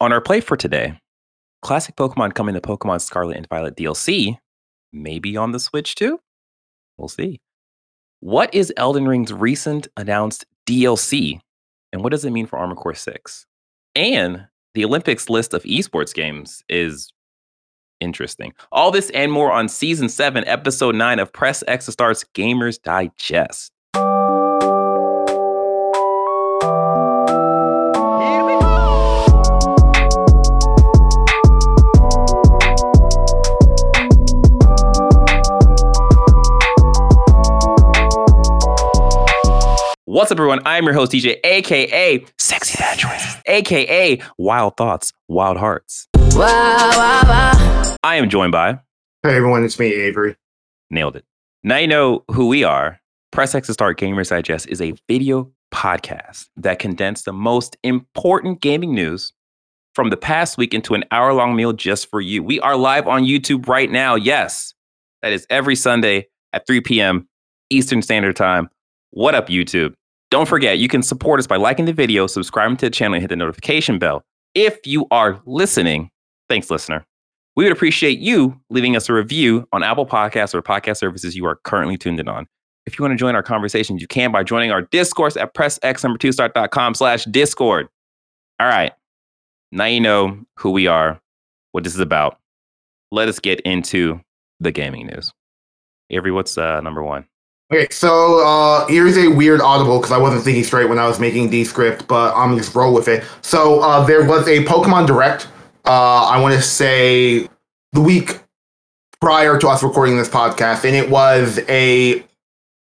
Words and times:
On 0.00 0.12
our 0.12 0.20
play 0.22 0.40
for 0.40 0.56
today, 0.56 0.98
classic 1.60 1.94
Pokemon 1.94 2.34
coming 2.34 2.54
to 2.54 2.60
Pokemon 2.62 3.02
Scarlet 3.02 3.36
and 3.36 3.46
Violet 3.48 3.76
DLC, 3.76 4.38
maybe 4.94 5.36
on 5.36 5.52
the 5.52 5.60
Switch 5.60 5.94
too? 5.94 6.18
We'll 6.96 7.08
see. 7.08 7.40
What 8.20 8.54
is 8.54 8.72
Elden 8.78 9.06
Ring's 9.06 9.30
recent 9.30 9.88
announced 9.98 10.46
DLC, 10.66 11.40
and 11.92 12.02
what 12.02 12.12
does 12.12 12.24
it 12.24 12.30
mean 12.30 12.46
for 12.46 12.58
Armored 12.58 12.78
Core 12.78 12.94
6? 12.94 13.46
And 13.94 14.46
the 14.72 14.86
Olympics 14.86 15.28
list 15.28 15.52
of 15.52 15.64
esports 15.64 16.14
games 16.14 16.62
is 16.68 17.12
interesting. 18.00 18.54
All 18.72 18.90
this 18.90 19.10
and 19.10 19.30
more 19.30 19.52
on 19.52 19.68
Season 19.68 20.08
7, 20.08 20.44
Episode 20.46 20.94
9 20.94 21.18
of 21.18 21.30
Press 21.32 21.62
X 21.68 21.84
to 21.86 21.92
Start's 21.92 22.24
Gamers 22.34 22.80
Digest. 22.80 23.70
What's 40.10 40.32
up, 40.32 40.38
everyone? 40.38 40.58
I'm 40.66 40.82
your 40.86 40.92
host, 40.92 41.12
DJ, 41.12 41.36
aka 41.44 42.24
Sexy 42.36 42.76
Bad 42.76 42.98
Choices, 42.98 43.36
aka 43.46 44.20
Wild 44.38 44.76
Thoughts, 44.76 45.12
Wild 45.28 45.56
Hearts. 45.56 46.08
Wow, 46.16 46.90
wow, 46.96 47.22
wow. 47.28 47.96
I 48.02 48.16
am 48.16 48.28
joined 48.28 48.50
by. 48.50 48.72
Hey, 49.22 49.36
everyone, 49.36 49.62
it's 49.62 49.78
me, 49.78 49.86
Avery. 49.86 50.34
Nailed 50.90 51.14
it. 51.14 51.24
Now 51.62 51.76
you 51.76 51.86
know 51.86 52.24
who 52.26 52.48
we 52.48 52.64
are. 52.64 52.98
Press 53.30 53.54
X 53.54 53.68
to 53.68 53.72
Start 53.72 54.00
Gamers 54.00 54.30
Digest 54.30 54.66
is 54.66 54.80
a 54.80 54.94
video 55.06 55.52
podcast 55.72 56.48
that 56.56 56.80
condensed 56.80 57.24
the 57.24 57.32
most 57.32 57.76
important 57.84 58.60
gaming 58.60 58.92
news 58.92 59.32
from 59.94 60.10
the 60.10 60.16
past 60.16 60.58
week 60.58 60.74
into 60.74 60.94
an 60.94 61.04
hour 61.12 61.32
long 61.34 61.54
meal 61.54 61.72
just 61.72 62.10
for 62.10 62.20
you. 62.20 62.42
We 62.42 62.58
are 62.58 62.74
live 62.74 63.06
on 63.06 63.22
YouTube 63.22 63.68
right 63.68 63.88
now. 63.88 64.16
Yes, 64.16 64.74
that 65.22 65.30
is 65.30 65.46
every 65.50 65.76
Sunday 65.76 66.26
at 66.52 66.66
3 66.66 66.80
p.m. 66.80 67.28
Eastern 67.70 68.02
Standard 68.02 68.34
Time. 68.34 68.70
What 69.12 69.36
up, 69.36 69.48
YouTube? 69.48 69.94
Don't 70.30 70.46
forget, 70.46 70.78
you 70.78 70.88
can 70.88 71.02
support 71.02 71.40
us 71.40 71.46
by 71.46 71.56
liking 71.56 71.86
the 71.86 71.92
video, 71.92 72.26
subscribing 72.26 72.76
to 72.78 72.86
the 72.86 72.90
channel, 72.90 73.14
and 73.14 73.22
hit 73.22 73.28
the 73.28 73.36
notification 73.36 73.98
bell. 73.98 74.22
If 74.54 74.86
you 74.86 75.06
are 75.10 75.40
listening, 75.44 76.10
thanks, 76.48 76.70
listener. 76.70 77.04
We 77.56 77.64
would 77.64 77.72
appreciate 77.72 78.20
you 78.20 78.60
leaving 78.70 78.94
us 78.94 79.08
a 79.08 79.12
review 79.12 79.66
on 79.72 79.82
Apple 79.82 80.06
Podcasts 80.06 80.54
or 80.54 80.62
podcast 80.62 80.98
services 80.98 81.36
you 81.36 81.46
are 81.46 81.56
currently 81.64 81.98
tuned 81.98 82.20
in 82.20 82.28
on. 82.28 82.46
If 82.86 82.98
you 82.98 83.02
want 83.02 83.12
to 83.12 83.16
join 83.16 83.34
our 83.34 83.42
conversations, 83.42 84.00
you 84.00 84.06
can 84.06 84.30
by 84.30 84.44
joining 84.44 84.70
our 84.70 84.82
discourse 84.82 85.36
at 85.36 85.52
pressx2start.com 85.54 86.94
slash 86.94 87.24
discord. 87.24 87.88
All 88.60 88.68
right. 88.68 88.92
Now 89.72 89.84
you 89.86 90.00
know 90.00 90.40
who 90.56 90.70
we 90.70 90.86
are, 90.86 91.20
what 91.72 91.84
this 91.84 91.94
is 91.94 92.00
about. 92.00 92.38
Let 93.10 93.28
us 93.28 93.40
get 93.40 93.60
into 93.62 94.20
the 94.60 94.70
gaming 94.70 95.08
news. 95.08 95.32
Avery, 96.08 96.32
what's 96.32 96.56
uh, 96.56 96.80
number 96.80 97.02
one? 97.02 97.26
Okay, 97.72 97.86
so 97.92 98.44
uh, 98.44 98.84
here's 98.88 99.16
a 99.16 99.28
weird 99.28 99.60
audible 99.60 99.98
because 99.98 100.10
I 100.10 100.18
wasn't 100.18 100.42
thinking 100.42 100.64
straight 100.64 100.88
when 100.88 100.98
I 100.98 101.06
was 101.06 101.20
making 101.20 101.50
the 101.50 101.62
script, 101.62 102.08
but 102.08 102.34
I'm 102.34 102.56
just 102.58 102.74
roll 102.74 102.92
with 102.92 103.06
it. 103.06 103.22
So 103.42 103.78
uh, 103.78 104.04
there 104.04 104.24
was 104.24 104.48
a 104.48 104.64
Pokemon 104.64 105.06
Direct. 105.06 105.46
Uh, 105.84 106.24
I 106.24 106.40
want 106.40 106.52
to 106.56 106.62
say 106.62 107.48
the 107.92 108.00
week 108.00 108.40
prior 109.20 109.56
to 109.56 109.68
us 109.68 109.84
recording 109.84 110.16
this 110.16 110.28
podcast, 110.28 110.84
and 110.84 110.96
it 110.96 111.08
was 111.10 111.60
a 111.68 112.24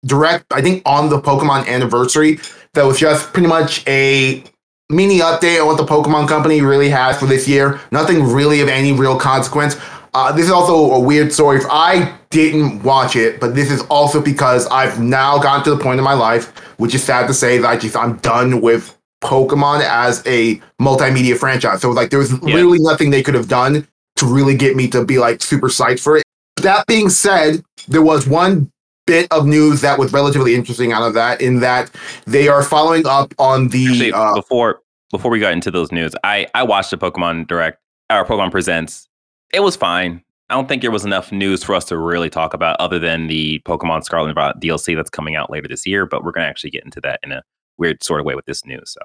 direct. 0.06 0.46
I 0.54 0.62
think 0.62 0.84
on 0.86 1.10
the 1.10 1.20
Pokemon 1.20 1.68
anniversary 1.68 2.40
that 2.74 2.86
was 2.86 2.98
just 2.98 3.34
pretty 3.34 3.50
much 3.50 3.86
a 3.88 4.42
mini 4.90 5.20
update 5.20 5.60
on 5.60 5.68
what 5.68 5.76
the 5.76 5.86
Pokemon 5.86 6.30
Company 6.30 6.62
really 6.62 6.88
has 6.88 7.20
for 7.20 7.26
this 7.26 7.46
year. 7.46 7.82
Nothing 7.92 8.24
really 8.24 8.62
of 8.62 8.70
any 8.70 8.94
real 8.94 9.20
consequence. 9.20 9.76
Uh, 10.14 10.32
this 10.32 10.46
is 10.46 10.52
also 10.52 10.94
a 10.94 11.00
weird 11.00 11.34
story. 11.34 11.58
If 11.58 11.66
I 11.70 12.17
didn't 12.30 12.84
watch 12.84 13.16
it, 13.16 13.40
but 13.40 13.56
this 13.56 13.72
is 13.72 13.82
also 13.84 14.22
because 14.22 14.68
I've 14.68 15.00
now 15.00 15.38
gotten 15.40 15.64
to 15.66 15.76
the 15.76 15.82
point 15.82 16.00
in 16.00 16.04
my 16.04 16.14
life, 16.14 16.48
which 16.78 16.94
is 16.94 17.04
sad 17.04 17.28
to 17.28 17.34
say, 17.34 17.58
that 17.58 17.68
I 17.68 17.78
just 17.78 17.96
I'm 17.96 18.18
done 18.18 18.62
with 18.62 18.98
Pokemon 19.22 19.82
as 19.82 20.26
a 20.26 20.62
multimedia 20.82 21.38
franchise. 21.38 21.82
So 21.82 21.92
like 21.92 22.10
there 22.10 22.20
was 22.20 22.32
yeah. 22.32 22.56
literally 22.56 22.80
nothing 22.80 23.10
they 23.10 23.24
could 23.24 23.36
have 23.36 23.48
done 23.48 23.88
to 24.18 24.26
really 24.26 24.56
get 24.56 24.76
me 24.76 24.88
to 24.90 25.06
be 25.06 25.20
like 25.20 25.42
super 25.42 25.68
psyched 25.68 26.02
for 26.02 26.18
it. 26.18 26.24
That 26.58 26.86
being 26.88 27.10
said, 27.10 27.64
there 27.88 28.02
was 28.02 28.28
one 28.28 28.72
bit 29.06 29.28
of 29.32 29.46
news 29.46 29.82
that 29.82 29.98
was 29.98 30.12
relatively 30.12 30.54
interesting 30.54 30.92
out 30.92 31.04
of 31.04 31.14
that, 31.14 31.42
in 31.42 31.60
that 31.62 31.92
they 32.26 32.48
are 32.48 32.64
following 32.64 33.06
up 33.06 33.34
on 33.40 33.70
the 33.70 33.88
Actually, 33.88 34.12
uh, 34.12 34.34
before 34.34 34.82
before 35.12 35.32
we 35.32 35.40
got 35.40 35.54
into 35.54 35.72
those 35.72 35.92
news. 35.92 36.14
I 36.24 36.48
I 36.54 36.64
watched 36.64 36.92
the 36.92 36.98
Pokemon 36.98 37.48
Direct, 37.48 37.80
our 38.10 38.26
Pokemon 38.26 38.52
Presents 38.52 39.08
it 39.54 39.62
was 39.62 39.76
fine. 39.76 40.24
I 40.50 40.56
don't 40.56 40.70
think 40.70 40.82
there 40.82 40.92
was 40.92 41.04
enough 41.04 41.32
news 41.32 41.64
for 41.64 41.76
us 41.76 41.86
to 41.86 41.98
really 41.98 42.30
talk 42.30 42.54
about 42.54 42.80
other 42.80 43.00
than 43.00 43.28
the 43.28 43.60
Pokemon 43.66 44.04
Scarlet 44.04 44.28
and 44.28 44.36
Violet 44.36 44.60
DLC 44.60 44.96
that's 44.96 45.10
coming 45.10 45.36
out 45.36 45.50
later 45.50 45.68
this 45.68 45.86
year, 45.86 46.06
but 46.06 46.24
we're 46.24 46.32
going 46.32 46.46
to 46.46 46.50
actually 46.50 46.70
get 46.70 46.86
into 46.86 47.02
that 47.02 47.20
in 47.24 47.34
a 47.34 47.44
weird 47.78 48.02
sort 48.02 48.22
of 48.22 48.26
way 48.26 48.34
with 48.34 48.46
this 48.46 48.66
news. 48.66 48.92
So 48.92 49.02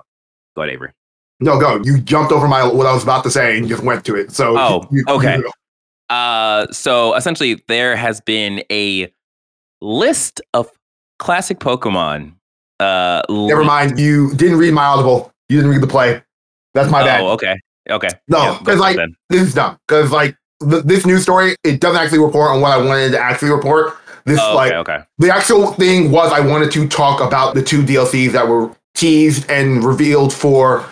go 0.55 0.63
ahead, 0.63 0.73
Avery. 0.73 0.93
No, 1.41 1.59
go. 1.59 1.81
You 1.83 1.99
jumped 2.01 2.31
over 2.31 2.47
my 2.47 2.65
what 2.65 2.87
I 2.87 2.93
was 2.93 3.03
about 3.03 3.25
to 3.25 3.31
say 3.31 3.59
and 3.59 3.69
just 3.69 3.83
went 3.83 4.05
to 4.05 4.15
it. 4.15 4.31
So 4.31 4.57
Oh, 4.57 4.87
you, 4.93 5.05
okay. 5.09 5.39
You 5.39 5.51
uh 6.11 6.71
so 6.71 7.15
essentially 7.15 7.61
there 7.69 7.97
has 7.97 8.21
been 8.21 8.63
a 8.71 9.13
list 9.81 10.41
of 10.55 10.71
classic 11.19 11.59
Pokemon. 11.59 12.35
Uh 12.79 13.23
Never 13.29 13.65
mind. 13.65 13.99
You 13.99 14.33
didn't 14.35 14.59
read 14.59 14.75
my 14.75 14.85
audible. 14.85 15.33
You 15.49 15.57
didn't 15.57 15.73
read 15.73 15.83
the 15.83 15.89
play. 15.89 16.23
That's 16.75 16.91
my 16.91 17.03
oh, 17.03 17.05
bad. 17.05 17.21
okay. 17.23 17.57
Okay. 17.91 18.09
No, 18.29 18.57
because 18.61 18.77
yeah, 18.77 18.81
like 18.81 18.97
then. 18.97 19.17
this 19.29 19.43
is 19.43 19.55
dumb. 19.55 19.77
Because 19.89 20.13
like 20.13 20.37
th- 20.69 20.85
this 20.85 21.07
news 21.07 21.23
story, 21.23 21.57
it 21.65 21.81
doesn't 21.81 22.01
actually 22.01 22.21
report 22.21 22.51
on 22.51 22.61
what 22.61 22.73
I 22.73 22.79
wanted 22.79 23.13
to 23.13 23.21
actually 23.21 23.51
report. 23.51 23.97
This 24.25 24.39
oh, 24.41 24.55
like 24.55 24.73
okay, 24.73 25.01
the 25.19 25.35
actual 25.35 25.73
thing 25.73 26.11
was 26.11 26.33
I 26.33 26.41
wanted 26.41 26.71
to 26.73 26.89
talk 26.89 27.21
about 27.21 27.55
the 27.55 27.63
two 27.63 27.83
DLCs 27.83 28.33
that 28.33 28.47
were 28.47 28.75
teased 28.95 29.51
and 29.51 29.83
revealed 29.83 30.33
for 30.33 30.85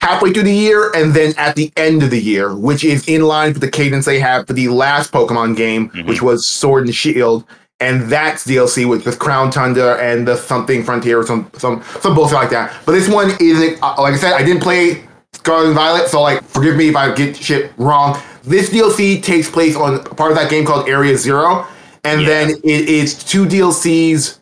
halfway 0.00 0.32
through 0.32 0.44
the 0.44 0.54
year 0.54 0.90
and 0.94 1.12
then 1.12 1.34
at 1.36 1.56
the 1.56 1.72
end 1.76 2.02
of 2.02 2.10
the 2.10 2.20
year, 2.20 2.54
which 2.54 2.84
is 2.84 3.06
in 3.08 3.22
line 3.22 3.52
with 3.52 3.60
the 3.60 3.70
cadence 3.70 4.06
they 4.06 4.20
have 4.20 4.46
for 4.46 4.52
the 4.52 4.68
last 4.68 5.12
Pokemon 5.12 5.56
game, 5.56 5.90
mm-hmm. 5.90 6.08
which 6.08 6.22
was 6.22 6.46
Sword 6.46 6.86
and 6.86 6.94
Shield. 6.94 7.44
And 7.80 8.02
that's 8.10 8.46
DLC 8.46 8.88
with 8.88 9.04
the 9.04 9.16
Crown 9.16 9.50
Tundra 9.50 9.96
and 9.96 10.28
the 10.28 10.36
something 10.36 10.84
Frontier 10.84 11.20
or 11.20 11.26
some 11.26 11.50
some 11.56 11.82
some 12.00 12.14
bullshit 12.14 12.34
like 12.34 12.50
that. 12.50 12.76
But 12.84 12.92
this 12.92 13.08
one 13.08 13.32
isn't 13.40 13.82
uh, 13.82 13.94
like 13.98 14.12
I 14.12 14.16
said, 14.16 14.34
I 14.34 14.44
didn't 14.44 14.62
play 14.62 15.02
Scarlet 15.50 15.66
and 15.66 15.74
Violet, 15.74 16.08
so 16.08 16.22
like 16.22 16.44
forgive 16.44 16.76
me 16.76 16.88
if 16.88 16.94
I 16.94 17.12
get 17.12 17.36
shit 17.36 17.72
wrong. 17.76 18.16
This 18.44 18.70
DLC 18.70 19.20
takes 19.20 19.50
place 19.50 19.74
on 19.74 20.04
part 20.04 20.30
of 20.30 20.38
that 20.38 20.48
game 20.48 20.64
called 20.64 20.88
Area 20.88 21.16
Zero, 21.16 21.66
and 22.04 22.20
yeah. 22.20 22.28
then 22.28 22.50
it 22.62 22.88
is 22.88 23.24
two 23.24 23.46
DLCs 23.46 24.38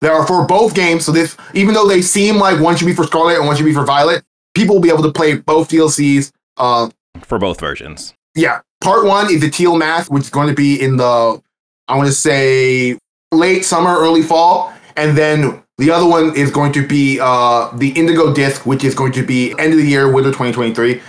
that 0.00 0.12
are 0.12 0.24
for 0.24 0.46
both 0.46 0.72
games. 0.76 1.06
So 1.06 1.10
this, 1.10 1.36
even 1.54 1.74
though 1.74 1.88
they 1.88 2.02
seem 2.02 2.36
like 2.36 2.60
one 2.60 2.76
should 2.76 2.86
be 2.86 2.94
for 2.94 3.02
Scarlet 3.02 3.36
and 3.36 3.46
one 3.48 3.56
should 3.56 3.64
be 3.64 3.74
for 3.74 3.84
Violet, 3.84 4.22
people 4.54 4.76
will 4.76 4.82
be 4.82 4.90
able 4.90 5.02
to 5.02 5.10
play 5.10 5.34
both 5.34 5.70
DLCs. 5.70 6.30
Uh, 6.56 6.88
for 7.22 7.40
both 7.40 7.58
versions. 7.58 8.14
Yeah, 8.36 8.60
part 8.80 9.04
one 9.04 9.32
is 9.32 9.40
the 9.40 9.50
Teal 9.50 9.74
Mask, 9.74 10.08
which 10.12 10.22
is 10.22 10.30
going 10.30 10.46
to 10.46 10.54
be 10.54 10.80
in 10.80 10.98
the, 10.98 11.42
I 11.88 11.96
want 11.96 12.06
to 12.06 12.14
say 12.14 12.96
late 13.32 13.64
summer, 13.64 13.90
early 13.90 14.22
fall, 14.22 14.72
and 14.96 15.18
then 15.18 15.63
the 15.78 15.90
other 15.90 16.06
one 16.06 16.36
is 16.36 16.50
going 16.50 16.72
to 16.72 16.86
be 16.86 17.18
uh, 17.20 17.70
the 17.76 17.90
Indigo 17.90 18.32
Disc, 18.32 18.64
which 18.66 18.84
is 18.84 18.94
going 18.94 19.12
to 19.12 19.24
be 19.24 19.52
end 19.58 19.72
of 19.72 19.78
the 19.78 19.86
year, 19.86 20.10
winter 20.10 20.30
2023. 20.30 21.00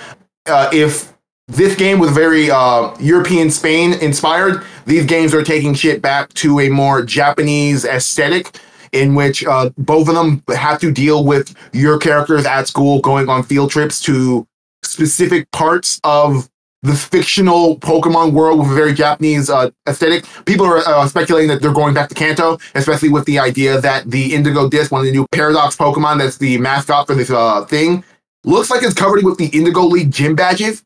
Uh, 0.47 0.69
if 0.73 1.15
this 1.47 1.75
game 1.75 1.99
was 1.99 2.11
very 2.11 2.49
uh, 2.49 2.95
European 2.99 3.51
Spain 3.51 3.93
inspired. 3.93 4.63
These 4.85 5.05
games 5.05 5.33
are 5.33 5.43
taking 5.43 5.75
shit 5.75 6.01
back 6.01 6.33
to 6.35 6.59
a 6.59 6.69
more 6.69 7.03
Japanese 7.03 7.85
aesthetic 7.85 8.59
in 8.91 9.13
which 9.13 9.45
uh, 9.45 9.69
both 9.77 10.07
of 10.07 10.15
them 10.15 10.41
have 10.55 10.79
to 10.79 10.91
deal 10.91 11.23
with 11.23 11.55
your 11.71 11.99
characters 11.99 12.45
at 12.45 12.67
school 12.67 12.99
going 13.01 13.29
on 13.29 13.43
field 13.43 13.69
trips 13.69 13.99
to 14.01 14.47
specific 14.83 15.51
parts 15.51 15.99
of 16.03 16.49
the 16.85 16.95
fictional 16.95 17.77
Pokemon 17.79 18.33
world 18.33 18.59
with 18.59 18.71
a 18.71 18.75
very 18.75 18.93
Japanese 18.93 19.49
uh, 19.49 19.71
aesthetic. 19.87 20.25
People 20.45 20.65
are 20.65 20.77
uh, 20.77 21.07
speculating 21.07 21.49
that 21.49 21.61
they're 21.61 21.73
going 21.73 21.93
back 21.93 22.09
to 22.09 22.15
Kanto, 22.15 22.59
especially 22.75 23.09
with 23.09 23.25
the 23.25 23.39
idea 23.39 23.81
that 23.81 24.09
the 24.09 24.33
Indigo 24.35 24.69
Disc, 24.69 24.91
one 24.91 25.01
of 25.01 25.05
the 25.05 25.11
new 25.11 25.25
Paradox 25.31 25.75
Pokemon 25.75 26.19
that's 26.19 26.37
the 26.37 26.57
mascot 26.59 27.07
for 27.07 27.15
this 27.15 27.31
uh, 27.31 27.65
thing, 27.65 28.03
looks 28.43 28.69
like 28.69 28.83
it's 28.83 28.93
covered 28.93 29.23
with 29.23 29.37
the 29.37 29.47
Indigo 29.47 29.81
League 29.81 30.11
gym 30.11 30.35
badges. 30.35 30.83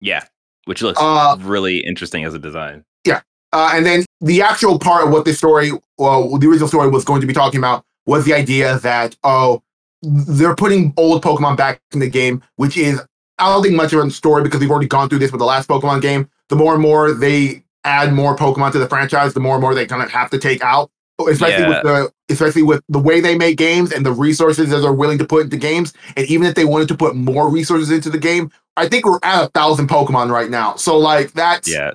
Yeah, 0.00 0.24
which 0.66 0.82
looks 0.82 1.00
uh, 1.00 1.36
really 1.40 1.78
interesting 1.78 2.24
as 2.24 2.32
a 2.32 2.38
design. 2.38 2.84
Yeah, 3.04 3.20
uh, 3.52 3.72
and 3.74 3.84
then 3.84 4.04
the 4.20 4.42
actual 4.42 4.78
part 4.78 5.04
of 5.04 5.12
what 5.12 5.24
this 5.24 5.38
story, 5.38 5.72
well, 5.98 6.38
the 6.38 6.46
original 6.46 6.68
story 6.68 6.88
was 6.88 7.04
going 7.04 7.20
to 7.20 7.26
be 7.26 7.34
talking 7.34 7.58
about 7.58 7.82
was 8.06 8.24
the 8.24 8.34
idea 8.34 8.78
that 8.78 9.16
oh, 9.24 9.62
they're 10.02 10.56
putting 10.56 10.94
old 10.96 11.22
Pokemon 11.22 11.56
back 11.56 11.80
in 11.92 11.98
the 11.98 12.08
game, 12.08 12.42
which 12.56 12.76
is 12.76 13.02
I 13.40 13.52
don't 13.52 13.62
think 13.62 13.74
much 13.74 13.92
of 13.92 14.04
a 14.04 14.10
story 14.10 14.42
because 14.42 14.60
we've 14.60 14.70
already 14.70 14.88
gone 14.88 15.08
through 15.08 15.20
this 15.20 15.32
with 15.32 15.38
the 15.38 15.46
last 15.46 15.68
Pokemon 15.68 16.02
game. 16.02 16.28
The 16.48 16.56
more 16.56 16.74
and 16.74 16.82
more 16.82 17.12
they 17.12 17.64
add 17.84 18.12
more 18.12 18.36
Pokemon 18.36 18.72
to 18.72 18.78
the 18.78 18.88
franchise, 18.88 19.34
the 19.34 19.40
more 19.40 19.54
and 19.54 19.62
more 19.62 19.74
they 19.74 19.86
kind 19.86 20.02
of 20.02 20.10
have 20.10 20.30
to 20.30 20.38
take 20.38 20.62
out 20.62 20.90
especially 21.28 21.68
with 21.68 21.82
the 21.82 22.12
especially 22.28 22.62
with 22.62 22.82
the 22.88 22.98
way 22.98 23.20
they 23.20 23.36
make 23.36 23.56
games 23.56 23.92
and 23.92 24.06
the 24.06 24.12
resources 24.12 24.70
that 24.70 24.78
they're 24.78 24.92
willing 24.92 25.18
to 25.18 25.24
put 25.24 25.44
into 25.44 25.56
games. 25.56 25.92
And 26.16 26.26
even 26.26 26.46
if 26.46 26.54
they 26.54 26.64
wanted 26.64 26.88
to 26.88 26.96
put 26.96 27.16
more 27.16 27.50
resources 27.50 27.90
into 27.90 28.08
the 28.08 28.18
game, 28.18 28.50
I 28.76 28.88
think 28.88 29.04
we're 29.04 29.18
at 29.22 29.44
a 29.44 29.48
thousand 29.48 29.88
Pokemon 29.88 30.30
right 30.30 30.50
now. 30.50 30.76
So 30.76 30.96
like 30.96 31.32
that's 31.32 31.68
Yeah. 31.68 31.92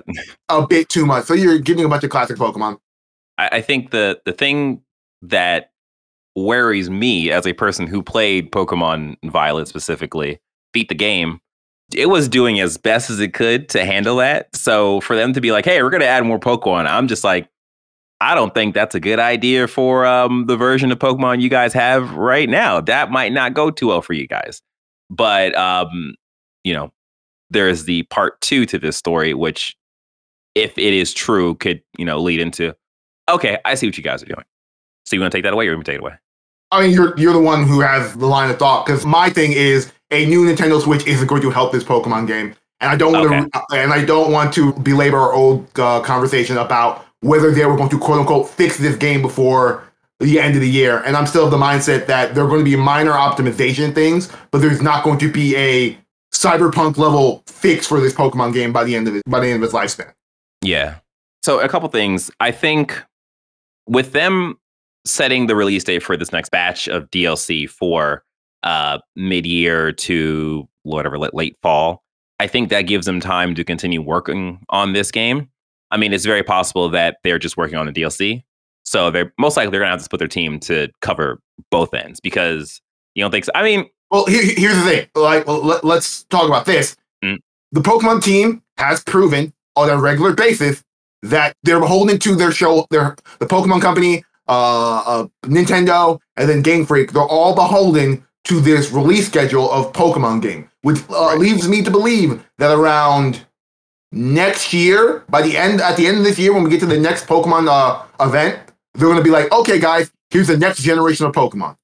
a 0.48 0.66
bit 0.66 0.88
too 0.88 1.06
much. 1.06 1.24
So 1.24 1.34
you're 1.34 1.58
getting 1.58 1.84
a 1.84 1.88
bunch 1.88 2.04
of 2.04 2.10
classic 2.10 2.36
Pokemon. 2.36 2.78
I, 3.38 3.48
I 3.52 3.60
think 3.60 3.90
the 3.90 4.20
the 4.24 4.32
thing 4.32 4.82
that 5.22 5.70
worries 6.34 6.90
me 6.90 7.30
as 7.30 7.46
a 7.46 7.54
person 7.54 7.86
who 7.86 8.02
played 8.02 8.52
Pokemon 8.52 9.16
Violet 9.24 9.68
specifically, 9.68 10.38
beat 10.76 10.90
the 10.90 10.94
game, 10.94 11.40
it 11.94 12.10
was 12.10 12.28
doing 12.28 12.60
as 12.60 12.76
best 12.76 13.08
as 13.08 13.18
it 13.18 13.32
could 13.32 13.70
to 13.70 13.82
handle 13.82 14.16
that. 14.16 14.54
So 14.54 15.00
for 15.00 15.16
them 15.16 15.32
to 15.32 15.40
be 15.40 15.52
like, 15.52 15.64
"Hey, 15.64 15.82
we're 15.82 15.88
going 15.88 16.02
to 16.02 16.06
add 16.06 16.22
more 16.24 16.38
Pokemon," 16.38 16.86
I'm 16.86 17.08
just 17.08 17.24
like, 17.24 17.48
I 18.20 18.34
don't 18.34 18.52
think 18.52 18.74
that's 18.74 18.94
a 18.94 19.00
good 19.00 19.18
idea 19.18 19.68
for 19.68 20.04
um, 20.04 20.44
the 20.46 20.56
version 20.56 20.92
of 20.92 20.98
Pokemon 20.98 21.40
you 21.40 21.48
guys 21.48 21.72
have 21.72 22.14
right 22.14 22.48
now. 22.48 22.82
That 22.82 23.10
might 23.10 23.32
not 23.32 23.54
go 23.54 23.70
too 23.70 23.86
well 23.86 24.02
for 24.02 24.12
you 24.12 24.26
guys. 24.26 24.60
But 25.08 25.56
um, 25.56 26.14
you 26.62 26.74
know, 26.74 26.92
there's 27.48 27.84
the 27.84 28.02
part 28.04 28.38
two 28.42 28.66
to 28.66 28.78
this 28.78 28.98
story, 28.98 29.32
which, 29.32 29.74
if 30.54 30.76
it 30.76 30.92
is 30.92 31.14
true, 31.14 31.54
could 31.54 31.80
you 31.96 32.04
know 32.04 32.20
lead 32.20 32.40
into, 32.40 32.76
okay, 33.30 33.58
I 33.64 33.76
see 33.76 33.86
what 33.86 33.96
you 33.96 34.04
guys 34.04 34.22
are 34.22 34.26
doing. 34.26 34.44
So 35.06 35.16
you 35.16 35.22
want 35.22 35.32
to 35.32 35.38
take 35.38 35.44
that 35.44 35.54
away, 35.54 35.66
or 35.66 35.70
you 35.70 35.76
want 35.76 35.86
to 35.86 35.92
take 35.92 36.00
it 36.00 36.04
away? 36.04 36.14
I 36.70 36.82
mean, 36.82 36.90
you're 36.90 37.16
you're 37.16 37.32
the 37.32 37.40
one 37.40 37.66
who 37.66 37.80
has 37.80 38.14
the 38.14 38.26
line 38.26 38.50
of 38.50 38.58
thought 38.58 38.84
because 38.84 39.06
my 39.06 39.30
thing 39.30 39.52
is 39.52 39.90
a 40.10 40.26
new 40.26 40.44
Nintendo 40.46 40.80
Switch 40.80 41.06
isn't 41.06 41.26
going 41.26 41.42
to 41.42 41.50
help 41.50 41.72
this 41.72 41.84
Pokemon 41.84 42.26
game, 42.26 42.54
and 42.80 42.90
I 42.90 42.96
don't 42.96 43.12
want 43.12 43.26
Okay. 43.26 43.48
to 43.70 43.76
and 43.82 43.92
I 43.92 44.04
don't 44.04 44.30
want 44.32 44.52
to 44.54 44.72
belabor 44.74 45.18
our 45.18 45.32
old 45.32 45.66
uh, 45.78 46.00
conversation 46.00 46.56
about 46.58 47.04
whether 47.20 47.50
they 47.50 47.64
were 47.66 47.76
going 47.76 47.88
to 47.90 47.98
quote 47.98 48.20
unquote 48.20 48.48
fix 48.48 48.76
this 48.78 48.96
game 48.96 49.22
before 49.22 49.82
the 50.20 50.38
end 50.40 50.54
of 50.54 50.60
the 50.60 50.68
year. 50.68 51.02
And 51.04 51.16
I'm 51.16 51.26
still 51.26 51.44
of 51.46 51.50
the 51.50 51.56
mindset 51.58 52.06
that 52.06 52.34
there 52.34 52.44
are 52.44 52.48
going 52.48 52.60
to 52.60 52.64
be 52.64 52.76
minor 52.76 53.12
optimization 53.12 53.94
things, 53.94 54.30
but 54.50 54.58
there's 54.58 54.80
not 54.80 55.04
going 55.04 55.18
to 55.18 55.30
be 55.30 55.54
a 55.56 55.98
cyberpunk 56.32 56.96
level 56.98 57.42
fix 57.46 57.86
for 57.86 58.00
this 58.00 58.12
Pokemon 58.14 58.52
game 58.54 58.72
by 58.72 58.84
the 58.84 58.94
end 58.96 59.08
of 59.08 59.16
it 59.16 59.22
by 59.28 59.40
the 59.40 59.48
end 59.48 59.62
of 59.62 59.64
its 59.64 59.74
lifespan. 59.74 60.12
Yeah. 60.62 60.96
So 61.42 61.60
a 61.60 61.68
couple 61.68 61.88
things. 61.88 62.30
I 62.40 62.50
think 62.50 63.02
with 63.86 64.12
them 64.12 64.58
setting 65.04 65.46
the 65.46 65.54
release 65.56 65.84
date 65.84 66.02
for 66.02 66.16
this 66.16 66.32
next 66.32 66.50
batch 66.50 66.88
of 66.88 67.08
DLC 67.10 67.68
for 67.68 68.24
uh 68.62 68.98
mid-year 69.14 69.92
to 69.92 70.68
whatever 70.82 71.18
late, 71.18 71.34
late 71.34 71.56
fall, 71.62 72.02
I 72.38 72.46
think 72.46 72.68
that 72.70 72.82
gives 72.82 73.06
them 73.06 73.20
time 73.20 73.54
to 73.54 73.64
continue 73.64 74.02
working 74.02 74.60
on 74.68 74.92
this 74.92 75.10
game. 75.10 75.48
I 75.90 75.96
mean, 75.96 76.12
it's 76.12 76.24
very 76.24 76.42
possible 76.42 76.88
that 76.90 77.18
they're 77.22 77.38
just 77.38 77.56
working 77.56 77.78
on 77.78 77.86
the 77.86 77.92
DLC. 77.92 78.42
So 78.84 79.10
they're 79.10 79.32
most 79.38 79.56
likely 79.56 79.70
they're 79.70 79.80
gonna 79.80 79.90
have 79.90 80.00
to 80.00 80.04
split 80.04 80.18
their 80.18 80.28
team 80.28 80.60
to 80.60 80.88
cover 81.00 81.40
both 81.70 81.92
ends 81.94 82.20
because 82.20 82.80
you 83.14 83.22
don't 83.22 83.30
think 83.30 83.44
so. 83.44 83.52
I 83.54 83.62
mean, 83.62 83.86
Well, 84.10 84.26
here, 84.26 84.42
here's 84.44 84.76
the 84.76 84.82
thing. 84.82 85.08
Like, 85.14 85.46
well, 85.46 85.62
let, 85.62 85.84
us 85.84 86.24
talk 86.30 86.46
about 86.46 86.66
this. 86.66 86.96
Mm. 87.24 87.38
The 87.72 87.80
Pokemon 87.80 88.22
team 88.22 88.62
has 88.78 89.02
proven 89.02 89.52
on 89.74 89.90
a 89.90 89.98
regular 89.98 90.32
basis 90.34 90.84
that 91.22 91.54
they're 91.62 91.80
beholden 91.80 92.18
to 92.20 92.36
their 92.36 92.52
show. 92.52 92.86
Their 92.90 93.16
the 93.38 93.46
Pokemon 93.46 93.80
Company, 93.80 94.24
uh, 94.48 95.02
uh, 95.06 95.26
Nintendo, 95.44 96.20
and 96.36 96.48
then 96.48 96.62
Game 96.62 96.86
Freak. 96.86 97.12
They're 97.12 97.22
all 97.22 97.54
beholden 97.54 98.25
to 98.46 98.60
this 98.60 98.90
release 98.92 99.26
schedule 99.26 99.70
of 99.70 99.92
Pokemon 99.92 100.42
game, 100.42 100.70
which 100.82 100.98
uh, 101.10 101.26
Right. 101.30 101.38
leaves 101.38 101.68
me 101.68 101.82
to 101.82 101.90
believe 101.90 102.44
that 102.58 102.72
around 102.76 103.44
next 104.12 104.72
year, 104.72 105.24
by 105.28 105.42
the 105.42 105.56
end 105.56 105.80
at 105.80 105.96
the 105.96 106.06
end 106.06 106.18
of 106.18 106.24
this 106.24 106.38
year, 106.38 106.52
when 106.52 106.62
we 106.64 106.70
get 106.70 106.80
to 106.80 106.86
the 106.86 106.98
next 106.98 107.26
Pokemon 107.26 107.68
uh, 107.68 108.02
event, 108.24 108.58
they're 108.94 109.08
going 109.08 109.18
to 109.18 109.24
be 109.24 109.30
like, 109.30 109.52
okay, 109.52 109.78
guys, 109.78 110.10
here's 110.30 110.46
the 110.48 110.56
next 110.56 110.82
generation 110.82 111.26
of 111.26 111.32
Pokemon 111.32 111.76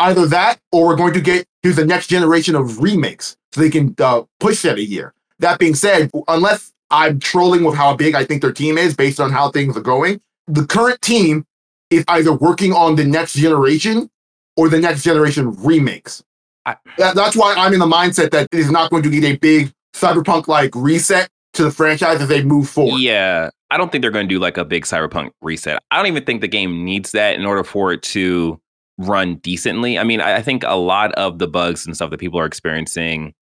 either 0.00 0.26
that 0.26 0.58
or 0.72 0.88
we're 0.88 0.96
going 0.96 1.12
to 1.14 1.20
get 1.20 1.46
here's 1.62 1.76
the 1.76 1.86
next 1.86 2.08
generation 2.08 2.54
of 2.56 2.80
remakes 2.82 3.36
so 3.52 3.60
they 3.60 3.70
can 3.70 3.94
uh, 3.98 4.22
push 4.40 4.62
that 4.62 4.76
a 4.76 4.82
year. 4.84 5.14
That 5.38 5.58
being 5.58 5.74
said, 5.74 6.10
unless 6.28 6.72
I'm 6.90 7.20
trolling 7.20 7.64
with 7.64 7.74
how 7.76 7.94
big 7.96 8.14
I 8.14 8.24
think 8.24 8.42
their 8.42 8.52
team 8.52 8.76
is 8.76 8.94
based 8.96 9.20
on 9.20 9.30
how 9.30 9.50
things 9.50 9.76
are 9.76 9.80
going, 9.80 10.20
the 10.48 10.66
current 10.66 11.00
team 11.00 11.46
is 11.90 12.04
either 12.08 12.32
working 12.32 12.72
on 12.72 12.96
the 12.96 13.04
next 13.04 13.34
generation 13.34 14.10
or 14.56 14.68
the 14.68 14.78
next 14.78 15.02
generation 15.02 15.52
remakes. 15.62 16.22
I- 16.66 16.76
That- 16.98 17.14
that's 17.14 17.36
why 17.36 17.54
I'm 17.54 17.72
in 17.72 17.80
the 17.80 17.86
mindset 17.86 18.30
that 18.30 18.48
it 18.52 18.58
is 18.58 18.70
not 18.70 18.90
going 18.90 19.02
to 19.02 19.08
need 19.10 19.24
a 19.24 19.36
big 19.36 19.72
cyberpunk 19.94 20.48
like 20.48 20.70
reset 20.74 21.28
to 21.54 21.64
the 21.64 21.70
franchise 21.70 22.20
as 22.20 22.28
they 22.28 22.42
move 22.42 22.68
forward. 22.68 22.98
Yeah, 23.00 23.50
I 23.70 23.76
don't 23.76 23.92
think 23.92 24.02
they're 24.02 24.10
going 24.10 24.28
to 24.28 24.34
do 24.34 24.38
like 24.40 24.56
a 24.56 24.64
big 24.64 24.84
cyberpunk 24.84 25.30
reset. 25.42 25.80
I 25.90 25.96
don't 25.98 26.06
even 26.06 26.24
think 26.24 26.40
the 26.40 26.48
game 26.48 26.84
needs 26.84 27.12
that 27.12 27.36
in 27.36 27.44
order 27.46 27.62
for 27.64 27.92
it 27.92 28.02
to 28.02 28.60
run 28.98 29.36
decently. 29.36 29.98
I 29.98 30.04
mean, 30.04 30.20
I 30.20 30.36
I 30.36 30.42
think 30.42 30.62
a 30.64 30.76
lot 30.76 31.12
of 31.12 31.38
the 31.38 31.48
bugs 31.48 31.84
and 31.86 31.94
stuff 31.94 32.10
that 32.10 32.18
people 32.20 32.38
are 32.40 32.46
experiencing, 32.46 33.34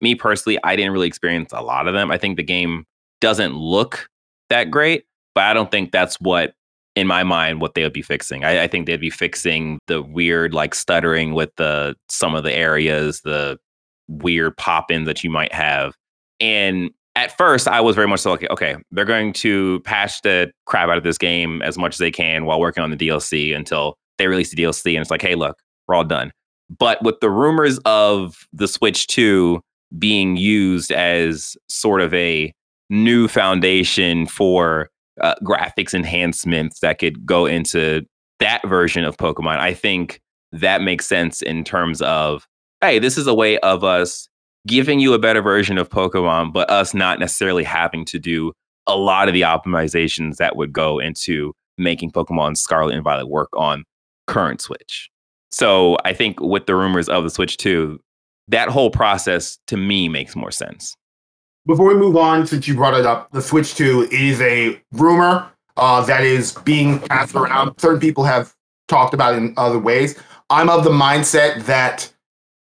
me 0.00 0.14
personally, 0.14 0.58
I 0.64 0.76
didn't 0.76 0.92
really 0.92 1.06
experience 1.08 1.52
a 1.52 1.60
lot 1.62 1.88
of 1.88 1.94
them. 1.94 2.10
I 2.10 2.18
think 2.18 2.36
the 2.36 2.42
game 2.42 2.84
doesn't 3.20 3.54
look 3.54 4.08
that 4.50 4.70
great, 4.70 5.04
but 5.34 5.44
I 5.44 5.54
don't 5.54 5.70
think 5.70 5.90
that's 5.92 6.20
what, 6.20 6.54
in 6.96 7.06
my 7.06 7.22
mind, 7.22 7.60
what 7.60 7.74
they 7.74 7.82
would 7.82 7.92
be 7.92 8.02
fixing. 8.02 8.44
I, 8.44 8.64
I 8.64 8.66
think 8.66 8.86
they'd 8.86 9.00
be 9.00 9.10
fixing 9.10 9.78
the 9.86 10.02
weird 10.02 10.54
like 10.54 10.74
stuttering 10.74 11.34
with 11.34 11.54
the 11.56 11.94
some 12.08 12.34
of 12.34 12.42
the 12.42 12.52
areas, 12.52 13.20
the 13.20 13.58
weird 14.08 14.56
pop-ins 14.56 15.06
that 15.06 15.22
you 15.22 15.30
might 15.30 15.52
have. 15.52 15.94
And 16.40 16.90
at 17.14 17.36
first, 17.36 17.68
I 17.68 17.80
was 17.80 17.94
very 17.94 18.08
much 18.08 18.20
so 18.20 18.32
like, 18.32 18.48
okay, 18.50 18.76
they're 18.90 19.04
going 19.04 19.32
to 19.34 19.80
patch 19.80 20.22
the 20.22 20.50
crap 20.64 20.88
out 20.88 20.98
of 20.98 21.04
this 21.04 21.18
game 21.18 21.62
as 21.62 21.78
much 21.78 21.94
as 21.94 21.98
they 21.98 22.10
can 22.10 22.46
while 22.46 22.60
working 22.60 22.82
on 22.82 22.90
the 22.90 22.96
DLC 22.96 23.54
until 23.54 23.96
they 24.18 24.26
release 24.26 24.50
the 24.50 24.62
DLC. 24.62 24.94
And 24.94 25.02
it's 25.02 25.10
like, 25.10 25.22
hey, 25.22 25.34
look, 25.34 25.56
we're 25.86 25.94
all 25.94 26.04
done. 26.04 26.32
But 26.78 27.02
with 27.02 27.20
the 27.20 27.30
rumors 27.30 27.78
of 27.84 28.46
the 28.52 28.68
Switch 28.68 29.06
2 29.06 29.60
being 29.98 30.36
used 30.36 30.90
as 30.92 31.56
sort 31.68 32.00
of 32.00 32.12
a 32.12 32.52
new 32.90 33.28
foundation 33.28 34.26
for 34.26 34.88
uh, 35.20 35.34
graphics 35.42 35.94
enhancements 35.94 36.80
that 36.80 36.98
could 36.98 37.24
go 37.26 37.46
into 37.46 38.02
that 38.38 38.66
version 38.66 39.04
of 39.04 39.16
Pokemon, 39.16 39.58
I 39.58 39.74
think 39.74 40.20
that 40.52 40.82
makes 40.82 41.06
sense 41.06 41.42
in 41.42 41.64
terms 41.64 42.02
of, 42.02 42.46
hey, 42.80 42.98
this 42.98 43.16
is 43.16 43.26
a 43.26 43.34
way 43.34 43.58
of 43.58 43.84
us 43.84 44.28
giving 44.66 45.00
you 45.00 45.14
a 45.14 45.18
better 45.18 45.42
version 45.42 45.78
of 45.78 45.88
Pokemon, 45.88 46.52
but 46.52 46.70
us 46.70 46.92
not 46.92 47.18
necessarily 47.18 47.64
having 47.64 48.04
to 48.06 48.18
do 48.18 48.52
a 48.86 48.96
lot 48.96 49.28
of 49.28 49.34
the 49.34 49.42
optimizations 49.42 50.36
that 50.36 50.56
would 50.56 50.72
go 50.72 50.98
into 50.98 51.52
making 51.78 52.10
Pokemon 52.10 52.56
Scarlet 52.56 52.94
and 52.94 53.04
Violet 53.04 53.28
work 53.28 53.48
on 53.54 53.84
current 54.26 54.60
Switch. 54.60 55.10
So 55.50 55.96
I 56.04 56.12
think 56.12 56.40
with 56.40 56.66
the 56.66 56.74
rumors 56.74 57.08
of 57.08 57.24
the 57.24 57.30
Switch 57.30 57.56
2, 57.56 57.98
that 58.48 58.68
whole 58.68 58.90
process 58.90 59.58
to 59.68 59.76
me 59.76 60.08
makes 60.08 60.36
more 60.36 60.50
sense. 60.50 60.96
Before 61.66 61.88
we 61.88 61.94
move 61.94 62.16
on, 62.16 62.46
since 62.46 62.68
you 62.68 62.76
brought 62.76 62.94
it 62.94 63.04
up, 63.04 63.28
the 63.32 63.42
Switch 63.42 63.74
2 63.74 64.08
is 64.12 64.40
a 64.40 64.80
rumor 64.92 65.50
uh, 65.76 66.00
that 66.04 66.22
is 66.22 66.52
being 66.64 67.00
passed 67.00 67.34
around. 67.34 67.76
Certain 67.80 67.98
people 67.98 68.22
have 68.22 68.54
talked 68.86 69.14
about 69.14 69.34
in 69.34 69.52
other 69.56 69.80
ways. 69.80 70.16
I'm 70.48 70.70
of 70.70 70.84
the 70.84 70.90
mindset 70.90 71.64
that, 71.64 72.12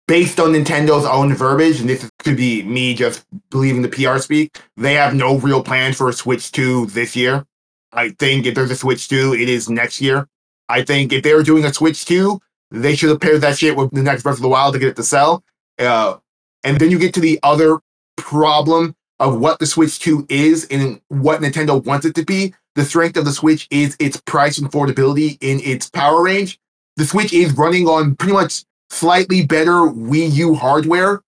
based 0.07 0.39
on 0.39 0.53
Nintendo's 0.53 1.05
own 1.05 1.35
verbiage, 1.35 1.81
and 1.81 1.89
this 1.89 2.09
could 2.21 2.37
be 2.37 2.63
me 2.63 2.95
just 2.95 3.27
believing 3.51 3.83
the 3.83 3.89
PR 3.89 4.19
speak, 4.19 4.61
they 4.77 4.95
have 4.95 5.13
no 5.13 5.39
real 5.39 5.61
plans 5.61 5.97
for 5.97 6.09
a 6.09 6.13
Switch 6.13 6.53
2 6.53 6.87
this 6.87 7.17
year. 7.17 7.45
I 7.93 8.11
think 8.11 8.47
if 8.47 8.55
there's 8.55 8.71
a 8.71 8.77
Switch 8.77 9.09
2, 9.09 9.35
it 9.35 9.49
is 9.49 9.69
next 9.69 10.01
year. 10.01 10.29
I 10.69 10.85
think 10.85 11.13
if 11.13 11.25
they 11.25 11.35
were 11.35 11.43
doing 11.43 11.65
a 11.65 11.75
Switch 11.75 12.05
2, 12.05 12.41
they 12.71 12.95
should 12.95 13.11
have 13.11 13.21
paired 13.21 13.41
that 13.41 13.59
shit 13.59 13.77
with 13.77 13.91
the 13.91 14.05
next 14.05 14.23
Breath 14.23 14.37
of 14.37 14.43
the 14.43 14.49
Wild 14.49 14.75
to 14.75 14.79
get 14.79 14.91
it 14.91 14.97
to 14.97 15.03
sell. 15.03 15.43
Uh, 15.81 16.19
and 16.63 16.79
then 16.79 16.93
you 16.93 16.99
get 17.01 17.13
to 17.15 17.21
the 17.21 17.41
other 17.43 17.81
problem 18.17 18.95
of 19.21 19.39
what 19.39 19.59
the 19.59 19.67
Switch 19.67 19.99
2 20.01 20.27
is 20.29 20.67
and 20.71 21.01
what 21.09 21.41
Nintendo 21.41 21.83
wants 21.85 22.07
it 22.07 22.15
to 22.17 22.25
be. 22.25 22.55
The 22.75 22.85
strength 22.85 23.17
of 23.17 23.25
the 23.25 23.33
Switch 23.33 23.69
is 23.71 23.97
its 24.01 24.21
price 24.21 24.59
and 24.59 24.71
affordability 24.71 25.39
in 25.41 25.61
its 25.61 25.89
power 25.89 26.23
range. 26.23 26.59
The 26.97 27.05
Switch 27.05 27.33
is 27.33 27.53
running 27.53 27.87
on 27.87 28.17
pretty 28.17 28.35
much 28.35 28.65
slightly 28.91 29.45
better 29.47 29.73
Wii 29.73 30.33
U 30.35 30.55
hardware. 30.55 31.23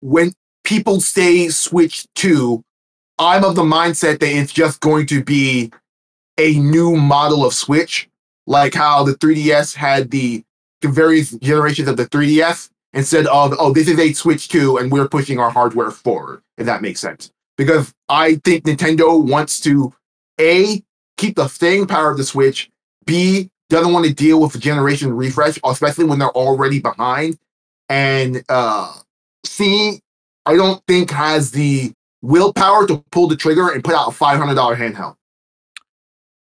When 0.00 0.32
people 0.64 1.00
say 1.00 1.48
Switch 1.48 2.06
2, 2.16 2.62
I'm 3.18 3.44
of 3.44 3.54
the 3.54 3.62
mindset 3.62 4.18
that 4.20 4.32
it's 4.32 4.52
just 4.52 4.80
going 4.80 5.06
to 5.06 5.22
be 5.22 5.72
a 6.38 6.58
new 6.58 6.96
model 6.96 7.44
of 7.44 7.54
Switch, 7.54 8.08
like 8.46 8.74
how 8.74 9.04
the 9.04 9.14
3DS 9.14 9.74
had 9.74 10.10
the, 10.10 10.44
the 10.80 10.88
various 10.88 11.30
generations 11.30 11.88
of 11.88 11.96
the 11.96 12.06
3DS 12.06 12.70
instead 12.94 13.26
of 13.26 13.54
oh 13.58 13.72
this 13.72 13.88
is 13.88 13.98
a 13.98 14.12
switch 14.12 14.48
2 14.48 14.78
and 14.78 14.90
we're 14.90 15.08
pushing 15.08 15.38
our 15.38 15.50
hardware 15.50 15.90
forward 15.90 16.42
if 16.56 16.66
that 16.66 16.80
makes 16.82 17.00
sense 17.00 17.30
because 17.58 17.94
i 18.08 18.36
think 18.36 18.64
nintendo 18.64 19.22
wants 19.22 19.60
to 19.60 19.92
a 20.40 20.82
keep 21.16 21.36
the 21.36 21.48
staying 21.48 21.86
power 21.86 22.10
of 22.10 22.16
the 22.16 22.24
switch 22.24 22.70
b 23.04 23.50
doesn't 23.68 23.92
want 23.92 24.06
to 24.06 24.14
deal 24.14 24.40
with 24.40 24.52
the 24.52 24.58
generation 24.58 25.12
refresh 25.12 25.58
especially 25.64 26.04
when 26.04 26.18
they're 26.18 26.30
already 26.30 26.80
behind 26.80 27.36
and 27.88 28.42
uh 28.48 28.92
c 29.44 30.00
i 30.46 30.56
don't 30.56 30.82
think 30.86 31.10
has 31.10 31.50
the 31.50 31.92
willpower 32.22 32.86
to 32.86 33.04
pull 33.10 33.28
the 33.28 33.36
trigger 33.36 33.70
and 33.70 33.84
put 33.84 33.94
out 33.94 34.08
a 34.08 34.10
$500 34.10 34.76
handheld 34.76 35.16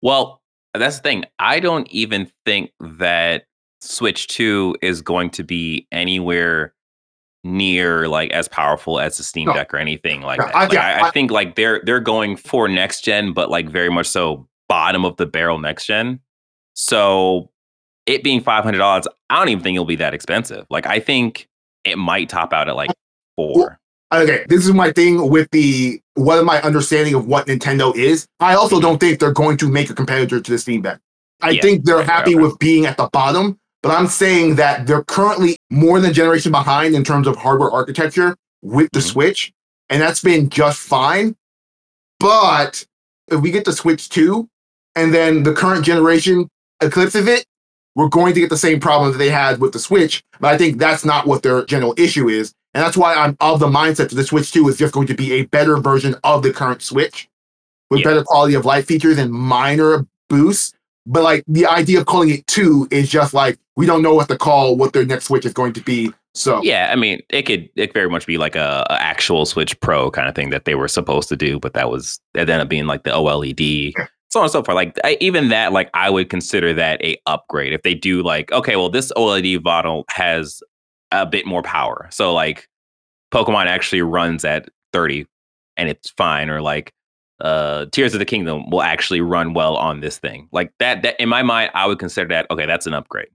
Well, 0.02 0.42
That's 0.74 0.98
the 0.98 1.04
thing. 1.04 1.26
I 1.40 1.62
don't 1.62 1.88
even 1.90 2.30
think 2.46 2.72
that 2.80 3.46
Switch 3.82 4.28
2 4.28 4.76
is 4.82 5.02
going 5.02 5.30
to 5.32 5.44
be 5.44 5.88
anywhere 5.92 6.74
near 7.46 8.08
like 8.10 8.32
as 8.32 8.48
powerful 8.50 9.00
as 9.00 9.18
the 9.18 9.24
Steam 9.24 9.48
No. 9.48 9.54
Deck 9.54 9.74
or 9.74 9.78
anything 9.78 10.22
like 10.22 10.40
No, 10.40 10.46
that. 10.46 10.56
I- 10.56 10.64
Like, 10.64 10.74
yeah, 10.74 11.00
I, 11.04 11.08
I 11.08 11.12
think 11.12 11.32
like 11.32 11.56
they're 11.56 11.82
they're 11.86 12.00
going 12.02 12.36
for 12.36 12.68
next 12.68 13.04
gen, 13.04 13.32
but 13.34 13.50
like 13.50 13.70
very 13.70 13.90
much 13.90 14.08
so 14.08 14.48
bottom 14.68 15.06
of 15.06 15.16
the 15.18 15.26
barrel 15.26 15.58
next 15.60 15.86
gen. 15.86 16.20
So 16.74 17.50
it 18.06 18.24
being 18.24 18.42
five 18.42 18.64
hundred 18.64 18.80
dollars, 18.80 19.08
I 19.30 19.38
don't 19.40 19.50
even 19.50 19.64
think 19.64 19.76
it'll 19.76 19.86
be 19.86 19.96
that 19.98 20.14
expensive. 20.14 20.66
Like 20.70 20.86
I 20.86 21.00
think 21.00 21.48
it 21.86 21.98
might 21.98 22.28
top 22.30 22.52
out 22.52 22.68
at 22.68 22.76
like 22.76 22.92
four. 23.38 23.80
okay, 24.14 24.44
this 24.50 24.66
is 24.66 24.74
my 24.74 24.92
thing 24.92 25.30
with 25.30 25.50
the 25.52 26.02
what 26.16 26.44
my 26.44 26.62
understanding 26.62 27.14
of 27.14 27.26
what 27.28 27.48
Nintendo 27.48 27.96
is. 27.96 28.28
I 28.42 28.56
also 28.56 28.76
mm-hmm. 28.76 28.84
don't 28.84 28.98
think 29.00 29.20
they're 29.20 29.32
going 29.32 29.56
to 29.58 29.70
make 29.70 29.90
a 29.90 29.94
competitor 29.96 30.42
to 30.42 30.52
the 30.52 30.58
Steam 30.58 30.82
Deck. 30.82 31.00
I 31.42 31.52
Yeah, 31.52 31.62
think 31.62 31.86
they're 31.86 31.98
right, 31.98 32.06
happy 32.06 32.36
right, 32.36 32.42
right. 32.44 32.50
with 32.52 32.60
being 32.60 32.86
at 32.86 32.98
the 32.98 33.08
bottom, 33.14 33.58
but 33.82 33.92
I'm 33.92 34.08
saying 34.08 34.56
that 34.56 34.88
they're 34.88 35.04
currently 35.04 35.58
more 35.70 36.00
than 36.00 36.12
a 36.12 36.14
generation 36.14 36.52
behind 36.52 36.96
in 36.96 37.04
terms 37.04 37.28
of 37.28 37.38
hardware 37.38 37.72
architecture 37.72 38.36
with 38.62 38.90
the 38.92 39.00
Mhm. 39.00 39.12
Switch, 39.12 39.52
and 39.90 40.02
that's 40.02 40.22
been 40.22 40.50
just 40.50 40.80
fine. 40.80 41.36
But 42.20 42.86
if 43.32 43.40
we 43.40 43.52
get 43.52 43.66
the 43.66 43.74
Switch 43.74 44.10
2 44.10 44.48
and 44.96 45.14
then 45.14 45.44
the 45.44 45.54
current 45.54 45.86
generation 45.86 46.48
eclipses 46.82 47.28
it, 47.28 47.46
we're 47.96 48.08
going 48.10 48.34
to 48.34 48.40
get 48.40 48.50
the 48.50 48.58
same 48.58 48.80
problem 48.80 49.12
that 49.12 49.18
they 49.18 49.30
had 49.30 49.60
with 49.60 49.72
the 49.74 49.80
Switch. 49.80 50.24
But 50.40 50.54
I 50.54 50.58
think 50.58 50.78
that's 50.78 51.06
not 51.06 51.28
what 51.28 51.44
their 51.44 51.64
general 51.66 51.94
issue 51.98 52.28
is. 52.30 52.54
And 52.74 52.84
that's 52.84 52.98
why 52.98 53.14
I'm 53.16 53.36
of 53.40 53.60
the 53.60 53.68
mindset 53.68 54.10
that 54.10 54.16
the 54.16 54.24
Switch 54.24 54.52
2 54.52 54.68
is 54.70 54.78
just 54.78 54.94
going 54.94 55.08
to 55.08 55.16
be 55.16 55.34
a 55.34 55.46
better 55.46 55.78
version 55.78 56.16
of 56.24 56.44
the 56.44 56.52
current 56.54 56.82
Switch 56.82 57.28
with 57.90 58.02
Yeah. 58.02 58.06
better 58.10 58.24
quality 58.24 58.54
of 58.54 58.66
life 58.66 58.86
features 58.86 59.18
and 59.18 59.32
minor 59.32 60.06
boosts. 60.30 60.74
But 61.10 61.24
like 61.24 61.44
the 61.48 61.66
idea 61.66 62.00
of 62.00 62.06
calling 62.06 62.30
it 62.30 62.46
2 62.48 62.88
is 62.92 63.10
just 63.10 63.34
like 63.34 63.58
we 63.76 63.86
don't 63.86 64.04
know 64.04 64.14
what 64.14 64.28
to 64.30 64.38
call 64.38 64.78
what 64.78 64.94
their 64.94 65.06
next 65.06 65.26
Switch 65.26 65.46
is 65.46 65.54
going 65.54 65.74
to 65.74 65.82
be. 65.82 66.14
So 66.36 66.62
Yeah, 66.62 66.90
I 66.92 66.96
mean, 66.96 67.20
it 67.30 67.44
could 67.44 67.68
it 67.76 67.94
very 67.94 68.10
much 68.10 68.28
be 68.28 68.38
like 68.38 68.56
a, 68.56 68.86
a 68.90 69.02
actual 69.02 69.46
Switch 69.48 69.78
Pro 69.80 70.12
kind 70.12 70.30
of 70.30 70.36
thing 70.36 70.52
that 70.52 70.66
they 70.66 70.76
were 70.76 70.88
supposed 70.88 71.28
to 71.30 71.36
do, 71.36 71.60
but 71.60 71.74
that 71.74 71.90
was 71.90 72.20
that 72.36 72.42
ended 72.42 72.62
up 72.62 72.70
being 72.70 72.86
like 72.86 73.04
the 73.04 73.10
OLED, 73.10 73.94
so 74.30 74.40
on 74.40 74.46
and 74.46 74.52
so 74.52 74.64
forth. 74.64 74.76
Like 74.76 74.98
I, 75.04 75.18
even 75.20 75.50
that, 75.50 75.74
like 75.74 75.90
I 75.96 76.12
would 76.12 76.30
consider 76.30 76.74
that 76.76 77.04
a 77.04 77.18
upgrade 77.26 77.74
if 77.74 77.82
they 77.82 77.96
do 77.96 78.22
like, 78.22 78.52
okay, 78.52 78.76
well, 78.76 78.90
this 78.90 79.12
OLED 79.18 79.64
model 79.64 80.06
has 80.10 80.62
a 81.12 81.26
bit 81.26 81.48
more 81.48 81.64
power, 81.64 82.08
so 82.12 82.34
like 82.34 82.68
Pokemon 83.34 83.66
actually 83.66 84.04
runs 84.04 84.46
at 84.46 84.70
thirty 84.94 85.26
and 85.76 85.90
it's 85.90 86.12
fine, 86.12 86.52
or 86.52 86.62
like 86.62 86.94
uh 87.42 87.86
Tears 87.92 88.14
of 88.14 88.20
the 88.20 88.26
Kingdom 88.26 88.70
will 88.70 88.82
actually 88.82 89.22
run 89.22 89.54
well 89.54 89.76
on 89.78 90.00
this 90.02 90.18
thing. 90.18 90.48
Like 90.52 90.72
that, 90.80 91.02
that 91.04 91.16
in 91.22 91.30
my 91.30 91.44
mind, 91.44 91.72
I 91.74 91.86
would 91.88 92.00
consider 92.00 92.28
that 92.30 92.48
okay, 92.52 92.66
that's 92.66 92.86
an 92.88 92.94
upgrade. 92.94 93.28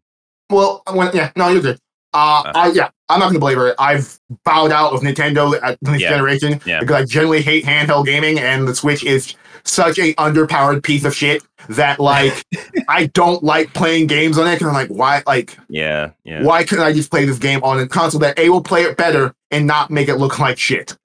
Well, 0.50 0.82
when, 0.92 1.11
yeah, 1.14 1.30
no, 1.37 1.49
you're 1.49 1.62
good. 1.62 1.78
Uh, 2.12 2.42
Uh. 2.46 2.52
I, 2.54 2.66
yeah, 2.68 2.90
I'm 3.08 3.18
not 3.18 3.28
gonna 3.28 3.38
belabor 3.38 3.68
it. 3.68 3.76
I've 3.78 4.18
bowed 4.44 4.70
out 4.73 4.92
of 4.92 5.00
Nintendo 5.00 5.58
at 5.62 5.78
this 5.82 6.00
Yeah. 6.00 6.11
generation 6.11 6.61
Yeah. 6.64 6.80
because 6.80 6.96
I 7.02 7.04
generally 7.06 7.42
hate 7.42 7.64
handheld 7.64 8.06
gaming, 8.06 8.38
and 8.38 8.68
the 8.68 8.75
Switch 8.75 9.02
is 9.04 9.34
such 9.66 9.99
a 9.99 10.12
underpowered 10.14 10.82
piece 10.82 11.04
of 11.06 11.14
shit 11.14 11.42
that 11.70 11.99
like 11.99 12.44
I 12.88 13.06
don't 13.06 13.42
like 13.42 13.73
playing 13.73 14.06
games 14.08 14.37
on 14.38 14.46
it. 14.46 14.56
Because 14.56 14.68
I'm 14.68 14.75
like, 14.75 14.88
why? 14.88 15.23
Like, 15.26 15.56
Yeah, 15.70 16.11
yeah. 16.25 16.42
why 16.42 16.64
couldn't 16.64 16.84
I 16.84 16.92
just 16.92 17.11
play 17.11 17.25
this 17.25 17.38
game 17.38 17.61
on 17.64 17.80
a 17.80 17.88
console 17.88 18.20
that 18.20 18.38
a 18.38 18.50
will 18.50 18.61
play 18.62 18.82
it 18.82 18.96
better 18.99 19.34
and 19.50 19.66
not 19.66 19.90
make 19.90 20.08
it 20.08 20.16
look 20.16 20.38
like 20.38 20.58
shit? 20.58 20.96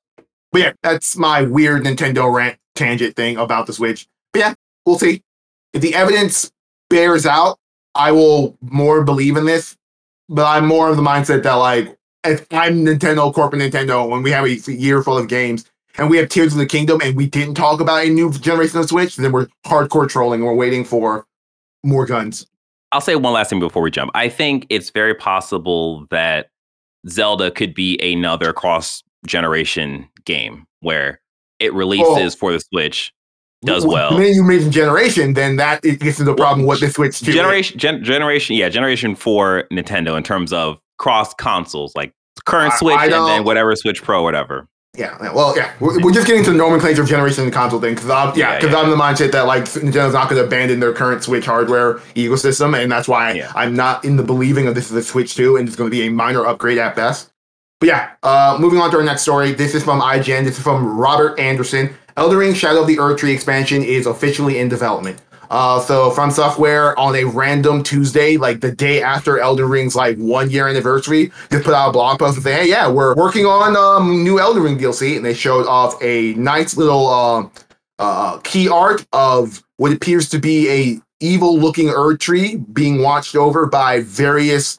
But 0.51 0.61
yeah, 0.61 0.71
that's 0.83 1.15
my 1.15 1.43
weird 1.43 1.83
Nintendo 1.85 2.31
rant 2.33 2.57
tangent 2.79 3.15
thing 3.15 3.38
about 3.38 3.67
the 3.67 3.74
Switch. 3.74 4.07
But 4.33 4.39
yeah, 4.39 4.53
we'll 4.86 4.98
see. 4.98 5.21
If 5.74 5.81
the 5.81 5.93
evidence 5.93 6.51
bears 6.89 7.25
out, 7.25 7.59
I 7.93 8.12
will 8.12 8.57
more 8.62 9.03
believe 9.03 9.38
in 9.38 9.45
this. 9.45 9.75
But 10.29 10.45
I'm 10.45 10.65
more 10.65 10.89
of 10.89 10.95
the 10.95 11.01
mindset 11.01 11.43
that 11.43 11.53
like 11.53 11.98
if 12.24 12.45
I'm 12.51 12.86
Nintendo, 12.86 13.33
corporate 13.33 13.62
Nintendo, 13.62 14.07
when 14.09 14.24
we 14.24 14.31
have 14.31 14.45
a 14.45 14.71
year 14.71 15.01
full 15.01 15.17
of 15.17 15.27
games 15.27 15.65
and 15.98 16.09
we 16.09 16.17
have 16.17 16.29
Tears 16.29 16.53
of 16.53 16.59
the 16.59 16.65
Kingdom 16.65 17.01
and 17.03 17.15
we 17.15 17.27
didn't 17.27 17.55
talk 17.55 17.81
about 17.81 18.05
a 18.05 18.09
new 18.09 18.31
generation 18.31 18.79
of 18.79 18.88
Switch, 18.88 19.15
then 19.15 19.31
we're 19.31 19.48
hardcore 19.65 20.07
trolling. 20.07 20.43
We're 20.43 20.53
waiting 20.53 20.86
for 20.86 21.25
more 21.83 22.05
guns. 22.05 22.45
I'll 22.91 23.01
say 23.01 23.15
one 23.15 23.33
last 23.33 23.50
thing 23.50 23.59
before 23.59 23.81
we 23.81 23.91
jump. 23.91 24.12
I 24.15 24.29
think 24.29 24.65
it's 24.69 24.89
very 24.89 25.13
possible 25.13 26.07
that 26.09 26.50
Zelda 27.07 27.51
could 27.51 27.74
be 27.74 28.00
another 28.00 28.51
cross 28.53 29.03
generation 29.25 30.07
game 30.25 30.65
where 30.81 31.21
it 31.59 31.73
releases 31.73 32.35
for 32.35 32.51
the 32.51 32.59
Switch, 32.59 33.13
does 33.63 33.85
well. 33.85 34.13
When 34.17 34.33
you 34.33 34.43
mention 34.43 34.71
generation, 34.71 35.33
then 35.33 35.57
that 35.57 35.83
it 35.83 35.99
gets 35.99 36.17
to 36.17 36.23
the 36.23 36.33
problem 36.33 36.65
with 36.65 36.79
the 36.79 36.89
Switch 36.89 37.19
too. 37.19 37.33
Generation, 37.33 37.77
gen, 37.77 38.03
generation, 38.03 38.55
yeah, 38.55 38.69
generation 38.69 39.15
for 39.15 39.65
Nintendo 39.71 40.15
in 40.17 40.23
terms 40.23 40.53
of 40.53 40.79
cross 40.97 41.33
consoles, 41.33 41.93
like 41.95 42.13
current 42.45 42.73
I- 42.73 42.77
Switch 42.77 42.97
I 42.97 43.05
and 43.05 43.13
then 43.13 43.43
whatever 43.43 43.75
Switch 43.75 44.01
Pro, 44.01 44.23
whatever. 44.23 44.67
Yeah, 44.97 45.15
yeah, 45.21 45.31
well, 45.33 45.55
yeah, 45.55 45.71
we're, 45.79 46.01
we're 46.03 46.11
just 46.11 46.25
getting 46.25 46.43
to 46.45 46.51
the 46.51 46.57
nomenclature 46.57 47.03
of 47.03 47.07
generation 47.07 47.43
and 47.43 47.53
console 47.53 47.79
thing 47.79 47.93
because 47.93 48.09
I'm 48.09 48.35
yeah, 48.37 48.53
Yeah, 48.53 48.55
because 48.59 48.71
yeah. 48.73 48.79
I'm 48.81 48.89
the 48.89 48.95
mindset 48.95 49.31
that 49.33 49.45
like 49.45 49.65
Nintendo's 49.65 50.13
not 50.13 50.29
going 50.29 50.41
to 50.41 50.45
abandon 50.47 50.79
their 50.79 50.93
current 50.93 51.23
Switch 51.23 51.45
hardware 51.45 51.95
ecosystem, 52.15 52.75
and 52.81 52.91
that's 52.91 53.07
why 53.07 53.33
Yeah. 53.33 53.51
I'm 53.55 53.75
not 53.75 54.03
in 54.03 54.15
the 54.17 54.23
believing 54.23 54.67
of 54.67 54.73
this 54.75 54.89
is 54.89 54.97
a 54.97 55.03
Switch 55.03 55.35
2 55.35 55.57
and 55.57 55.67
it's 55.67 55.77
going 55.77 55.89
to 55.89 55.95
be 55.95 56.07
a 56.07 56.09
minor 56.09 56.43
upgrade 56.45 56.79
at 56.79 56.95
best. 56.95 57.29
But 57.79 57.88
yeah, 57.88 58.12
uh, 58.24 58.57
moving 58.59 58.79
on 58.79 58.91
to 58.91 58.98
our 58.98 59.03
next 59.03 59.21
story. 59.21 59.53
This 59.53 59.74
is 59.74 59.83
from 59.83 60.01
IGN. 60.01 60.43
This 60.43 60.57
is 60.57 60.63
from 60.63 60.98
Robert 60.98 61.39
Anderson. 61.39 61.93
Elden 62.17 62.38
Ring 62.38 62.53
Shadow 62.53 62.81
of 62.81 62.88
the 62.88 62.98
Erdtree 62.98 63.33
expansion 63.33 63.81
is 63.83 64.05
officially 64.05 64.59
in 64.59 64.67
development. 64.67 65.21
Uh, 65.50 65.79
so 65.79 66.12
From 66.12 66.29
Software 66.29 66.98
on 67.00 67.15
a 67.15 67.24
random 67.24 67.81
Tuesday, 67.81 68.38
like 68.38 68.59
the 68.59 68.71
day 68.71 69.01
after 69.01 69.39
Elden 69.39 69.67
Ring's 69.67 69.95
like 69.95 70.17
one 70.17 70.50
year 70.51 70.67
anniversary, 70.67 71.31
just 71.51 71.63
put 71.63 71.74
out 71.74 71.89
a 71.89 71.91
blog 71.91 72.19
post 72.19 72.36
and 72.36 72.43
say, 72.43 72.53
"Hey, 72.53 72.69
yeah, 72.69 72.88
we're 72.88 73.15
working 73.15 73.45
on 73.45 73.75
um, 73.75 74.24
new 74.24 74.39
Elden 74.39 74.62
Ring 74.62 74.77
DLC," 74.77 75.15
and 75.15 75.25
they 75.25 75.33
showed 75.33 75.65
off 75.65 75.95
a 76.03 76.33
nice 76.33 76.77
little 76.77 77.07
uh, 77.07 77.50
uh, 77.98 78.38
key 78.43 78.69
art 78.69 79.05
of 79.12 79.63
what 79.77 79.91
appears 79.91 80.29
to 80.29 80.39
be 80.39 80.69
a 80.69 81.01
evil-looking 81.19 81.89
Erd 81.89 82.19
tree 82.19 82.57
being 82.57 83.01
watched 83.01 83.36
over 83.36 83.65
by 83.65 84.01
various 84.01 84.77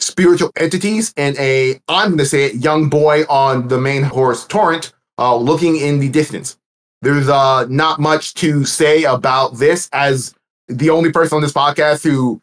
spiritual 0.00 0.50
entities, 0.56 1.12
and 1.16 1.36
a 1.38 1.80
I'm 1.88 2.08
going 2.08 2.18
to 2.18 2.26
say 2.26 2.44
it, 2.44 2.56
young 2.56 2.88
boy 2.88 3.22
on 3.28 3.68
the 3.68 3.78
main 3.78 4.02
horse 4.02 4.46
Torrent, 4.46 4.92
uh, 5.18 5.36
looking 5.36 5.76
in 5.76 6.00
the 6.00 6.08
distance. 6.08 6.58
There's 7.02 7.28
uh 7.28 7.66
not 7.68 8.00
much 8.00 8.34
to 8.34 8.64
say 8.64 9.04
about 9.04 9.58
this 9.58 9.88
as 9.92 10.34
the 10.68 10.90
only 10.90 11.12
person 11.12 11.36
on 11.36 11.42
this 11.42 11.52
podcast 11.52 12.02
who 12.02 12.42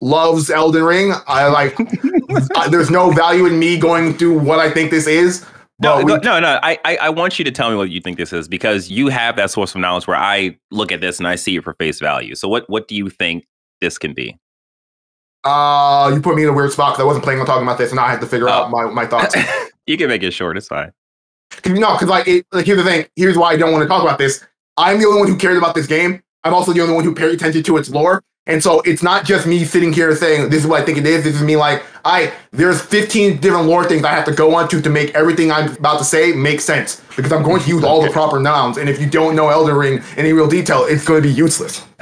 loves 0.00 0.50
Elden 0.50 0.82
Ring. 0.84 1.12
I 1.26 1.46
like 1.48 1.76
I, 2.56 2.68
there's 2.68 2.90
no 2.90 3.10
value 3.10 3.46
in 3.46 3.58
me 3.58 3.78
going 3.78 4.14
through 4.14 4.38
what 4.40 4.58
I 4.58 4.70
think 4.70 4.90
this 4.90 5.06
is. 5.06 5.46
No, 5.80 6.04
but 6.04 6.22
no, 6.22 6.38
no, 6.38 6.40
no. 6.40 6.60
I, 6.62 6.78
I, 6.84 6.96
I 6.96 7.08
want 7.10 7.38
you 7.38 7.44
to 7.44 7.50
tell 7.50 7.68
me 7.70 7.76
what 7.76 7.90
you 7.90 8.00
think 8.00 8.16
this 8.16 8.32
is 8.32 8.46
because 8.46 8.90
you 8.90 9.08
have 9.08 9.36
that 9.36 9.50
source 9.50 9.74
of 9.74 9.80
knowledge 9.80 10.06
where 10.06 10.16
I 10.16 10.56
look 10.70 10.92
at 10.92 11.00
this 11.00 11.18
and 11.18 11.26
I 11.26 11.34
see 11.34 11.56
it 11.56 11.64
for 11.64 11.74
face 11.74 11.98
value. 11.98 12.36
So 12.36 12.48
what, 12.48 12.68
what 12.70 12.86
do 12.86 12.94
you 12.94 13.10
think 13.10 13.44
this 13.80 13.98
can 13.98 14.14
be? 14.14 14.38
Uh 15.44 16.10
you 16.14 16.20
put 16.20 16.36
me 16.36 16.42
in 16.42 16.48
a 16.48 16.52
weird 16.52 16.72
spot 16.72 16.92
because 16.94 17.02
I 17.02 17.06
wasn't 17.06 17.24
planning 17.24 17.40
on 17.40 17.46
talking 17.46 17.62
about 17.64 17.78
this 17.78 17.90
and 17.90 18.00
I 18.00 18.10
had 18.10 18.20
to 18.20 18.26
figure 18.26 18.48
Oh. 18.48 18.52
out 18.52 18.70
my, 18.70 18.84
my 18.84 19.06
thoughts. 19.06 19.34
you 19.86 19.96
can 19.96 20.08
make 20.08 20.22
it 20.22 20.32
short. 20.32 20.56
It's 20.56 20.68
fine. 20.68 20.92
Cause, 21.50 21.72
no, 21.72 21.92
because 21.92 22.08
like, 22.08 22.26
it, 22.26 22.46
like 22.52 22.66
here's 22.66 22.78
the 22.78 22.84
thing. 22.84 23.06
Here's 23.16 23.36
why 23.38 23.52
I 23.52 23.56
don't 23.56 23.72
want 23.72 23.82
to 23.82 23.88
talk 23.88 24.02
about 24.02 24.18
this. 24.18 24.44
I'm 24.76 24.98
the 24.98 25.06
only 25.06 25.20
one 25.20 25.28
who 25.28 25.36
cared 25.36 25.56
about 25.56 25.74
this 25.74 25.86
game. 25.86 26.22
I'm 26.42 26.52
also 26.54 26.72
the 26.72 26.80
only 26.80 26.94
one 26.94 27.04
who 27.04 27.14
paid 27.14 27.32
attention 27.32 27.62
to 27.62 27.76
its 27.76 27.90
lore. 27.90 28.22
And 28.46 28.62
so 28.62 28.80
it's 28.82 29.02
not 29.02 29.24
just 29.24 29.46
me 29.46 29.64
sitting 29.64 29.90
here 29.92 30.14
saying 30.14 30.50
this 30.50 30.60
is 30.62 30.66
what 30.66 30.82
I 30.82 30.84
think 30.84 30.98
it 30.98 31.06
is. 31.06 31.24
This 31.24 31.34
is 31.36 31.42
me 31.42 31.56
like 31.56 31.82
I 32.04 32.32
there's 32.50 32.82
15 32.82 33.38
different 33.38 33.66
lore 33.66 33.84
things 33.84 34.04
I 34.04 34.10
have 34.10 34.26
to 34.26 34.32
go 34.34 34.54
onto 34.54 34.82
to 34.82 34.90
make 34.90 35.14
everything 35.14 35.50
I'm 35.50 35.74
about 35.76 35.98
to 35.98 36.04
say 36.04 36.32
make 36.32 36.60
sense 36.60 37.00
because 37.16 37.32
I'm 37.32 37.42
going 37.42 37.62
to 37.62 37.68
use 37.68 37.82
all 37.84 38.02
the 38.02 38.10
proper 38.10 38.38
nouns. 38.40 38.76
And 38.76 38.88
if 38.90 39.00
you 39.00 39.08
don't 39.08 39.34
know 39.34 39.48
Elden 39.48 39.74
Ring 39.74 39.94
in 39.98 40.02
any 40.18 40.32
real 40.34 40.48
detail, 40.48 40.84
it's 40.86 41.04
going 41.06 41.22
to 41.22 41.26
be 41.28 41.32
useless. 41.32 41.84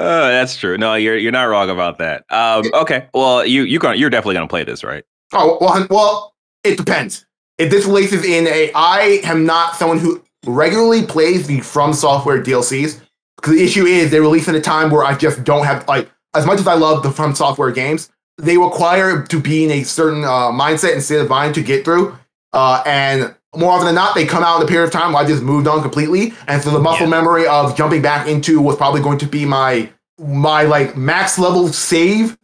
Oh, 0.00 0.28
that's 0.28 0.56
true. 0.56 0.78
No, 0.78 0.94
you're 0.94 1.16
you're 1.16 1.32
not 1.32 1.44
wrong 1.44 1.70
about 1.70 1.98
that. 1.98 2.24
Um, 2.30 2.64
okay. 2.72 3.08
Well, 3.12 3.44
you 3.44 3.64
you 3.64 3.80
going 3.80 3.98
you're 3.98 4.10
definitely 4.10 4.34
gonna 4.34 4.46
play 4.46 4.62
this, 4.62 4.84
right? 4.84 5.02
Oh 5.32 5.58
well, 5.60 5.86
well, 5.90 6.34
it 6.62 6.76
depends. 6.76 7.26
If 7.58 7.70
this 7.72 7.84
releases 7.84 8.24
in 8.24 8.46
a, 8.46 8.70
I 8.76 9.20
am 9.24 9.44
not 9.44 9.74
someone 9.74 9.98
who 9.98 10.22
regularly 10.46 11.04
plays 11.04 11.48
the 11.48 11.60
From 11.60 11.92
Software 11.92 12.40
DLCs 12.40 13.00
because 13.36 13.54
the 13.54 13.64
issue 13.64 13.86
is 13.86 14.12
they 14.12 14.20
release 14.20 14.46
in 14.46 14.54
a 14.54 14.60
time 14.60 14.90
where 14.90 15.02
I 15.02 15.16
just 15.16 15.42
don't 15.42 15.66
have 15.66 15.86
like 15.88 16.08
as 16.36 16.46
much 16.46 16.60
as 16.60 16.68
I 16.68 16.74
love 16.74 17.02
the 17.02 17.10
From 17.10 17.34
Software 17.34 17.72
games, 17.72 18.08
they 18.36 18.56
require 18.56 19.24
to 19.24 19.40
be 19.40 19.64
in 19.64 19.72
a 19.72 19.82
certain 19.82 20.22
uh, 20.22 20.52
mindset 20.52 20.92
and 20.92 21.02
state 21.02 21.18
of 21.20 21.28
mind 21.28 21.56
to 21.56 21.62
get 21.62 21.84
through. 21.84 22.16
Uh, 22.52 22.84
and 22.86 23.34
more 23.56 23.72
often 23.72 23.86
than 23.86 23.94
not, 23.94 24.14
they 24.14 24.26
come 24.26 24.42
out 24.44 24.56
in 24.60 24.62
a 24.62 24.68
period 24.68 24.86
of 24.86 24.92
time 24.92 25.12
where 25.12 25.22
I 25.22 25.26
just 25.26 25.42
moved 25.42 25.66
on 25.66 25.80
completely, 25.82 26.32
and 26.46 26.62
so 26.62 26.70
the 26.70 26.78
muscle 26.78 27.06
Yeah. 27.06 27.10
memory 27.10 27.46
of 27.46 27.76
jumping 27.76 28.02
back 28.02 28.26
into 28.28 28.60
what's 28.60 28.76
probably 28.78 29.00
going 29.00 29.18
to 29.18 29.26
be 29.26 29.44
my 29.44 29.90
my 30.18 30.62
like 30.64 30.96
max 30.96 31.38
level 31.38 31.68
save 31.68 32.36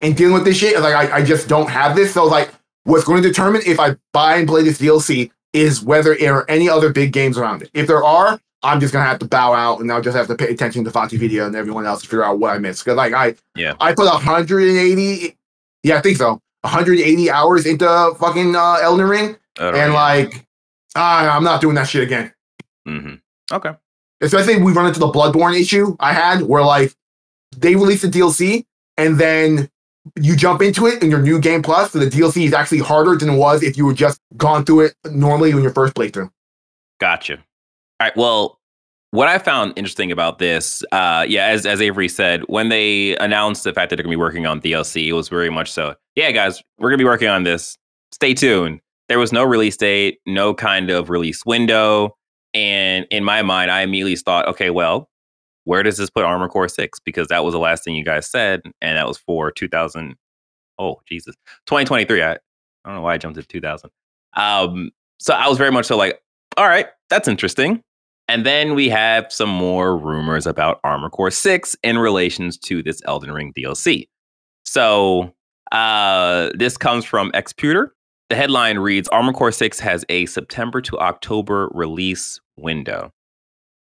and 0.00 0.16
dealing 0.16 0.34
with 0.34 0.44
this 0.44 0.56
shit. 0.56 0.78
Like 0.80 0.94
I, 0.94 1.18
I 1.18 1.22
just 1.24 1.48
don't 1.48 1.68
have 1.70 1.94
this. 1.96 2.12
So 2.12 2.24
like 2.24 2.50
what's 2.84 3.04
going 3.04 3.22
to 3.22 3.28
determine 3.28 3.62
if 3.66 3.78
I 3.78 3.96
buy 4.12 4.36
and 4.36 4.48
play 4.48 4.62
this 4.64 4.78
DLC 4.80 5.30
is 5.52 5.82
whether 5.82 6.14
there 6.16 6.34
are 6.36 6.50
any 6.50 6.68
other 6.68 6.92
big 6.92 7.12
games 7.12 7.38
around 7.38 7.62
it. 7.62 7.70
If 7.74 7.86
there 7.86 8.02
are, 8.04 8.40
I'm 8.62 8.78
just 8.80 8.92
gonna 8.92 9.04
have 9.06 9.18
to 9.20 9.26
bow 9.26 9.52
out 9.54 9.80
and 9.80 9.90
I'll 9.90 10.02
just 10.02 10.16
have 10.16 10.26
to 10.26 10.34
pay 10.34 10.48
attention 10.48 10.84
to 10.84 10.90
VaatiVidya 10.90 11.46
and 11.46 11.56
everyone 11.56 11.86
else 11.86 12.02
to 12.02 12.06
figure 12.08 12.22
out 12.24 12.38
what 12.38 12.50
I 12.54 12.58
missed. 12.58 12.84
Because 12.84 12.96
like 12.96 13.12
I 13.14 13.34
Yeah. 13.56 13.74
I 13.80 13.94
put 13.94 14.04
180 14.06 15.36
yeah, 15.82 15.96
I 15.96 16.00
think 16.02 16.18
so. 16.18 16.40
180 16.62 17.30
hours 17.30 17.64
into 17.64 17.86
fucking 18.18 18.54
uh, 18.54 18.74
Elden 18.82 19.06
Ring, 19.08 19.36
and 19.58 19.74
know. 19.76 19.94
like 19.94 20.44
ah, 20.96 21.36
I'm 21.36 21.44
not 21.44 21.60
doing 21.60 21.74
that 21.76 21.88
shit 21.88 22.02
again. 22.02 22.32
Mhm. 22.88 23.20
okay. 23.52 23.72
Especially 24.22 24.56
we 24.62 24.72
run 24.72 24.86
into 24.86 25.00
the 25.00 25.10
Bloodborne 25.10 25.58
issue 25.58 25.96
I 26.00 26.12
had 26.12 26.42
where 26.42 26.62
like 26.62 26.94
they 27.56 27.74
released 27.74 28.02
the 28.02 28.08
DLC 28.08 28.64
and 28.96 29.18
then 29.18 29.68
you 30.20 30.34
jump 30.36 30.62
into 30.62 30.86
it 30.86 31.02
in 31.02 31.10
your 31.10 31.20
new 31.20 31.38
game 31.38 31.62
plus, 31.62 31.92
so 31.92 31.98
the 31.98 32.06
DLC 32.06 32.44
is 32.46 32.52
actually 32.54 32.78
harder 32.78 33.16
than 33.16 33.28
it 33.30 33.36
was 33.36 33.62
if 33.62 33.76
you 33.76 33.84
were 33.86 33.92
just 33.94 34.20
gone 34.36 34.64
through 34.64 34.80
it 34.80 34.94
normally 35.04 35.50
in 35.50 35.62
your 35.62 35.72
first 35.72 35.94
playthrough. 35.94 36.30
Gotcha. 37.00 37.34
All 37.36 37.42
right. 38.00 38.16
Well, 38.16 38.58
what 39.12 39.28
I 39.28 39.38
found 39.38 39.72
interesting 39.76 40.12
about 40.12 40.38
this, 40.38 40.84
uh, 40.92 41.24
yeah, 41.28 41.46
as 41.46 41.66
as 41.66 41.80
Avery 41.80 42.08
said, 42.08 42.42
when 42.46 42.68
they 42.68 43.16
announced 43.18 43.64
the 43.64 43.72
fact 43.72 43.90
that 43.90 43.96
they're 43.96 44.04
gonna 44.04 44.12
be 44.12 44.16
working 44.16 44.46
on 44.46 44.60
DLC, 44.60 45.08
it 45.08 45.12
was 45.12 45.28
very 45.28 45.50
much 45.50 45.70
so. 45.70 45.94
Yeah, 46.14 46.30
guys, 46.30 46.62
we're 46.78 46.90
gonna 46.90 46.98
be 46.98 47.04
working 47.04 47.28
on 47.28 47.42
this. 47.42 47.76
Stay 48.12 48.34
tuned. 48.34 48.80
There 49.10 49.18
was 49.18 49.32
no 49.32 49.42
release 49.42 49.76
date, 49.76 50.20
no 50.24 50.54
kind 50.54 50.88
of 50.88 51.10
release 51.10 51.44
window, 51.44 52.16
and 52.54 53.08
in 53.10 53.24
my 53.24 53.42
mind, 53.42 53.72
I 53.72 53.82
immediately 53.82 54.14
thought, 54.14 54.46
okay, 54.46 54.70
well, 54.70 55.10
where 55.64 55.82
does 55.82 55.96
this 55.96 56.08
put 56.08 56.24
Armored 56.24 56.52
Core 56.52 56.68
Six? 56.68 57.00
Because 57.00 57.26
that 57.26 57.44
was 57.44 57.52
the 57.52 57.58
last 57.58 57.82
thing 57.82 57.96
you 57.96 58.04
guys 58.04 58.30
said, 58.30 58.62
and 58.80 58.96
that 58.96 59.08
was 59.08 59.18
for 59.18 59.50
2000. 59.50 60.14
Oh 60.78 61.00
Jesus, 61.08 61.34
2023. 61.66 62.22
I, 62.22 62.32
I 62.32 62.38
don't 62.86 62.94
know 62.94 63.02
why 63.02 63.14
I 63.14 63.18
jumped 63.18 63.36
to 63.38 63.42
2000. 63.42 63.90
Um, 64.36 64.92
so 65.18 65.34
I 65.34 65.48
was 65.48 65.58
very 65.58 65.72
much 65.72 65.86
so 65.86 65.96
like, 65.96 66.22
all 66.56 66.68
right, 66.68 66.86
that's 67.08 67.26
interesting. 67.26 67.82
And 68.28 68.46
then 68.46 68.76
we 68.76 68.88
have 68.90 69.32
some 69.32 69.48
more 69.48 69.98
rumors 69.98 70.46
about 70.46 70.78
Armored 70.84 71.10
Core 71.10 71.32
6 71.32 71.76
in 71.82 71.98
relations 71.98 72.56
to 72.58 72.80
this 72.80 73.02
Elden 73.06 73.32
Ring 73.32 73.52
DLC. 73.58 74.08
So 74.64 75.34
uh, 75.72 76.50
this 76.54 76.76
comes 76.76 77.04
from 77.04 77.32
Xputer. 77.32 77.88
The 78.30 78.36
headline 78.36 78.78
reads 78.78 79.08
Armored 79.08 79.34
Core 79.34 79.50
6 79.50 79.80
has 79.80 80.04
a 80.08 80.24
September 80.26 80.80
to 80.82 80.96
October 81.00 81.68
release 81.72 82.40
window. 82.56 83.12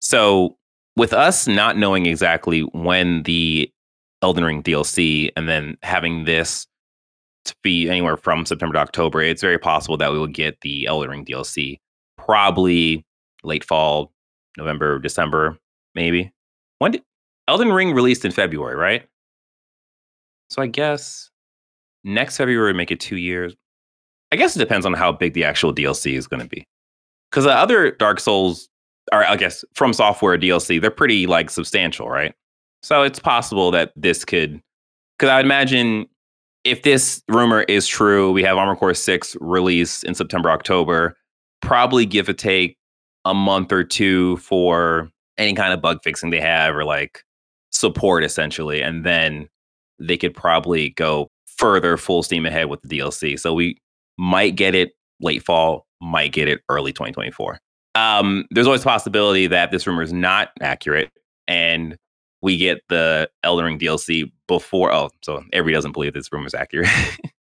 So, 0.00 0.56
with 0.94 1.12
us 1.12 1.48
not 1.48 1.76
knowing 1.76 2.06
exactly 2.06 2.60
when 2.60 3.24
the 3.24 3.68
Elden 4.22 4.44
Ring 4.44 4.62
DLC 4.62 5.30
and 5.36 5.48
then 5.48 5.76
having 5.82 6.26
this 6.26 6.68
to 7.46 7.56
be 7.64 7.90
anywhere 7.90 8.16
from 8.16 8.46
September 8.46 8.74
to 8.74 8.78
October, 8.78 9.20
it's 9.20 9.42
very 9.42 9.58
possible 9.58 9.96
that 9.96 10.12
we 10.12 10.18
will 10.18 10.28
get 10.28 10.60
the 10.60 10.86
Elden 10.86 11.10
Ring 11.10 11.24
DLC 11.24 11.80
probably 12.16 13.04
late 13.42 13.64
fall, 13.64 14.12
November, 14.56 15.00
December, 15.00 15.58
maybe. 15.96 16.32
When 16.78 16.92
did 16.92 17.02
Elden 17.48 17.72
Ring 17.72 17.94
released 17.94 18.24
in 18.24 18.30
February, 18.30 18.76
right? 18.76 19.08
So 20.50 20.62
I 20.62 20.68
guess 20.68 21.30
next 22.04 22.36
February 22.36 22.68
would 22.68 22.76
make 22.76 22.92
it 22.92 23.00
two 23.00 23.16
years. 23.16 23.56
I 24.32 24.36
guess 24.36 24.56
it 24.56 24.58
depends 24.58 24.86
on 24.86 24.92
how 24.94 25.12
big 25.12 25.34
the 25.34 25.44
actual 25.44 25.74
DLC 25.74 26.14
is 26.14 26.26
going 26.26 26.42
to 26.42 26.48
be. 26.48 26.66
Because 27.30 27.44
the 27.44 27.52
other 27.52 27.92
Dark 27.92 28.20
Souls, 28.20 28.68
or 29.12 29.24
I 29.24 29.36
guess 29.36 29.64
from 29.74 29.92
software 29.92 30.38
DLC, 30.38 30.80
they're 30.80 30.90
pretty 30.90 31.26
like 31.26 31.50
substantial, 31.50 32.08
right? 32.08 32.34
So 32.82 33.02
it's 33.02 33.18
possible 33.18 33.70
that 33.72 33.92
this 33.96 34.24
could, 34.24 34.60
because 35.18 35.30
I 35.30 35.40
imagine 35.40 36.06
if 36.64 36.82
this 36.82 37.22
rumor 37.28 37.62
is 37.62 37.86
true, 37.86 38.32
we 38.32 38.42
have 38.42 38.56
Armored 38.56 38.78
Core 38.78 38.94
6 38.94 39.36
release 39.40 40.02
in 40.02 40.14
September, 40.14 40.50
October, 40.50 41.16
probably 41.62 42.06
give 42.06 42.28
or 42.28 42.32
take 42.32 42.76
a 43.24 43.34
month 43.34 43.72
or 43.72 43.84
two 43.84 44.36
for 44.38 45.10
any 45.38 45.54
kind 45.54 45.72
of 45.72 45.80
bug 45.80 45.98
fixing 46.02 46.30
they 46.30 46.40
have 46.40 46.74
or 46.74 46.84
like 46.84 47.22
support 47.70 48.24
essentially. 48.24 48.82
And 48.82 49.04
then 49.04 49.48
they 49.98 50.16
could 50.16 50.34
probably 50.34 50.90
go 50.90 51.28
further 51.46 51.96
full 51.96 52.22
steam 52.22 52.46
ahead 52.46 52.68
with 52.68 52.82
the 52.82 52.98
DLC. 52.98 53.38
So 53.38 53.54
we 53.54 53.76
might 54.18 54.56
get 54.56 54.74
it 54.74 54.92
late 55.20 55.42
fall, 55.42 55.86
might 56.00 56.32
get 56.32 56.48
it 56.48 56.60
early 56.68 56.92
2024. 56.92 57.58
Um, 57.94 58.46
there's 58.50 58.66
always 58.66 58.82
a 58.82 58.84
possibility 58.84 59.46
that 59.46 59.70
this 59.70 59.86
rumor 59.86 60.02
is 60.02 60.12
not 60.12 60.50
accurate 60.60 61.10
and 61.48 61.96
we 62.42 62.56
get 62.58 62.80
the 62.88 63.28
Elden 63.42 63.64
Ring 63.64 63.78
DLC 63.78 64.30
before. 64.46 64.92
Oh, 64.92 65.10
so 65.22 65.42
everybody 65.52 65.74
doesn't 65.74 65.92
believe 65.92 66.12
this 66.12 66.30
rumor 66.30 66.46
is 66.46 66.54
accurate. 66.54 66.88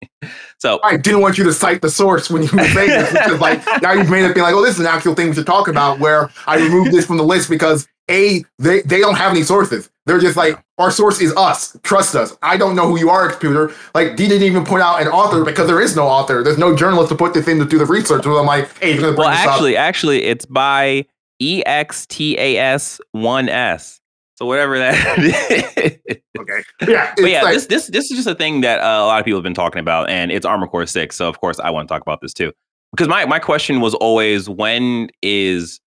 so 0.58 0.78
I 0.84 0.96
didn't 0.96 1.20
want 1.20 1.38
you 1.38 1.44
to 1.44 1.52
cite 1.52 1.82
the 1.82 1.90
source 1.90 2.30
when 2.30 2.42
you 2.42 2.48
were 2.52 2.68
saying 2.68 2.90
this 2.90 3.12
because 3.12 3.40
like 3.40 3.62
now 3.80 3.92
you've 3.92 4.10
made 4.10 4.24
it 4.24 4.34
be 4.34 4.42
like, 4.42 4.54
oh, 4.54 4.62
this 4.62 4.74
is 4.74 4.80
an 4.80 4.86
actual 4.86 5.14
thing 5.14 5.28
we 5.28 5.34
should 5.34 5.46
talk 5.46 5.68
about. 5.68 5.98
Where 5.98 6.30
I 6.46 6.58
removed 6.58 6.92
this 6.92 7.06
from 7.06 7.16
the 7.16 7.24
list 7.24 7.48
because 7.48 7.88
a 8.10 8.44
they 8.58 8.80
they 8.82 9.00
don't 9.00 9.16
have 9.16 9.32
any 9.32 9.42
sources. 9.42 9.90
They're 10.06 10.18
just 10.18 10.36
like 10.36 10.62
our 10.78 10.90
source 10.90 11.20
is 11.20 11.34
us. 11.36 11.76
Trust 11.82 12.14
us. 12.16 12.36
I 12.42 12.56
don't 12.56 12.74
know 12.74 12.88
who 12.88 12.98
you 12.98 13.08
are, 13.10 13.30
Xputer. 13.30 13.74
Like 13.94 14.16
D 14.16 14.26
didn't 14.28 14.42
even 14.42 14.64
point 14.64 14.82
out 14.82 15.00
an 15.00 15.08
author 15.08 15.44
because 15.44 15.66
there 15.68 15.80
is 15.80 15.94
no 15.94 16.06
author. 16.06 16.42
There's 16.42 16.58
no 16.58 16.74
journalist 16.74 17.10
to 17.10 17.14
put 17.16 17.34
this 17.34 17.46
in 17.46 17.58
to 17.58 17.64
do 17.64 17.78
the 17.78 17.86
research. 17.86 18.24
So 18.24 18.36
I'm 18.36 18.46
like, 18.46 18.76
hey, 18.78 18.92
you're 18.94 19.00
gonna 19.02 19.12
bring 19.12 19.28
well, 19.28 19.28
actually, 19.28 19.76
actually, 19.76 20.24
it's 20.24 20.44
by 20.44 21.06
E 21.40 21.62
X 21.64 22.06
T 22.06 22.36
A 22.38 22.56
S 22.58 23.00
one 23.12 23.48
S. 23.48 24.00
So 24.36 24.46
whatever 24.46 24.78
that. 24.78 25.98
Okay. 26.40 26.62
Yeah. 26.88 27.12
but 27.16 27.30
yeah, 27.30 27.42
like- 27.42 27.54
this 27.54 27.66
this 27.66 27.86
this 27.88 28.10
is 28.10 28.16
just 28.16 28.26
a 28.26 28.34
thing 28.34 28.62
that 28.62 28.80
uh, 28.80 29.04
a 29.04 29.06
lot 29.06 29.20
of 29.20 29.24
people 29.24 29.38
have 29.38 29.44
been 29.44 29.54
talking 29.54 29.78
about, 29.78 30.10
and 30.10 30.32
it's 30.32 30.44
Armored 30.44 30.70
Core 30.70 30.86
Six. 30.86 31.14
So 31.14 31.28
of 31.28 31.40
course, 31.40 31.60
I 31.60 31.70
want 31.70 31.86
to 31.88 31.92
talk 31.92 32.02
about 32.02 32.20
this 32.20 32.32
too, 32.32 32.52
because 32.90 33.06
my 33.06 33.24
my 33.26 33.38
question 33.38 33.80
was 33.80 33.94
always, 33.94 34.48
when 34.48 35.08
is 35.22 35.78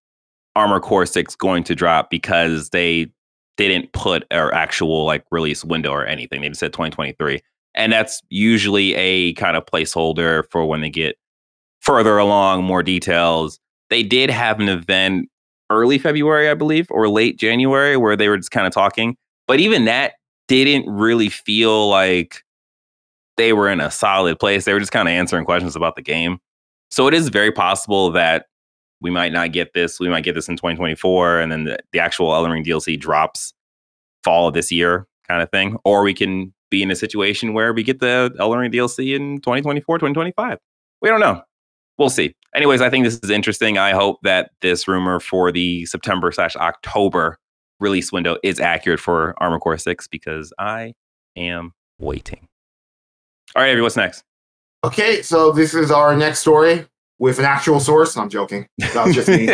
Armored 0.55 0.81
Core 0.81 1.05
Six 1.05 1.35
going 1.35 1.63
to 1.65 1.75
drop? 1.75 2.09
Because 2.09 2.69
they 2.69 3.07
didn't 3.57 3.93
put 3.93 4.25
an 4.31 4.49
actual 4.53 5.05
like 5.05 5.23
release 5.31 5.63
window 5.63 5.91
or 5.91 6.05
anything. 6.05 6.41
They 6.41 6.49
just 6.49 6.59
said 6.59 6.73
2023, 6.73 7.41
and 7.73 7.91
that's 7.91 8.21
usually 8.29 8.93
a 8.95 9.33
kind 9.33 9.55
of 9.57 9.65
placeholder 9.65 10.43
for 10.49 10.65
when 10.65 10.81
they 10.81 10.89
get 10.89 11.17
further 11.81 12.17
along, 12.17 12.63
more 12.63 12.83
details. 12.83 13.59
They 13.89 14.03
did 14.03 14.29
have 14.29 14.59
an 14.59 14.69
event 14.69 15.29
early 15.69 15.97
February, 15.97 16.49
I 16.49 16.53
believe, 16.53 16.87
or 16.89 17.07
late 17.07 17.37
January, 17.37 17.97
where 17.97 18.15
they 18.15 18.29
were 18.29 18.37
just 18.37 18.51
kind 18.51 18.67
of 18.67 18.73
talking. 18.73 19.15
But 19.47 19.59
even 19.59 19.85
that 19.85 20.13
didn't 20.47 20.91
really 20.91 21.29
feel 21.29 21.89
like 21.89 22.43
they 23.37 23.53
were 23.53 23.69
in 23.69 23.81
a 23.81 23.91
solid 23.91 24.39
place. 24.39 24.65
They 24.65 24.73
were 24.73 24.79
just 24.79 24.91
kind 24.91 25.07
of 25.07 25.11
answering 25.11 25.45
questions 25.45 25.75
about 25.75 25.95
the 25.95 26.01
game. 26.01 26.39
So 26.89 27.07
it 27.07 27.13
is 27.13 27.29
very 27.29 27.51
possible 27.51 28.11
that 28.11 28.45
we 29.01 29.12
might 29.12 29.31
not 29.31 29.51
get 29.51 29.73
this. 29.73 29.99
We 29.99 30.10
might 30.10 30.23
get 30.23 30.36
this 30.36 30.47
in 30.47 30.55
2024, 30.58 31.39
and 31.39 31.51
then 31.51 31.65
the, 31.65 31.77
the 31.91 31.99
actual 31.99 32.34
Elden 32.34 32.51
Ring 32.51 32.63
DLC 32.63 32.99
drops 32.99 33.53
fall 34.23 34.47
of 34.47 34.53
this 34.53 34.71
year, 34.71 35.08
kind 35.27 35.41
of 35.41 35.49
thing. 35.51 35.77
Or 35.84 36.03
we 36.03 36.13
can 36.13 36.53
be 36.69 36.81
in 36.81 36.91
a 36.91 36.95
situation 36.95 37.53
where 37.53 37.73
we 37.73 37.84
get 37.84 37.99
the 37.99 38.34
Elden 38.39 38.60
Ring 38.60 38.71
DLC 38.71 39.15
in 39.15 39.38
2024, 39.38 39.97
2025. 39.99 40.58
We 41.01 41.10
don't 41.10 41.19
know. 41.19 41.41
We'll 41.97 42.10
see. 42.10 42.36
Anyways, 42.53 42.81
I 42.81 42.89
think 42.89 43.05
this 43.05 43.19
is 43.21 43.29
interesting. 43.29 43.77
I 43.77 43.91
hope 43.91 44.19
that 44.23 44.51
this 44.62 44.88
rumor 44.88 45.19
for 45.19 45.51
the 45.51 45.86
September 45.86 46.31
slash 46.31 46.55
October 46.55 47.38
release 47.79 48.12
window 48.12 48.38
is 48.43 48.60
accurate 48.60 48.99
for 48.99 49.34
Armored 49.38 49.62
Core 49.62 49.77
6 49.77 50.08
because 50.08 50.51
I 50.58 50.93
am 51.36 51.73
waiting. 51.99 52.47
All 53.55 53.62
right, 53.62 53.69
Avery, 53.69 53.81
what's 53.81 53.95
next? 53.95 54.23
okay. 54.84 55.21
So 55.21 55.51
this 55.51 55.73
is 55.73 55.91
our 55.91 56.15
next 56.15 56.39
story 56.39 56.86
with 57.19 57.39
an 57.39 57.45
actual 57.45 57.80
source. 57.80 58.17
I'm 58.17 58.30
joking. 58.30 58.67
That 58.78 59.06
was 59.06 59.15
just 59.15 59.28
me. 59.28 59.49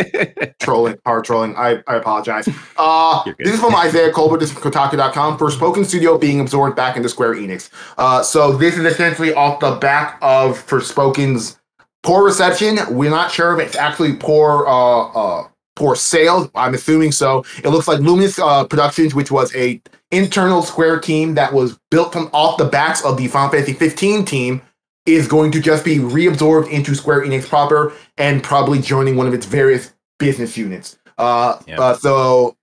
trolling, 0.60 0.98
hard 1.06 1.26
trolling. 1.26 1.56
I, 1.56 1.84
I 1.88 1.96
apologize. 1.96 2.50
Uh, 2.78 3.24
this 3.40 3.54
is 3.54 3.60
from 3.60 3.76
Isaiah 3.76 4.12
Colbert. 4.12 4.40
This 4.40 4.52
is 4.52 4.58
from 4.58 4.72
Kotaku.com. 4.72 5.38
Forspoken 5.38 5.86
Studio 5.86 6.18
being 6.18 6.40
absorbed 6.40 6.76
back 6.76 6.98
into 6.98 7.10
Square 7.10 7.36
Enix. 7.36 7.70
Uh, 7.98 8.24
so 8.24 8.54
this 8.54 8.78
is 8.78 8.86
essentially 8.86 9.34
off 9.34 9.60
the 9.60 9.76
back 9.76 10.18
of 10.22 10.58
Forspoken's 10.66 11.60
poor 12.04 12.26
reception. 12.26 12.80
We're 12.90 13.12
not 13.12 13.32
sure 13.32 13.60
if 13.60 13.68
it's 13.68 13.76
actually 13.76 14.16
poor 14.16 14.68
uh, 14.68 15.10
uh, 15.10 15.48
poor 15.76 15.96
sales. 15.96 16.50
I'm 16.56 16.74
assuming 16.74 17.12
so. 17.12 17.46
It 17.64 17.70
looks 17.70 17.88
like 17.88 18.00
Luminous 18.00 18.40
uh, 18.40 18.66
Productions, 18.66 19.14
which 19.14 19.32
was 19.32 19.56
a 19.56 19.82
internal 20.12 20.62
Square 20.62 21.02
team 21.02 21.36
that 21.36 21.54
was 21.54 21.80
built 21.90 22.14
from 22.14 22.30
off 22.34 22.58
the 22.58 22.66
backs 22.66 23.04
of 23.04 23.18
the 23.18 23.28
Final 23.28 23.50
Fantasy 23.50 23.74
15 23.74 24.26
team, 24.26 24.62
is 25.06 25.28
going 25.28 25.52
to 25.52 25.60
just 25.60 25.84
be 25.84 25.98
reabsorbed 25.98 26.70
into 26.70 26.94
Square 26.96 27.22
Enix 27.26 27.48
proper 27.48 27.94
and 28.18 28.44
probably 28.44 28.80
joining 28.80 29.16
one 29.18 29.28
of 29.28 29.34
its 29.34 29.46
various 29.46 29.94
business 30.20 30.56
units. 30.58 30.98
Uh, 31.18 31.58
Yeah. 31.66 31.80
uh, 31.80 31.96
so 31.96 32.56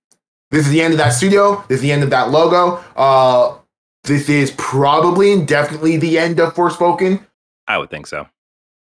this 0.51 0.65
is 0.65 0.71
the 0.71 0.81
end 0.81 0.93
of 0.93 0.97
that 0.99 1.09
studio. 1.09 1.63
This 1.67 1.77
is 1.77 1.81
the 1.81 1.91
end 1.91 2.03
of 2.03 2.09
that 2.11 2.31
logo. 2.31 2.83
Uh, 2.95 3.57
this 4.05 4.29
is 4.29 4.51
probably 4.57 5.33
and 5.33 5.47
definitely 5.47 5.97
the 5.97 6.17
end 6.17 6.39
of 6.39 6.53
Forspoken, 6.55 7.25
I 7.67 7.77
would 7.77 7.89
think 7.89 8.07
so. 8.07 8.27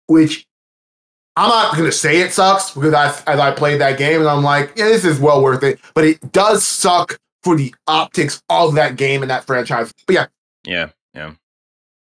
which 0.06 0.46
I'm 1.36 1.48
not 1.48 1.76
gonna 1.76 1.92
say 1.92 2.20
it 2.20 2.32
sucks 2.32 2.72
because 2.72 2.92
I, 2.94 3.06
as 3.30 3.38
I 3.40 3.52
played 3.52 3.80
that 3.80 3.96
game 3.96 4.20
and 4.20 4.28
I'm 4.28 4.42
like, 4.42 4.72
yeah, 4.76 4.86
this 4.86 5.04
is 5.04 5.18
well 5.20 5.42
worth 5.42 5.62
it. 5.62 5.78
But 5.94 6.04
it 6.04 6.32
does 6.32 6.64
suck 6.64 7.18
for 7.44 7.56
the 7.56 7.74
optics 7.86 8.42
of 8.50 8.74
that 8.74 8.96
game 8.96 9.22
and 9.22 9.30
that 9.30 9.44
franchise. 9.46 9.92
But 10.06 10.14
yeah, 10.14 10.26
Yeah, 10.64 10.88
yeah. 11.14 11.32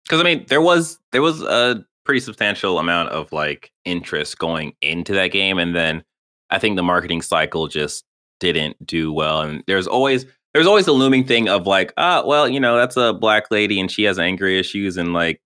Because 0.07 0.21
I 0.21 0.23
mean, 0.23 0.45
there 0.47 0.61
was 0.61 0.99
there 1.11 1.21
was 1.21 1.41
a 1.41 1.83
pretty 2.05 2.21
substantial 2.21 2.79
amount 2.79 3.09
of 3.09 3.31
like 3.31 3.71
interest 3.83 4.37
going 4.37 4.73
into 4.81 5.13
that 5.13 5.27
game, 5.27 5.57
and 5.57 5.75
then 5.75 6.03
I 6.49 6.59
think 6.59 6.77
the 6.77 6.83
marketing 6.83 7.21
cycle 7.21 7.67
just 7.67 8.05
didn't 8.39 8.85
do 8.85 9.11
well. 9.11 9.41
And 9.41 9.63
there's 9.67 9.87
always 9.87 10.25
there's 10.53 10.67
always 10.67 10.85
the 10.85 10.93
looming 10.93 11.25
thing 11.25 11.49
of 11.49 11.67
like, 11.67 11.93
ah, 11.97 12.23
well, 12.25 12.47
you 12.47 12.59
know, 12.59 12.77
that's 12.77 12.97
a 12.97 13.13
black 13.13 13.51
lady 13.51 13.79
and 13.79 13.91
she 13.91 14.03
has 14.03 14.17
anger 14.17 14.47
issues, 14.47 14.97
and 14.97 15.13
like 15.13 15.41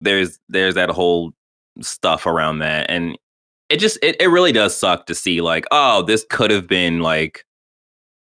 there's 0.00 0.38
there's 0.48 0.74
that 0.74 0.90
whole 0.90 1.32
stuff 1.80 2.26
around 2.26 2.58
that, 2.58 2.90
and 2.90 3.18
it 3.70 3.78
just 3.78 3.98
it, 4.02 4.16
it 4.20 4.28
really 4.28 4.52
does 4.52 4.76
suck 4.76 5.06
to 5.06 5.14
see 5.14 5.40
like, 5.40 5.64
oh, 5.70 6.02
this 6.02 6.26
could 6.28 6.50
have 6.50 6.68
been 6.68 7.00
like 7.00 7.44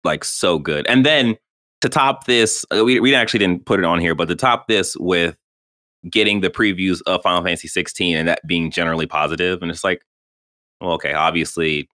like 0.04 0.24
so 0.24 0.58
good, 0.58 0.86
and 0.86 1.06
then 1.06 1.36
to 1.80 1.88
top 1.88 2.26
this, 2.26 2.64
uh, 2.76 2.84
we 2.84 3.00
we 3.00 3.14
actually 3.14 3.38
didn't 3.38 3.66
put 3.66 3.78
it 3.78 3.84
on 3.84 4.00
here, 4.00 4.14
but 4.14 4.28
to 4.28 4.36
top 4.36 4.68
this 4.68 4.96
with 4.98 5.36
getting 6.10 6.40
the 6.40 6.50
previews 6.50 7.00
of 7.06 7.22
Final 7.22 7.42
Fantasy 7.42 7.68
16 7.68 8.16
and 8.16 8.28
that 8.28 8.46
being 8.46 8.70
generally 8.70 9.06
positive, 9.06 9.62
and 9.62 9.70
it's 9.70 9.84
like, 9.84 10.02
well, 10.80 10.92
okay, 10.92 11.12
obviously 11.12 11.88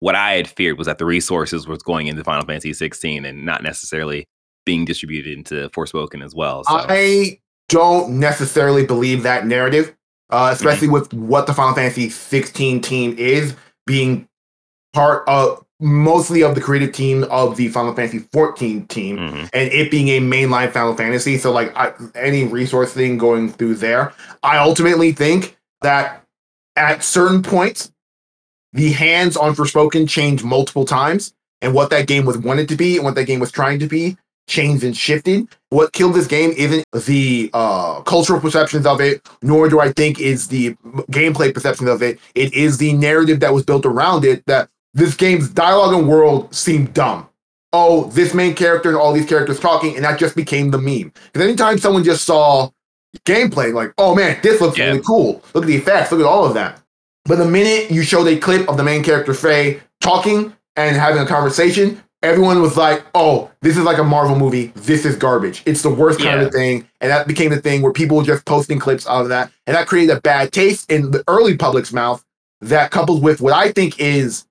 what 0.00 0.14
I 0.14 0.32
had 0.32 0.48
feared 0.48 0.78
was 0.78 0.86
that 0.86 0.98
the 0.98 1.04
resources 1.04 1.68
was 1.68 1.82
going 1.82 2.06
into 2.06 2.24
Final 2.24 2.44
Fantasy 2.44 2.72
16 2.72 3.24
and 3.24 3.44
not 3.44 3.62
necessarily 3.62 4.26
being 4.66 4.84
distributed 4.84 5.36
into 5.36 5.68
Forspoken 5.70 6.24
as 6.24 6.34
well. 6.34 6.64
So. 6.64 6.74
I 6.88 7.38
don't 7.68 8.18
necessarily 8.18 8.84
believe 8.84 9.22
that 9.22 9.46
narrative, 9.46 9.94
uh, 10.30 10.50
especially 10.52 10.88
mm-hmm. 10.88 10.94
with 10.94 11.14
what 11.14 11.46
the 11.46 11.54
Final 11.54 11.74
Fantasy 11.74 12.08
16 12.08 12.80
team 12.80 13.14
is 13.18 13.54
being 13.86 14.26
part 14.92 15.22
of 15.28 15.64
mostly 15.80 16.42
of 16.42 16.54
the 16.54 16.60
creative 16.60 16.92
team 16.92 17.24
of 17.24 17.56
the 17.56 17.68
Final 17.68 17.94
Fantasy 17.94 18.18
14 18.18 18.86
team, 18.86 19.16
mm-hmm. 19.16 19.46
and 19.52 19.72
it 19.72 19.90
being 19.90 20.08
a 20.08 20.20
mainline 20.20 20.70
Final 20.70 20.94
Fantasy. 20.94 21.38
So, 21.38 21.50
like 21.52 21.74
I, 21.76 21.92
any 22.14 22.44
resource 22.44 22.92
thing 22.92 23.18
going 23.18 23.50
through 23.50 23.76
there, 23.76 24.12
I 24.42 24.58
ultimately 24.58 25.12
think 25.12 25.56
that 25.82 26.24
at 26.76 27.02
certain 27.02 27.42
points 27.42 27.90
the 28.72 28.92
hands 28.92 29.36
on 29.36 29.54
Forspoken 29.54 30.08
changed 30.08 30.44
multiple 30.44 30.84
times, 30.84 31.32
and 31.60 31.74
what 31.74 31.90
that 31.90 32.06
game 32.06 32.24
was 32.24 32.38
wanted 32.38 32.68
to 32.68 32.76
be 32.76 32.96
and 32.96 33.04
what 33.04 33.14
that 33.16 33.24
game 33.24 33.40
was 33.40 33.50
trying 33.50 33.78
to 33.80 33.86
be 33.86 34.16
changed 34.46 34.84
and 34.84 34.96
shifted. 34.96 35.48
What 35.70 35.92
killed 35.92 36.14
this 36.14 36.26
game 36.26 36.50
isn't 36.56 36.84
the 36.92 37.50
uh, 37.54 38.00
cultural 38.02 38.40
perceptions 38.40 38.84
of 38.84 39.00
it, 39.00 39.26
nor 39.42 39.68
do 39.68 39.80
I 39.80 39.92
think 39.92 40.20
is 40.20 40.48
the 40.48 40.74
gameplay 41.10 41.54
perceptions 41.54 41.88
of 41.88 42.02
it. 42.02 42.18
It 42.34 42.52
is 42.52 42.78
the 42.78 42.92
narrative 42.92 43.40
that 43.40 43.54
was 43.54 43.64
built 43.64 43.86
around 43.86 44.24
it 44.24 44.44
that 44.46 44.68
this 44.94 45.14
game's 45.14 45.48
dialogue 45.48 45.94
and 45.94 46.08
world 46.08 46.54
seemed 46.54 46.94
dumb. 46.94 47.28
Oh, 47.72 48.04
this 48.10 48.34
main 48.34 48.54
character 48.54 48.88
and 48.88 48.98
all 48.98 49.12
these 49.12 49.26
characters 49.26 49.60
talking, 49.60 49.94
and 49.94 50.04
that 50.04 50.18
just 50.18 50.34
became 50.34 50.70
the 50.70 50.78
meme. 50.78 51.12
Because 51.32 51.46
anytime 51.46 51.78
someone 51.78 52.02
just 52.02 52.24
saw 52.24 52.70
gameplay, 53.24 53.72
like, 53.72 53.92
oh 53.98 54.14
man, 54.14 54.38
this 54.42 54.60
looks 54.60 54.76
yeah. 54.78 54.86
really 54.86 55.02
cool. 55.02 55.42
Look 55.54 55.64
at 55.64 55.68
the 55.68 55.76
effects, 55.76 56.10
look 56.10 56.20
at 56.20 56.26
all 56.26 56.44
of 56.44 56.54
that. 56.54 56.80
But 57.24 57.36
the 57.36 57.46
minute 57.46 57.90
you 57.90 58.02
showed 58.02 58.26
a 58.26 58.36
clip 58.38 58.68
of 58.68 58.76
the 58.76 58.82
main 58.82 59.04
character 59.04 59.34
Faye 59.34 59.80
talking 60.00 60.52
and 60.76 60.96
having 60.96 61.22
a 61.22 61.26
conversation, 61.26 62.02
everyone 62.22 62.60
was 62.60 62.76
like, 62.76 63.04
"Oh, 63.14 63.50
this 63.62 63.76
is 63.76 63.84
like 63.84 63.98
a 63.98 64.04
Marvel 64.04 64.36
movie. 64.36 64.72
This 64.74 65.04
is 65.04 65.16
garbage. 65.16 65.62
It's 65.66 65.82
the 65.82 65.90
worst 65.90 66.20
yeah. 66.20 66.30
kind 66.30 66.42
of 66.42 66.52
thing." 66.52 66.88
And 67.00 67.10
that 67.10 67.28
became 67.28 67.50
the 67.50 67.60
thing 67.60 67.82
where 67.82 67.92
people 67.92 68.16
were 68.16 68.24
just 68.24 68.44
posting 68.46 68.78
clips 68.78 69.06
out 69.06 69.22
of 69.22 69.28
that, 69.28 69.52
and 69.66 69.76
that 69.76 69.86
created 69.86 70.16
a 70.16 70.20
bad 70.20 70.52
taste 70.52 70.90
in 70.90 71.10
the 71.10 71.22
early 71.28 71.56
public's 71.56 71.92
mouth. 71.92 72.24
That 72.62 72.90
coupled 72.90 73.22
with 73.22 73.40
what 73.40 73.54
I 73.54 73.72
think 73.72 73.98
is 74.00 74.44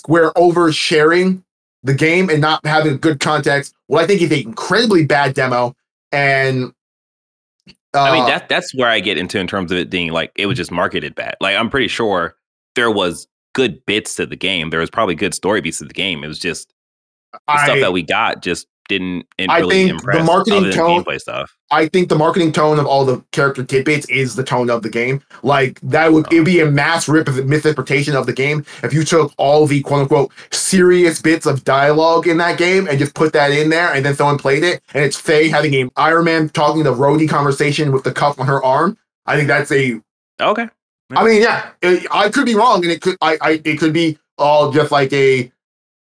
Square 0.00 0.32
oversharing 0.32 1.42
the 1.82 1.92
game 1.92 2.30
and 2.30 2.40
not 2.40 2.64
having 2.64 2.96
good 2.96 3.20
context, 3.20 3.74
what 3.86 4.02
I 4.02 4.06
think 4.06 4.22
is 4.22 4.32
an 4.32 4.38
incredibly 4.38 5.04
bad 5.04 5.34
demo. 5.34 5.76
And 6.10 6.72
uh, 7.92 8.00
I 8.00 8.12
mean, 8.12 8.22
uh, 8.22 8.28
that 8.28 8.48
that's 8.48 8.74
where 8.74 8.88
I 8.88 9.00
get 9.00 9.18
into 9.18 9.38
in 9.38 9.46
terms 9.46 9.70
of 9.70 9.76
it 9.76 9.90
being 9.90 10.10
like 10.10 10.32
it 10.36 10.46
was 10.46 10.56
just 10.56 10.70
marketed 10.70 11.14
bad. 11.14 11.36
Like 11.42 11.54
I'm 11.54 11.68
pretty 11.68 11.88
sure 11.88 12.34
there 12.76 12.90
was 12.90 13.28
good 13.52 13.84
bits 13.84 14.14
to 14.14 14.24
the 14.24 14.36
game. 14.36 14.70
There 14.70 14.80
was 14.80 14.88
probably 14.88 15.14
good 15.14 15.34
story 15.34 15.60
beats 15.60 15.78
to 15.78 15.84
the 15.84 15.92
game. 15.92 16.24
It 16.24 16.28
was 16.28 16.38
just 16.38 16.72
the 17.32 17.40
I, 17.48 17.64
stuff 17.64 17.80
that 17.80 17.92
we 17.92 18.02
got 18.02 18.40
just 18.40 18.66
didn't 18.90 19.24
I 19.48 19.60
really 19.60 19.86
think 19.86 20.02
the 20.02 20.24
marketing 20.24 20.72
tone 20.72 21.04
stuff. 21.18 21.56
I 21.70 21.86
think 21.86 22.08
the 22.08 22.16
marketing 22.16 22.50
tone 22.50 22.80
of 22.80 22.86
all 22.86 23.04
the 23.04 23.24
character 23.30 23.64
tidbits 23.64 24.04
is 24.10 24.34
the 24.34 24.42
tone 24.42 24.68
of 24.68 24.82
the 24.82 24.90
game. 24.90 25.22
Like 25.44 25.80
that 25.82 26.12
would 26.12 26.30
it 26.32 26.40
would 26.40 26.44
be 26.44 26.58
a 26.60 26.68
mass 26.70 27.08
rip 27.08 27.28
misinterpretation 27.28 28.16
of 28.16 28.26
the 28.26 28.32
game 28.32 28.66
if 28.82 28.92
you 28.92 29.04
took 29.04 29.32
all 29.38 29.66
the 29.66 29.80
quote 29.82 30.02
unquote 30.02 30.32
serious 30.50 31.22
bits 31.22 31.46
of 31.46 31.62
dialogue 31.62 32.26
in 32.26 32.36
that 32.38 32.58
game 32.58 32.88
and 32.88 32.98
just 32.98 33.14
put 33.14 33.32
that 33.32 33.52
in 33.52 33.70
there 33.70 33.94
and 33.94 34.04
then 34.04 34.16
someone 34.16 34.38
played 34.38 34.64
it 34.64 34.82
and 34.92 35.04
it's 35.04 35.16
Faye 35.16 35.48
having 35.48 35.72
a 35.74 35.88
Iron 35.96 36.24
Man 36.24 36.48
talking 36.48 36.82
the 36.82 36.92
Rhodey 36.92 37.28
conversation 37.28 37.92
with 37.92 38.02
the 38.02 38.12
cuff 38.12 38.40
on 38.40 38.46
her 38.48 38.62
arm. 38.62 38.98
I 39.26 39.36
think 39.36 39.46
that's 39.46 39.70
a 39.70 40.00
okay. 40.40 40.68
I 41.12 41.24
mean, 41.24 41.42
yeah, 41.42 41.70
it, 41.82 42.06
I 42.12 42.28
could 42.28 42.46
be 42.46 42.54
wrong, 42.54 42.84
and 42.84 42.92
it 42.92 43.00
could 43.00 43.16
I, 43.20 43.38
I 43.40 43.60
it 43.64 43.78
could 43.78 43.92
be 43.92 44.18
all 44.38 44.72
just 44.72 44.92
like 44.92 45.12
a 45.12 45.50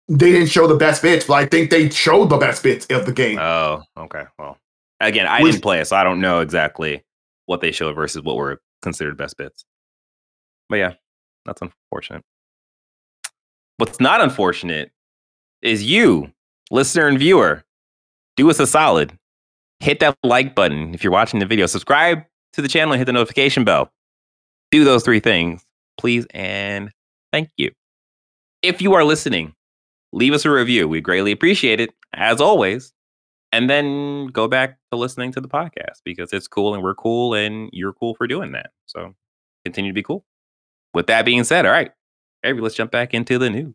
they 0.08 0.32
didn't 0.32 0.48
show 0.48 0.66
the 0.66 0.76
best 0.76 1.02
bits, 1.02 1.26
but 1.26 1.34
I 1.34 1.46
think 1.46 1.70
they 1.70 1.90
showed 1.90 2.30
the 2.30 2.36
best 2.36 2.62
bits 2.62 2.86
of 2.90 3.06
the 3.06 3.12
game. 3.12 3.38
Oh, 3.38 3.82
okay. 3.96 4.24
Well, 4.38 4.56
again, 5.00 5.26
I 5.26 5.42
Which, 5.42 5.52
didn't 5.52 5.62
play 5.62 5.80
it, 5.80 5.86
so 5.86 5.96
I 5.96 6.04
don't 6.04 6.20
know 6.20 6.40
exactly 6.40 7.04
what 7.46 7.60
they 7.60 7.72
showed 7.72 7.94
versus 7.94 8.22
what 8.22 8.36
were 8.36 8.60
considered 8.82 9.16
best 9.16 9.36
bits. 9.36 9.64
But 10.68 10.76
yeah, 10.76 10.94
that's 11.44 11.62
unfortunate. 11.62 12.22
What's 13.78 14.00
not 14.00 14.20
unfortunate 14.20 14.92
is 15.62 15.82
you, 15.82 16.32
listener 16.70 17.08
and 17.08 17.18
viewer, 17.18 17.64
do 18.36 18.48
us 18.48 18.60
a 18.60 18.66
solid. 18.66 19.16
Hit 19.80 20.00
that 20.00 20.16
like 20.22 20.54
button 20.54 20.94
if 20.94 21.04
you're 21.04 21.12
watching 21.12 21.40
the 21.40 21.46
video. 21.46 21.66
Subscribe 21.66 22.22
to 22.54 22.62
the 22.62 22.68
channel 22.68 22.92
and 22.92 22.98
hit 22.98 23.04
the 23.06 23.12
notification 23.12 23.64
bell. 23.64 23.90
Do 24.70 24.84
those 24.84 25.04
three 25.04 25.20
things, 25.20 25.64
please, 25.98 26.26
and 26.30 26.90
thank 27.32 27.50
you. 27.56 27.72
If 28.62 28.80
you 28.80 28.94
are 28.94 29.04
listening 29.04 29.54
leave 30.16 30.32
us 30.32 30.46
a 30.46 30.50
review. 30.50 30.88
We 30.88 31.00
greatly 31.00 31.30
appreciate 31.30 31.78
it, 31.78 31.90
as 32.14 32.40
always. 32.40 32.92
And 33.52 33.70
then 33.70 34.28
go 34.28 34.48
back 34.48 34.78
to 34.90 34.98
listening 34.98 35.30
to 35.32 35.40
the 35.40 35.48
podcast 35.48 36.00
because 36.04 36.32
it's 36.32 36.48
cool 36.48 36.74
and 36.74 36.82
we're 36.82 36.94
cool 36.94 37.34
and 37.34 37.70
you're 37.72 37.92
cool 37.92 38.14
for 38.14 38.26
doing 38.26 38.52
that. 38.52 38.70
So 38.86 39.14
continue 39.64 39.92
to 39.92 39.94
be 39.94 40.02
cool. 40.02 40.24
With 40.94 41.06
that 41.06 41.24
being 41.24 41.44
said, 41.44 41.66
all 41.66 41.72
right, 41.72 41.92
Avery, 42.42 42.62
let's 42.62 42.74
jump 42.74 42.90
back 42.90 43.14
into 43.14 43.38
the 43.38 43.50
news. 43.50 43.74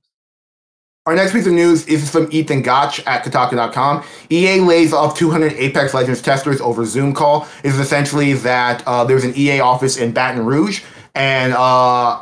Our 1.06 1.16
next 1.16 1.32
piece 1.32 1.48
of 1.48 1.54
news 1.54 1.88
is 1.88 2.12
from 2.12 2.28
Ethan 2.32 2.62
Gach 2.62 3.00
at 3.08 3.24
Kotaku.com. 3.24 4.04
EA 4.30 4.60
lays 4.60 4.94
off 4.94 5.18
200 5.18 5.54
Apex 5.54 5.94
Legends 5.94 6.22
testers 6.22 6.62
over 6.62 6.86
Zoom 6.86 7.14
call. 7.14 7.48
Is 7.64 7.80
essentially 7.80 8.34
that 8.34 8.84
uh, 8.86 9.04
there's 9.04 9.24
an 9.24 9.36
EA 9.36 9.62
office 9.62 9.98
in 9.98 10.12
Baton 10.12 10.46
Rouge, 10.46 10.84
and 11.16 11.54
uh, 11.54 12.22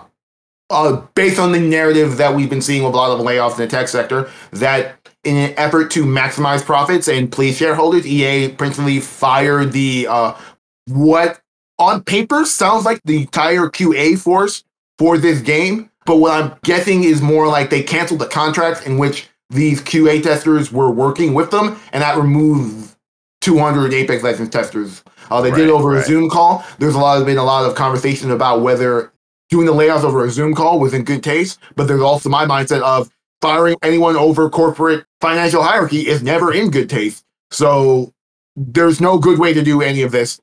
uh, 0.69 1.01
based 1.15 1.39
on 1.39 1.51
the 1.51 1.59
narrative 1.59 2.17
that 2.17 2.35
we've 2.35 2.49
been 2.49 2.61
seeing 2.61 2.83
with 2.83 2.93
a 2.93 2.97
lot 2.97 3.11
of 3.11 3.25
layoffs 3.25 3.53
in 3.53 3.57
the 3.57 3.67
tech 3.67 3.87
sector, 3.87 4.29
that 4.51 4.95
in 5.23 5.35
an 5.35 5.53
effort 5.57 5.91
to 5.91 6.05
maximize 6.05 6.63
profits 6.63 7.07
and 7.07 7.31
please 7.31 7.57
shareholders, 7.57 8.05
EA 8.05 8.49
principally 8.49 8.99
fired 8.99 9.71
the 9.71 10.07
uh, 10.07 10.33
what 10.87 11.41
on 11.77 12.03
paper 12.03 12.45
sounds 12.45 12.85
like 12.85 13.01
the 13.05 13.21
entire 13.21 13.67
QA 13.67 14.17
force 14.17 14.63
for 14.97 15.17
this 15.17 15.41
game, 15.41 15.89
but 16.05 16.17
what 16.17 16.31
I'm 16.31 16.57
guessing 16.63 17.03
is 17.03 17.21
more 17.21 17.47
like 17.47 17.69
they 17.69 17.83
canceled 17.83 18.19
the 18.19 18.27
contracts 18.27 18.85
in 18.85 18.97
which 18.97 19.27
these 19.49 19.81
QA 19.81 20.21
testers 20.21 20.71
were 20.71 20.91
working 20.91 21.33
with 21.33 21.51
them, 21.51 21.79
and 21.93 22.03
that 22.03 22.17
removed 22.17 22.95
200 23.41 23.93
Apex 23.93 24.23
Legends 24.23 24.51
testers. 24.51 25.03
Uh, 25.31 25.41
they 25.41 25.51
right, 25.51 25.57
did 25.57 25.69
over 25.69 25.89
right. 25.89 26.03
a 26.03 26.05
Zoom 26.05 26.29
call. 26.29 26.63
There's 26.77 26.95
a 26.95 26.99
lot 26.99 27.19
of 27.19 27.25
been 27.25 27.37
a 27.37 27.43
lot 27.43 27.65
of 27.65 27.75
conversation 27.75 28.31
about 28.31 28.61
whether 28.61 29.11
doing 29.49 29.65
the 29.65 29.73
layouts 29.73 30.03
over 30.03 30.23
a 30.23 30.29
Zoom 30.29 30.53
call 30.53 30.79
was 30.79 30.93
in 30.93 31.03
good 31.03 31.23
taste, 31.23 31.59
but 31.75 31.87
there's 31.87 32.01
also 32.01 32.29
my 32.29 32.45
mindset 32.45 32.81
of 32.81 33.09
firing 33.41 33.75
anyone 33.81 34.15
over 34.15 34.49
corporate 34.49 35.05
financial 35.21 35.63
hierarchy 35.63 36.07
is 36.07 36.23
never 36.23 36.53
in 36.53 36.69
good 36.71 36.89
taste. 36.89 37.25
So 37.51 38.13
there's 38.55 39.01
no 39.01 39.17
good 39.17 39.39
way 39.39 39.53
to 39.53 39.63
do 39.63 39.81
any 39.81 40.01
of 40.01 40.11
this. 40.11 40.39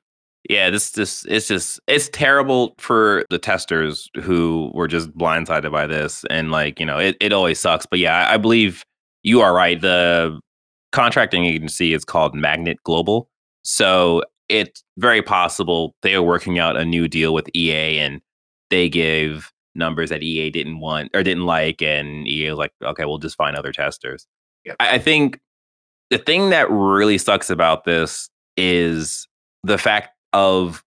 Yeah, 0.49 0.71
this 0.71 0.91
this 0.91 1.25
it's 1.29 1.49
just 1.49 1.81
it's 1.89 2.09
terrible 2.09 2.75
for 2.79 3.25
the 3.31 3.39
testers 3.39 4.09
who 4.23 4.71
were 4.75 4.87
just 4.87 5.11
blindsided 5.17 5.73
by 5.73 5.89
this, 5.89 6.25
and 6.31 6.53
like 6.53 6.79
you 6.79 6.87
know, 6.87 6.99
it 6.99 7.17
it 7.21 7.33
always 7.33 7.59
sucks. 7.59 7.85
But 7.85 7.99
yeah, 7.99 8.29
I, 8.29 8.35
I 8.35 8.37
believe 8.37 8.85
you 9.25 9.41
are 9.41 9.53
right. 9.53 9.81
The 9.81 10.39
contracting 10.93 11.45
agency 11.47 11.93
is 11.93 12.05
called 12.05 12.37
Magnet 12.37 12.79
Global, 12.85 13.29
so 13.65 14.23
it's 14.49 14.85
very 14.99 15.21
possible 15.21 15.97
they 16.03 16.15
are 16.15 16.23
working 16.23 16.61
out 16.61 16.77
a 16.77 16.85
new 16.85 17.09
deal 17.09 17.35
with 17.35 17.49
EA 17.55 17.99
and 17.99 18.21
they 18.71 18.89
gave 18.89 19.53
numbers 19.77 20.11
that 20.11 20.23
EA 20.23 20.51
didn't 20.51 20.81
want 20.81 21.11
or 21.15 21.23
didn't 21.23 21.47
like, 21.47 21.83
and 21.83 22.27
EA 22.27 22.51
was 22.51 22.59
like, 22.59 22.73
okay, 22.83 23.05
we'll 23.05 23.19
just 23.19 23.37
find 23.37 23.57
other 23.57 23.73
testers. 23.73 24.27
Yep. 24.65 24.77
I, 24.81 24.95
I 24.95 24.99
think 24.99 25.41
the 26.11 26.19
thing 26.19 26.51
that 26.51 26.71
really 26.71 27.19
sucks 27.19 27.51
about 27.51 27.85
this 27.85 28.31
is 28.57 29.29
the 29.63 29.79
fact 29.79 30.11
of 30.33 30.83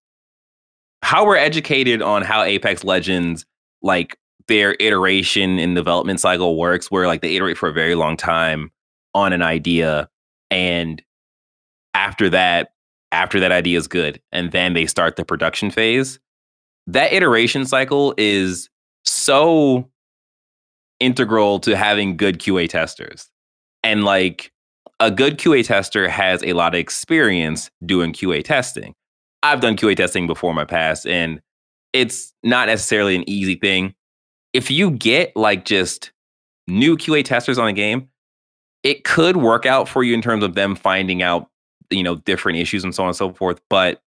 how 1.02 1.26
we're 1.26 1.38
educated 1.38 2.02
on 2.02 2.24
how 2.24 2.44
Apex 2.44 2.84
Legends, 2.84 3.46
like 3.82 4.18
their 4.48 4.76
iteration 4.80 5.60
and 5.60 5.76
development 5.76 6.20
cycle 6.20 6.58
works, 6.58 6.90
where 6.90 7.08
like 7.08 7.22
they 7.22 7.36
iterate 7.36 7.58
for 7.58 7.70
a 7.70 7.74
very 7.74 7.96
long 7.96 8.18
time 8.18 8.72
on 9.14 9.34
an 9.34 9.42
idea, 9.42 10.10
and 10.52 11.02
after 11.94 12.30
that, 12.30 12.72
after 13.12 13.40
that 13.40 13.52
idea 13.52 13.78
is 13.78 13.88
good, 13.88 14.22
and 14.32 14.52
then 14.52 14.74
they 14.74 14.86
start 14.86 15.16
the 15.16 15.26
production 15.26 15.72
phase 15.72 16.20
that 16.94 17.14
iteration 17.14 17.66
cycle 17.66 18.14
is 18.18 18.70
so 19.06 19.90
integral 21.00 21.60
to 21.60 21.78
having 21.78 22.18
good 22.18 22.40
QA 22.40 22.68
testers. 22.68 23.30
And 23.84 24.04
like 24.04 24.52
a 25.00 25.12
good 25.12 25.38
QA 25.38 25.66
tester 25.66 26.10
has 26.10 26.44
a 26.44 26.54
lot 26.54 26.74
of 26.74 26.80
experience 26.80 27.70
doing 27.86 28.12
QA 28.12 28.44
testing. 28.44 28.96
I've 29.44 29.62
done 29.62 29.78
QA 29.78 29.96
testing 29.96 30.28
before 30.28 30.50
in 30.50 30.56
my 30.56 30.66
past, 30.66 31.08
and 31.08 31.42
it's 31.94 32.34
not 32.44 32.68
necessarily 32.68 33.16
an 33.16 33.30
easy 33.30 33.56
thing. 33.56 33.94
If 34.52 34.70
you 34.70 34.92
get 34.92 35.32
like 35.36 35.64
just 35.66 36.12
new 36.68 36.98
QA 36.98 37.24
testers 37.24 37.58
on 37.58 37.68
a 37.68 37.74
game, 37.74 38.10
it 38.84 39.04
could 39.04 39.38
work 39.38 39.66
out 39.66 39.88
for 39.88 40.04
you 40.04 40.14
in 40.14 40.22
terms 40.22 40.44
of 40.44 40.56
them 40.56 40.76
finding 40.76 41.22
out, 41.22 41.50
you 41.90 42.04
know, 42.04 42.16
different 42.16 42.58
issues 42.58 42.84
and 42.84 42.94
so 42.94 43.04
on 43.04 43.10
and 43.10 43.16
so 43.16 43.32
forth. 43.32 43.62
But 43.70 44.02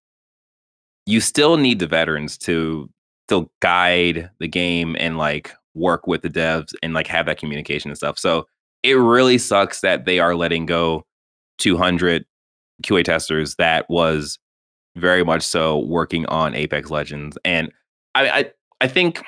you 1.06 1.20
still 1.20 1.56
need 1.56 1.78
the 1.78 1.86
veterans 1.86 2.38
to 2.38 2.88
still 3.26 3.50
guide 3.60 4.30
the 4.38 4.48
game 4.48 4.96
and 4.98 5.18
like 5.18 5.52
work 5.74 6.06
with 6.06 6.22
the 6.22 6.28
devs 6.28 6.74
and 6.82 6.94
like 6.94 7.06
have 7.06 7.26
that 7.26 7.38
communication 7.38 7.90
and 7.90 7.98
stuff. 7.98 8.18
So 8.18 8.46
it 8.82 8.94
really 8.94 9.38
sucks 9.38 9.80
that 9.80 10.04
they 10.04 10.18
are 10.18 10.34
letting 10.34 10.66
go 10.66 11.04
200 11.58 12.24
QA 12.82 13.04
testers 13.04 13.54
that 13.56 13.88
was 13.88 14.38
very 14.96 15.24
much 15.24 15.42
so 15.42 15.78
working 15.78 16.26
on 16.26 16.54
Apex 16.54 16.90
Legends. 16.90 17.38
And 17.44 17.72
I, 18.14 18.28
I, 18.28 18.50
I 18.82 18.88
think 18.88 19.22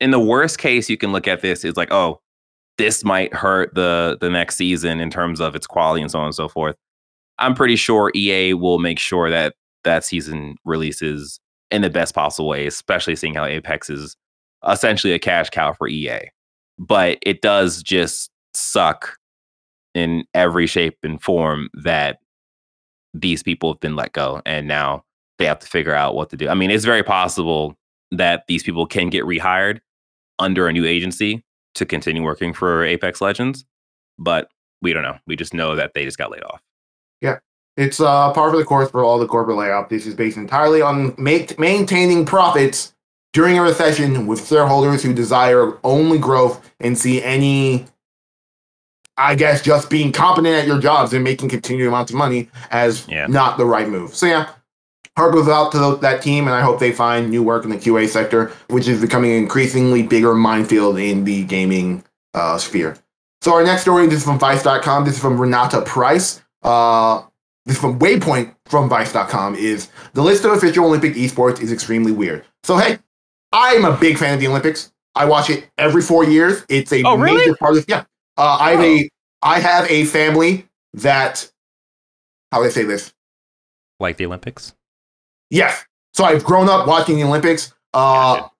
in 0.00 0.10
the 0.10 0.20
worst 0.20 0.58
case, 0.58 0.90
you 0.90 0.96
can 0.96 1.12
look 1.12 1.26
at 1.26 1.40
this 1.40 1.64
is 1.64 1.76
like, 1.76 1.92
oh, 1.92 2.20
this 2.76 3.04
might 3.04 3.34
hurt 3.34 3.74
the 3.74 4.16
the 4.20 4.30
next 4.30 4.56
season 4.56 5.00
in 5.00 5.10
terms 5.10 5.40
of 5.40 5.56
its 5.56 5.66
quality 5.66 6.00
and 6.00 6.10
so 6.10 6.20
on 6.20 6.26
and 6.26 6.34
so 6.34 6.48
forth. 6.48 6.76
I'm 7.38 7.54
pretty 7.54 7.76
sure 7.76 8.12
EA 8.14 8.54
will 8.54 8.78
make 8.78 8.98
sure 8.98 9.30
that 9.30 9.54
that 9.88 10.04
season 10.04 10.56
releases 10.64 11.40
in 11.70 11.82
the 11.82 11.90
best 11.90 12.14
possible 12.14 12.48
way, 12.48 12.66
especially 12.66 13.16
seeing 13.16 13.34
how 13.34 13.44
Apex 13.44 13.88
is 13.88 14.16
essentially 14.68 15.12
a 15.12 15.18
cash 15.18 15.50
cow 15.50 15.72
for 15.72 15.88
EA. 15.88 16.20
But 16.78 17.18
it 17.22 17.40
does 17.40 17.82
just 17.82 18.30
suck 18.54 19.16
in 19.94 20.24
every 20.34 20.66
shape 20.66 20.98
and 21.02 21.20
form 21.22 21.68
that 21.74 22.18
these 23.14 23.42
people 23.42 23.72
have 23.72 23.80
been 23.80 23.96
let 23.96 24.12
go 24.12 24.42
and 24.44 24.68
now 24.68 25.02
they 25.38 25.46
have 25.46 25.58
to 25.60 25.66
figure 25.66 25.94
out 25.94 26.14
what 26.14 26.30
to 26.30 26.36
do. 26.36 26.48
I 26.48 26.54
mean, 26.54 26.70
it's 26.70 26.84
very 26.84 27.02
possible 27.02 27.74
that 28.10 28.44
these 28.46 28.62
people 28.62 28.86
can 28.86 29.08
get 29.08 29.24
rehired 29.24 29.78
under 30.38 30.68
a 30.68 30.72
new 30.72 30.84
agency 30.84 31.44
to 31.74 31.86
continue 31.86 32.22
working 32.22 32.52
for 32.52 32.84
Apex 32.84 33.20
Legends, 33.20 33.64
but 34.18 34.48
we 34.82 34.92
don't 34.92 35.02
know. 35.02 35.16
We 35.26 35.36
just 35.36 35.54
know 35.54 35.76
that 35.76 35.94
they 35.94 36.04
just 36.04 36.18
got 36.18 36.30
laid 36.30 36.42
off. 36.44 36.60
Yeah. 37.20 37.38
It's 37.78 38.00
uh, 38.00 38.32
par 38.32 38.50
for 38.50 38.56
the 38.56 38.64
course 38.64 38.90
for 38.90 39.04
all 39.04 39.18
the 39.20 39.26
corporate 39.26 39.56
layoff. 39.56 39.88
This 39.88 40.04
is 40.04 40.14
based 40.14 40.36
entirely 40.36 40.82
on 40.82 41.14
make, 41.16 41.58
maintaining 41.60 42.26
profits 42.26 42.92
during 43.32 43.56
a 43.56 43.62
recession 43.62 44.26
with 44.26 44.46
shareholders 44.48 45.02
who 45.02 45.14
desire 45.14 45.78
only 45.84 46.18
growth 46.18 46.60
and 46.80 46.98
see 46.98 47.22
any, 47.22 47.86
I 49.16 49.36
guess, 49.36 49.62
just 49.62 49.90
being 49.90 50.10
competent 50.10 50.54
at 50.56 50.66
your 50.66 50.80
jobs 50.80 51.12
and 51.12 51.22
making 51.22 51.50
continued 51.50 51.86
amounts 51.86 52.10
of 52.10 52.16
money 52.18 52.50
as 52.72 53.06
Yeah. 53.06 53.28
not 53.28 53.58
the 53.58 53.64
right 53.66 53.88
move. 53.88 54.12
So 54.12 54.26
yeah, 54.26 54.48
heart 55.16 55.32
goes 55.32 55.48
out 55.48 55.70
to 55.72 55.98
that 56.00 56.20
team, 56.20 56.48
and 56.48 56.56
I 56.56 56.62
hope 56.62 56.80
they 56.80 56.90
find 56.90 57.30
new 57.30 57.44
work 57.44 57.62
in 57.62 57.70
the 57.70 57.76
QA 57.76 58.08
sector, 58.08 58.50
which 58.70 58.88
is 58.88 59.00
becoming 59.00 59.30
an 59.30 59.36
increasingly 59.38 60.02
bigger 60.02 60.34
minefield 60.34 60.98
in 60.98 61.22
the 61.22 61.44
gaming 61.44 62.02
uh, 62.34 62.58
sphere. 62.58 62.96
So 63.40 63.54
our 63.54 63.62
next 63.62 63.82
story, 63.82 64.06
this 64.08 64.18
is 64.18 64.24
from 64.24 64.40
Vice.com. 64.40 65.04
This 65.04 65.14
is 65.14 65.20
from 65.20 65.40
Renata 65.40 65.82
Price. 65.82 66.40
Uh, 66.64 67.22
this 67.68 67.76
is 67.76 67.80
from 67.80 67.98
Waypoint 67.98 68.54
from 68.66 68.88
Vice.com. 68.88 69.54
Is 69.54 69.88
the 70.14 70.22
list 70.22 70.44
of 70.44 70.52
official 70.52 70.86
Olympic 70.86 71.14
esports 71.14 71.60
is 71.60 71.70
extremely 71.70 72.10
weird. 72.12 72.44
So 72.64 72.76
hey, 72.78 72.98
I'm 73.52 73.84
a 73.84 73.96
big 73.96 74.18
fan 74.18 74.34
of 74.34 74.40
the 74.40 74.48
Olympics. 74.48 74.90
I 75.14 75.26
watch 75.26 75.50
it 75.50 75.68
every 75.78 76.02
four 76.02 76.24
years. 76.24 76.64
It's 76.68 76.92
a 76.92 77.02
Oh, 77.04 77.16
really? 77.16 77.38
major 77.38 77.56
part 77.56 77.76
of 77.76 77.84
yeah. 77.88 78.04
Uh, 78.36 78.56
I 78.60 78.70
have 78.72 78.80
Oh. 78.80 78.84
a 78.84 79.10
I 79.42 79.60
have 79.60 79.90
a 79.90 80.04
family 80.06 80.66
that 80.94 81.50
how 82.50 82.60
do 82.60 82.66
I 82.66 82.70
say 82.70 82.82
this? 82.84 83.12
Like 84.00 84.16
the 84.16 84.26
Olympics? 84.26 84.74
Yes. 85.50 85.84
So 86.14 86.24
I've 86.24 86.44
grown 86.44 86.68
up 86.68 86.86
watching 86.88 87.16
the 87.16 87.24
Olympics. 87.24 87.72
Uh, 87.94 88.36
Gotcha. 88.36 88.50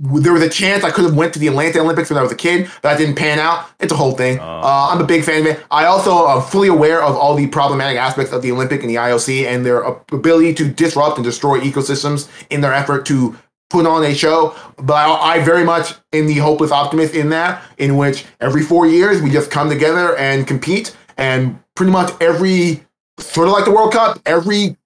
There 0.00 0.32
was 0.32 0.42
a 0.42 0.48
chance 0.48 0.82
I 0.82 0.90
could 0.90 1.04
have 1.04 1.14
went 1.14 1.34
to 1.34 1.38
the 1.38 1.48
Atlanta 1.48 1.80
Olympics 1.80 2.08
when 2.08 2.18
I 2.18 2.22
was 2.22 2.32
a 2.32 2.36
kid, 2.36 2.70
but 2.80 2.90
that 2.90 2.98
didn't 2.98 3.16
pan 3.16 3.38
out. 3.38 3.68
It's 3.80 3.92
a 3.92 3.96
whole 3.96 4.12
thing. 4.12 4.38
Oh. 4.38 4.42
Uh, 4.42 4.88
I'm 4.90 5.00
a 5.00 5.04
big 5.04 5.24
fan 5.24 5.42
of 5.42 5.46
it. 5.46 5.64
I 5.70 5.84
also 5.84 6.26
am 6.26 6.42
fully 6.42 6.68
aware 6.68 7.02
of 7.02 7.16
all 7.16 7.34
the 7.34 7.46
problematic 7.46 7.98
aspects 7.98 8.32
of 8.32 8.40
the 8.40 8.50
Olympic 8.50 8.80
and 8.80 8.88
the 8.88 8.94
IOC 8.94 9.46
and 9.46 9.64
their 9.64 9.82
ability 9.82 10.54
to 10.54 10.68
disrupt 10.68 11.18
and 11.18 11.24
destroy 11.24 11.60
ecosystems 11.60 12.28
in 12.48 12.62
their 12.62 12.72
effort 12.72 13.04
to 13.06 13.36
put 13.68 13.86
on 13.86 14.02
a 14.04 14.14
show. 14.14 14.54
But 14.78 14.94
I, 14.94 15.34
I 15.34 15.44
very 15.44 15.64
much 15.64 15.94
in 16.12 16.26
the 16.26 16.34
hopeless 16.34 16.72
optimist 16.72 17.14
in 17.14 17.28
that, 17.30 17.62
in 17.76 17.96
which 17.96 18.24
every 18.40 18.62
four 18.62 18.86
years 18.86 19.20
we 19.20 19.30
just 19.30 19.50
come 19.50 19.68
together 19.68 20.16
and 20.16 20.46
compete, 20.46 20.96
and 21.18 21.62
pretty 21.76 21.92
much 21.92 22.10
every 22.22 22.86
sort 23.18 23.48
of 23.48 23.52
like 23.52 23.66
the 23.66 23.70
World 23.70 23.92
Cup, 23.92 24.18
every 24.24 24.76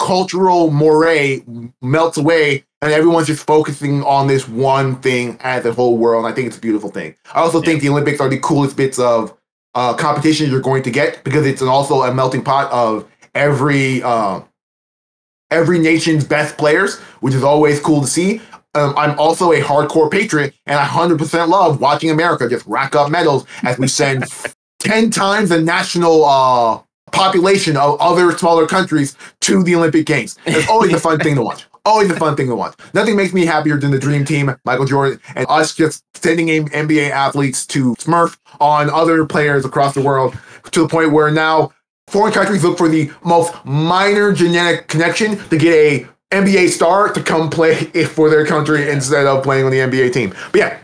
cultural 0.00 0.70
moray 0.70 1.42
melts 1.80 2.16
away 2.16 2.64
and 2.82 2.92
everyone's 2.92 3.26
just 3.26 3.44
focusing 3.46 4.02
on 4.04 4.26
this 4.26 4.48
one 4.48 4.96
thing 5.00 5.36
as 5.40 5.64
a 5.64 5.72
whole 5.72 5.98
world. 5.98 6.24
And 6.24 6.32
I 6.32 6.34
think 6.34 6.46
it's 6.46 6.58
a 6.58 6.60
beautiful 6.60 6.90
thing. 6.90 7.14
I 7.34 7.40
also 7.40 7.60
think 7.60 7.82
the 7.82 7.88
Olympics 7.88 8.20
are 8.20 8.28
the 8.28 8.38
coolest 8.38 8.76
bits 8.76 8.98
of 8.98 9.36
uh, 9.74 9.94
competition 9.94 10.50
you're 10.50 10.60
going 10.60 10.82
to 10.84 10.90
get 10.90 11.22
because 11.24 11.46
it's 11.46 11.62
also 11.62 12.02
a 12.02 12.14
melting 12.14 12.42
pot 12.42 12.70
of 12.70 13.08
every 13.34 14.02
uh, 14.02 14.40
every 15.50 15.78
nation's 15.78 16.24
best 16.24 16.56
players, 16.56 16.98
which 17.20 17.34
is 17.34 17.42
always 17.42 17.80
cool 17.80 18.00
to 18.00 18.06
see. 18.06 18.40
Um, 18.74 18.94
I'm 18.96 19.18
also 19.18 19.52
a 19.52 19.60
hardcore 19.60 20.10
patriot, 20.10 20.54
and 20.66 20.78
I 20.78 20.86
100% 20.86 21.48
love 21.48 21.80
watching 21.80 22.10
America 22.10 22.48
just 22.48 22.66
rack 22.66 22.94
up 22.94 23.10
medals 23.10 23.46
as 23.62 23.78
we 23.78 23.88
send 23.88 24.24
10 24.80 25.10
times 25.10 25.48
the 25.48 25.60
national 25.60 26.24
uh, 26.24 26.80
population 27.10 27.76
of 27.76 27.98
other 28.00 28.36
smaller 28.36 28.66
countries 28.66 29.16
to 29.40 29.64
the 29.64 29.74
Olympic 29.74 30.06
Games. 30.06 30.38
It's 30.46 30.68
always 30.68 30.92
a 30.92 31.00
fun 31.00 31.18
thing 31.18 31.34
to 31.36 31.42
watch. 31.42 31.67
Always 31.88 32.10
a 32.10 32.16
fun 32.16 32.36
thing 32.36 32.48
to 32.48 32.54
watch. 32.54 32.74
Nothing 32.92 33.16
makes 33.16 33.32
me 33.32 33.46
happier 33.46 33.78
than 33.78 33.90
the 33.90 33.98
dream 33.98 34.22
team, 34.22 34.54
Michael 34.66 34.84
Jordan, 34.84 35.18
and 35.34 35.46
us 35.48 35.74
just 35.74 36.04
sending 36.14 36.48
NBA 36.48 37.08
athletes 37.08 37.66
to 37.68 37.94
smurf 37.94 38.36
on 38.60 38.90
other 38.90 39.24
players 39.24 39.64
across 39.64 39.94
the 39.94 40.02
world 40.02 40.36
to 40.70 40.82
the 40.82 40.88
point 40.88 41.12
where 41.12 41.30
now 41.30 41.72
foreign 42.06 42.34
countries 42.34 42.62
look 42.62 42.76
for 42.76 42.90
the 42.90 43.10
most 43.24 43.54
minor 43.64 44.34
genetic 44.34 44.88
connection 44.88 45.38
to 45.48 45.56
get 45.56 45.72
a 45.72 46.06
NBA 46.30 46.68
star 46.68 47.10
to 47.10 47.22
come 47.22 47.48
play 47.48 47.74
for 48.04 48.28
their 48.28 48.44
country 48.44 48.90
instead 48.90 49.26
of 49.26 49.42
playing 49.42 49.64
on 49.64 49.70
the 49.70 49.78
NBA 49.78 50.12
team. 50.12 50.34
But 50.52 50.58
yeah, 50.58 50.78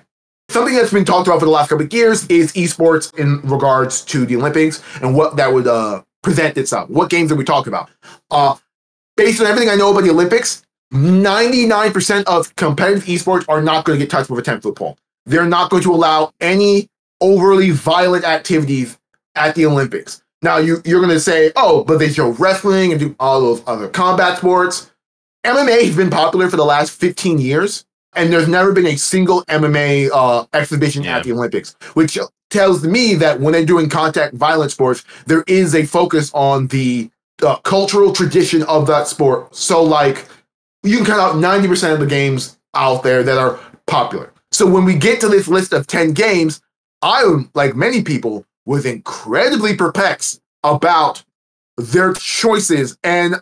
something 0.49 0.75
that's 0.75 0.91
been 0.91 1.05
talked 1.05 1.29
about 1.29 1.39
for 1.39 1.45
the 1.45 1.53
last 1.53 1.69
couple 1.69 1.85
of 1.85 1.93
years 1.93 2.27
is 2.29 2.51
esports 2.55 3.15
in 3.19 3.43
regards 3.43 4.03
to 4.07 4.25
the 4.25 4.37
Olympics 4.37 4.83
and 5.03 5.15
what 5.15 5.37
that 5.37 5.53
would 5.53 5.67
uh, 5.67 6.03
present 6.23 6.57
itself. 6.57 6.89
What 6.89 7.11
games 7.11 7.31
are 7.31 7.37
we 7.37 7.45
talking 7.45 7.75
about? 7.75 7.91
Uh, 8.31 8.57
based 9.19 9.43
on 9.43 9.47
everything 9.47 9.69
I 9.69 9.75
know 9.75 9.91
about 9.91 10.05
the 10.05 10.11
Olympics, 10.11 10.63
99% 10.95 12.25
of 12.25 12.55
competitive 12.57 13.05
esports 13.05 13.45
are 13.49 13.61
not 13.61 13.85
going 13.85 13.99
to 13.99 14.05
get 14.05 14.11
touched 14.11 14.31
with 14.31 14.39
a 14.39 14.43
10 14.43 14.61
foot 14.61 14.77
pole. 14.77 14.97
They're 15.27 15.47
not 15.47 15.71
going 15.71 15.83
to 15.83 15.93
allow 15.93 16.33
any 16.41 16.89
overly 17.21 17.71
violent 17.71 18.25
activities 18.25 18.97
at 19.35 19.55
the 19.55 19.67
Olympics. 19.67 20.23
Now, 20.43 20.59
you, 20.59 20.83
you're 20.85 21.01
going 21.01 21.13
to 21.13 21.21
say, 21.21 21.51
oh, 21.57 21.85
but 21.85 21.99
they 21.99 22.11
show 22.11 22.31
wrestling 22.31 22.93
and 22.93 23.01
do 23.01 23.17
all 23.19 23.41
those 23.41 23.63
other 23.67 23.89
combat 23.89 24.39
sports. 24.39 24.91
MMA 25.45 25.85
has 25.87 25.97
been 25.97 26.11
popular 26.11 26.49
for 26.49 26.57
the 26.57 26.65
last 26.65 26.91
15 26.93 27.39
years, 27.39 27.85
and 28.15 28.33
there's 28.33 28.49
never 28.49 28.73
been 28.73 28.87
a 28.87 28.97
single 28.97 29.43
MMA 29.45 30.11
uh, 30.13 30.47
exhibition 30.53 31.03
Yeah. 31.03 31.19
at 31.19 31.25
the 31.25 31.33
Olympics, 31.33 31.75
which 31.95 32.19
tells 32.51 32.85
me 32.85 33.15
that 33.15 33.41
when 33.41 33.53
they're 33.53 33.65
doing 33.65 33.89
contact 33.89 34.35
violence 34.35 34.75
sports, 34.75 35.03
there 35.27 35.43
is 35.47 35.75
a 35.75 35.85
focus 35.87 36.31
on 36.35 36.69
the 36.69 37.11
uh, 37.43 37.57
cultural 37.57 38.13
tradition 38.13 38.63
of 38.65 38.87
that 38.87 39.09
sport. 39.09 39.55
So, 39.57 39.83
like, 39.83 40.27
you 40.85 40.99
can 40.99 41.07
count 41.07 41.21
out 41.21 41.35
90% 41.37 41.93
of 41.95 42.01
the 42.01 42.07
games 42.07 42.59
out 42.75 43.03
there 43.03 43.23
that 43.23 43.39
are 43.39 43.59
popular. 43.87 44.33
So, 44.53 44.67
when 44.67 44.85
we 44.85 44.95
get 44.95 45.21
to 45.21 45.29
this 45.29 45.49
list 45.49 45.73
of 45.73 45.87
10 45.87 46.13
games, 46.13 46.61
I, 47.03 47.25
like 47.55 47.75
many 47.75 48.03
people, 48.03 48.47
was 48.67 48.87
incredibly 48.87 49.75
perplexed 49.77 50.41
about 50.63 51.23
their 51.77 52.13
choices. 52.15 52.97
And 53.03 53.37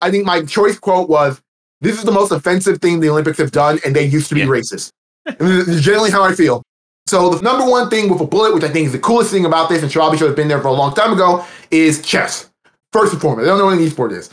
I 0.00 0.10
think 0.10 0.26
my 0.26 0.44
choice 0.44 0.78
quote 0.78 1.08
was, 1.08 1.40
This 1.80 1.98
is 1.98 2.04
the 2.04 2.12
most 2.12 2.32
offensive 2.32 2.80
thing 2.80 3.00
the 3.00 3.10
Olympics 3.10 3.38
have 3.38 3.52
done, 3.52 3.78
and 3.84 3.94
they 3.94 4.04
used 4.04 4.28
to 4.30 4.34
be 4.34 4.40
Yeah. 4.40 4.46
racist. 4.46 4.90
And 5.26 5.38
this 5.38 5.68
is 5.68 5.82
generally 5.82 6.10
how 6.10 6.22
I 6.22 6.34
feel. 6.34 6.62
So 7.06 7.30
the 7.30 7.42
number 7.42 7.64
one 7.64 7.88
thing 7.90 8.08
with 8.08 8.20
a 8.20 8.26
bullet, 8.26 8.54
which 8.54 8.64
I 8.64 8.68
think 8.68 8.86
is 8.86 8.92
the 8.92 8.98
coolest 8.98 9.30
thing 9.30 9.44
about 9.44 9.68
this, 9.68 9.82
and 9.82 9.90
Shirabi 9.90 10.18
should 10.18 10.26
have 10.28 10.36
been 10.36 10.48
there 10.48 10.60
for 10.60 10.68
a 10.68 10.72
long 10.72 10.94
time 10.94 11.12
ago, 11.12 11.44
is 11.70 12.02
chess. 12.02 12.50
First 12.92 13.12
and 13.12 13.20
foremost, 13.22 13.44
I 13.44 13.48
don't 13.48 13.58
know 13.58 13.66
what 13.66 13.78
an 13.78 13.84
esport 13.84 14.12
is. 14.12 14.30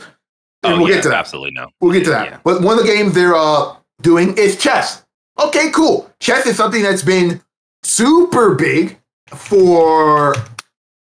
Oh, 0.64 0.78
we'll 0.78 0.88
yeah, 0.88 0.96
get 0.96 1.02
to 1.04 1.08
that. 1.10 1.18
absolutely 1.18 1.52
no. 1.52 1.68
We'll 1.80 1.92
get 1.92 2.04
to 2.04 2.10
that. 2.10 2.26
Yeah. 2.26 2.38
But 2.42 2.62
one 2.62 2.78
of 2.78 2.86
the 2.86 2.90
games 2.90 3.14
they're 3.14 3.34
uh, 3.34 3.76
doing 4.02 4.36
is 4.38 4.56
chess. 4.56 5.04
Okay, 5.40 5.70
cool. 5.70 6.10
Chess 6.20 6.46
is 6.46 6.56
something 6.56 6.82
that's 6.82 7.02
been 7.02 7.40
super 7.82 8.54
big 8.54 8.98
for 9.28 10.34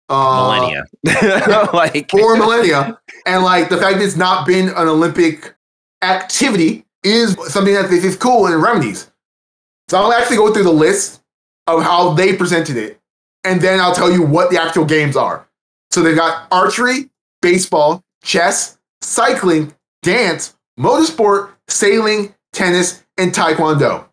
uh, 0.08 0.58
Millennia. 0.58 0.84
like 1.72 2.10
for 2.10 2.36
millennia, 2.36 2.98
and 3.26 3.44
like 3.44 3.68
the 3.68 3.76
fact 3.76 3.98
that 3.98 4.04
it's 4.04 4.16
not 4.16 4.46
been 4.46 4.68
an 4.68 4.88
Olympic 4.88 5.54
activity 6.02 6.84
is 7.02 7.36
something 7.48 7.74
that 7.74 7.90
this 7.90 8.04
is 8.04 8.16
cool 8.16 8.46
and 8.46 8.62
remedies. 8.62 9.10
So 9.88 9.98
I'll 9.98 10.12
actually 10.12 10.36
go 10.36 10.52
through 10.52 10.64
the 10.64 10.72
list 10.72 11.22
of 11.66 11.82
how 11.82 12.12
they 12.12 12.34
presented 12.36 12.76
it, 12.76 13.00
and 13.44 13.60
then 13.60 13.80
I'll 13.80 13.94
tell 13.94 14.10
you 14.10 14.22
what 14.22 14.50
the 14.50 14.60
actual 14.60 14.84
games 14.84 15.16
are. 15.16 15.46
So 15.90 16.02
they've 16.02 16.16
got 16.16 16.46
archery, 16.50 17.10
baseball, 17.40 18.02
chess, 18.22 18.77
cycling, 19.02 19.74
dance, 20.02 20.56
motorsport, 20.78 21.50
sailing, 21.68 22.34
tennis, 22.52 23.04
and 23.16 23.32
taekwondo. 23.32 24.06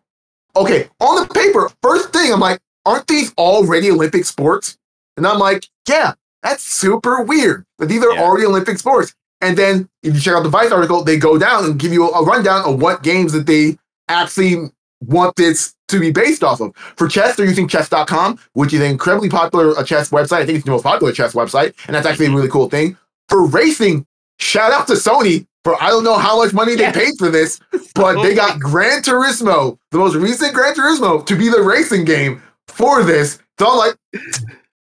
Okay, 0.56 0.88
on 1.00 1.26
the 1.26 1.34
paper, 1.34 1.70
first 1.82 2.12
thing 2.12 2.32
I'm 2.32 2.40
like, 2.40 2.60
aren't 2.84 3.06
these 3.06 3.32
already 3.34 3.90
Olympic 3.90 4.24
sports? 4.24 4.78
And 5.16 5.26
I'm 5.26 5.38
like, 5.38 5.66
yeah, 5.88 6.12
that's 6.42 6.62
super 6.62 7.22
weird. 7.22 7.64
But 7.78 7.88
these 7.88 8.02
are 8.04 8.12
Yeah. 8.14 8.22
already 8.22 8.46
Olympic 8.46 8.78
sports. 8.78 9.14
And 9.40 9.56
then 9.56 9.88
if 10.02 10.14
you 10.14 10.20
check 10.20 10.34
out 10.34 10.42
the 10.44 10.48
Vice 10.48 10.72
article, 10.72 11.04
they 11.04 11.18
go 11.18 11.36
down 11.38 11.64
and 11.64 11.78
give 11.78 11.92
you 11.92 12.08
a 12.08 12.24
rundown 12.24 12.64
of 12.64 12.80
what 12.80 13.02
games 13.02 13.32
that 13.32 13.46
they 13.46 13.76
actually 14.08 14.70
want 15.02 15.36
this 15.36 15.74
to 15.88 16.00
be 16.00 16.10
based 16.10 16.42
off 16.42 16.60
of. 16.60 16.74
For 16.96 17.06
chess, 17.06 17.36
they're 17.36 17.46
using 17.46 17.68
chess.com, 17.68 18.38
which 18.54 18.72
is 18.72 18.80
an 18.80 18.90
incredibly 18.90 19.28
popular 19.28 19.76
uh, 19.76 19.84
chess 19.84 20.10
website. 20.10 20.38
I 20.38 20.46
think 20.46 20.56
it's 20.56 20.64
the 20.64 20.70
most 20.70 20.84
popular 20.84 21.12
chess 21.12 21.34
website, 21.34 21.74
and 21.86 21.94
that's 21.94 22.06
actually 22.06 22.26
a 22.26 22.30
really 22.30 22.48
cool 22.48 22.70
thing. 22.70 22.96
For 23.28 23.44
racing, 23.46 24.06
shout 24.38 24.72
out 24.72 24.86
to 24.88 24.94
Sony 24.94 25.46
for 25.64 25.80
I 25.82 25.88
don't 25.88 26.04
know 26.04 26.16
how 26.18 26.38
much 26.42 26.52
money 26.52 26.74
Yeah. 26.74 26.90
they 26.92 27.04
paid 27.06 27.14
for 27.18 27.28
this, 27.30 27.58
but 27.94 28.22
they 28.22 28.34
got 28.34 28.58
Gran 28.60 29.02
Turismo, 29.02 29.78
the 29.90 29.98
most 29.98 30.14
recent 30.14 30.54
Gran 30.54 30.74
Turismo, 30.74 31.24
to 31.26 31.36
be 31.36 31.48
the 31.48 31.62
racing 31.62 32.04
game 32.04 32.42
for 32.68 33.02
this. 33.02 33.38
So 33.58 33.66
I'm 33.70 33.78
like, 33.78 33.96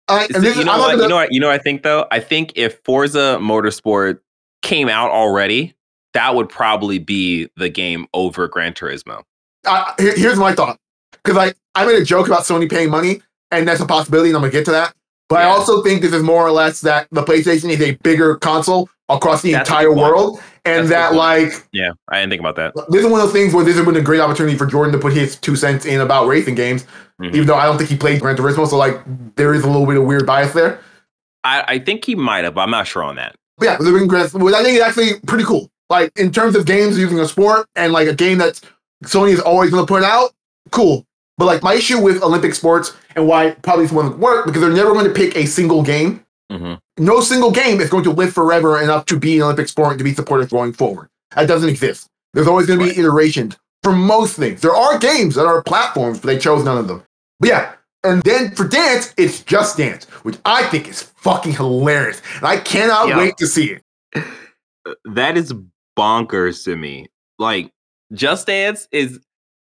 I, 0.07 0.25
and 0.25 0.35
See, 0.35 0.39
this 0.41 0.57
you 0.57 0.65
know 0.65 0.73
I'm 0.73 0.79
what? 0.79 0.91
gonna, 0.91 1.03
You 1.03 1.09
know 1.09 1.15
what? 1.15 1.31
You 1.33 1.39
know 1.39 1.47
what 1.47 1.59
I 1.59 1.63
think 1.63 1.83
though. 1.83 2.05
I 2.11 2.19
think 2.19 2.53
if 2.55 2.79
Forza 2.85 3.37
Motorsport 3.41 4.19
came 4.61 4.89
out 4.89 5.09
already, 5.11 5.75
that 6.13 6.35
would 6.35 6.49
probably 6.49 6.99
be 6.99 7.49
the 7.55 7.69
game 7.69 8.05
over 8.13 8.47
Gran 8.47 8.73
Turismo. 8.73 9.23
I, 9.65 9.93
here- 9.99 10.15
here's 10.15 10.37
my 10.39 10.53
thought 10.53 10.77
because 11.23 11.37
I, 11.37 11.53
I 11.75 11.85
made 11.85 11.95
a 12.01 12.03
joke 12.05 12.27
about 12.27 12.41
Sony 12.43 12.69
paying 12.69 12.89
money, 12.89 13.21
and 13.51 13.67
that's 13.67 13.79
a 13.79 13.85
possibility, 13.85 14.29
and 14.29 14.35
I'm 14.37 14.41
gonna 14.41 14.51
get 14.51 14.65
to 14.65 14.71
that. 14.71 14.93
But 15.31 15.41
I 15.41 15.45
also 15.45 15.81
think 15.83 16.01
this 16.01 16.13
is 16.13 16.23
more 16.23 16.45
or 16.45 16.51
less 16.51 16.81
that 16.81 17.07
the 17.11 17.23
PlayStation 17.23 17.69
is 17.69 17.81
a 17.81 17.95
bigger 18.03 18.35
console 18.35 18.89
across 19.09 19.41
the 19.41 19.53
That's 19.53 19.69
entire 19.69 19.87
point. 19.87 19.99
world, 19.99 20.41
and 20.65 20.87
That's 20.87 21.11
that 21.11 21.15
like 21.15 21.51
Yeah, 21.71 21.91
I 22.09 22.19
didn't 22.19 22.31
think 22.31 22.39
about 22.41 22.55
that. 22.57 22.73
this 22.89 23.03
is 23.03 23.07
one 23.11 23.19
of 23.19 23.27
those 23.27 23.33
things 23.33 23.53
where 23.53 23.65
this 23.65 23.75
has 23.77 23.85
been 23.85 23.95
a 23.95 24.01
great 24.01 24.19
opportunity 24.21 24.57
for 24.57 24.65
Jordan 24.65 24.91
to 24.93 24.99
put 24.99 25.13
his 25.13 25.35
two 25.37 25.55
cents 25.55 25.85
in 25.85 25.99
about 26.01 26.27
racing 26.27 26.55
games, 26.55 26.85
Mhm. 27.21 27.33
even 27.33 27.47
though 27.47 27.55
I 27.55 27.65
don't 27.65 27.77
think 27.77 27.89
he 27.89 27.97
played 27.97 28.21
Gran 28.21 28.35
Turismo, 28.37 28.67
so 28.67 28.77
like 28.77 28.99
there 29.35 29.53
is 29.53 29.63
a 29.63 29.67
little 29.67 29.85
bit 29.87 29.97
of 29.97 30.03
weird 30.03 30.25
bias 30.25 30.53
there. 30.53 30.79
I, 31.43 31.63
I 31.67 31.79
think 31.79 32.05
he 32.05 32.15
might 32.15 32.43
have, 32.43 32.53
but 32.53 32.61
I'm 32.61 32.71
not 32.71 32.87
sure 32.87 33.03
on 33.03 33.15
that. 33.15 33.35
But 33.57 33.65
yeah, 33.65 33.77
Living 33.79 34.07
Gran 34.07 34.25
I 34.25 34.29
think 34.63 34.77
it's 34.77 34.83
actually 34.85 35.19
pretty 35.27 35.43
cool. 35.43 35.69
Like 35.89 36.11
in 36.15 36.31
terms 36.31 36.55
of 36.55 36.65
games 36.65 36.97
using 36.97 37.19
a 37.19 37.27
sport 37.27 37.67
and 37.75 37.91
like 37.93 38.07
a 38.07 38.13
game 38.15 38.37
that 38.37 38.59
Sony 39.05 39.31
is 39.31 39.39
always 39.39 39.71
going 39.71 39.85
to 39.85 39.87
put 39.91 40.03
out, 40.03 40.31
cool. 40.71 41.05
But 41.41 41.47
like 41.47 41.63
my 41.63 41.73
issue 41.73 41.99
with 41.99 42.21
Olympic 42.21 42.53
sports 42.53 42.95
and 43.15 43.25
why 43.27 43.49
probably 43.63 43.87
won't 43.87 44.19
work 44.19 44.45
because 44.45 44.61
they're 44.61 44.69
never 44.69 44.93
going 44.93 45.05
to 45.07 45.11
pick 45.11 45.35
a 45.35 45.47
single 45.47 45.81
game. 45.81 46.23
hmm 46.51 46.75
No 46.99 47.19
single 47.19 47.49
game 47.49 47.81
is 47.81 47.89
going 47.89 48.03
to 48.03 48.11
live 48.11 48.31
forever 48.31 48.79
enough 48.79 49.05
to 49.07 49.17
be 49.17 49.37
an 49.37 49.41
Olympic 49.41 49.67
sport 49.67 49.89
and 49.93 49.97
to 49.97 50.03
be 50.03 50.13
supported 50.13 50.51
going 50.51 50.71
forward. 50.71 51.07
That 51.35 51.47
doesn't 51.47 51.67
exist. 51.67 52.05
There's 52.35 52.45
always 52.47 52.67
going 52.67 52.77
to 52.77 52.85
Right. 52.85 52.93
be 52.93 53.01
iterations 53.01 53.57
for 53.81 53.91
most 53.91 54.35
things. 54.35 54.61
There 54.61 54.75
are 54.75 54.99
games 54.99 55.33
that 55.33 55.47
are 55.47 55.63
platforms, 55.63 56.19
but 56.19 56.27
they 56.27 56.37
chose 56.37 56.63
none 56.63 56.77
of 56.77 56.87
them. 56.87 57.01
But 57.39 57.49
yeah. 57.49 57.71
And 58.03 58.21
then 58.21 58.53
for 58.53 58.67
dance, 58.67 59.11
it's 59.17 59.41
just 59.41 59.77
dance, 59.77 60.05
which 60.21 60.37
I 60.45 60.61
think 60.65 60.87
is 60.89 61.01
fucking 61.01 61.53
hilarious. 61.53 62.21
And 62.35 62.45
I 62.45 62.57
cannot 62.57 63.07
Yo. 63.07 63.17
wait 63.17 63.35
to 63.37 63.47
see 63.47 63.77
it. 64.13 64.23
That 65.05 65.37
is 65.37 65.55
bonkers 65.97 66.63
to 66.65 66.75
me. 66.75 67.07
Like 67.39 67.71
Just 68.13 68.45
Dance 68.45 68.87
is. 68.91 69.19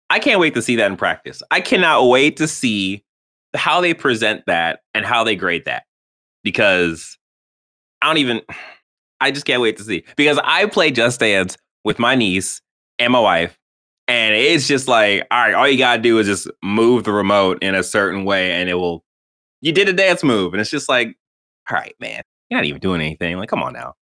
I 0.10 0.20
can't 0.20 0.40
wait 0.40 0.54
to 0.54 0.62
see 0.62 0.76
that 0.78 0.90
in 0.90 0.98
practice. 0.98 1.44
I 1.52 1.62
cannot 1.62 2.08
wait 2.08 2.38
to 2.38 2.48
see 2.48 3.04
how 3.56 3.82
they 3.82 3.94
present 3.94 4.44
that 4.48 4.80
and 4.94 5.06
how 5.06 5.24
they 5.24 5.36
grade 5.36 5.66
that 5.66 5.84
because 6.44 7.18
I 8.02 8.08
don't 8.08 8.18
even. 8.18 8.42
I 9.20 9.32
just 9.32 9.48
can't 9.48 9.64
wait 9.64 9.78
to 9.78 9.84
see 9.84 10.04
because 10.16 10.40
I 10.44 10.68
play 10.68 10.92
Just 10.92 11.20
Dance 11.20 11.58
with 11.84 11.98
my 11.98 12.14
niece 12.14 12.62
and 13.00 13.12
my 13.12 13.20
wife, 13.20 13.58
and 14.08 14.36
it's 14.36 14.68
just 14.68 14.88
like, 14.88 15.26
all 15.32 15.42
right, 15.42 15.56
all 15.56 15.68
you 15.68 15.80
gotta 15.80 16.00
do 16.00 16.20
is 16.20 16.28
just 16.28 16.48
move 16.64 17.04
the 17.04 17.12
remote 17.12 17.58
in 17.64 17.74
a 17.74 17.82
certain 17.82 18.26
way, 18.26 18.52
and 18.52 18.70
it 18.70 18.76
will. 18.76 19.04
You 19.62 19.72
did 19.72 19.90
a 19.90 19.94
dance 19.94 20.24
move, 20.24 20.54
and 20.54 20.62
it's 20.62 20.70
just 20.70 20.88
like, 20.88 21.18
all 21.72 21.78
right, 21.78 21.96
man, 22.00 22.22
you're 22.50 22.60
not 22.60 22.66
even 22.66 22.80
doing 22.80 23.02
anything. 23.02 23.38
Like, 23.38 23.50
come 23.50 23.64
on 23.64 23.74
now. 23.74 23.96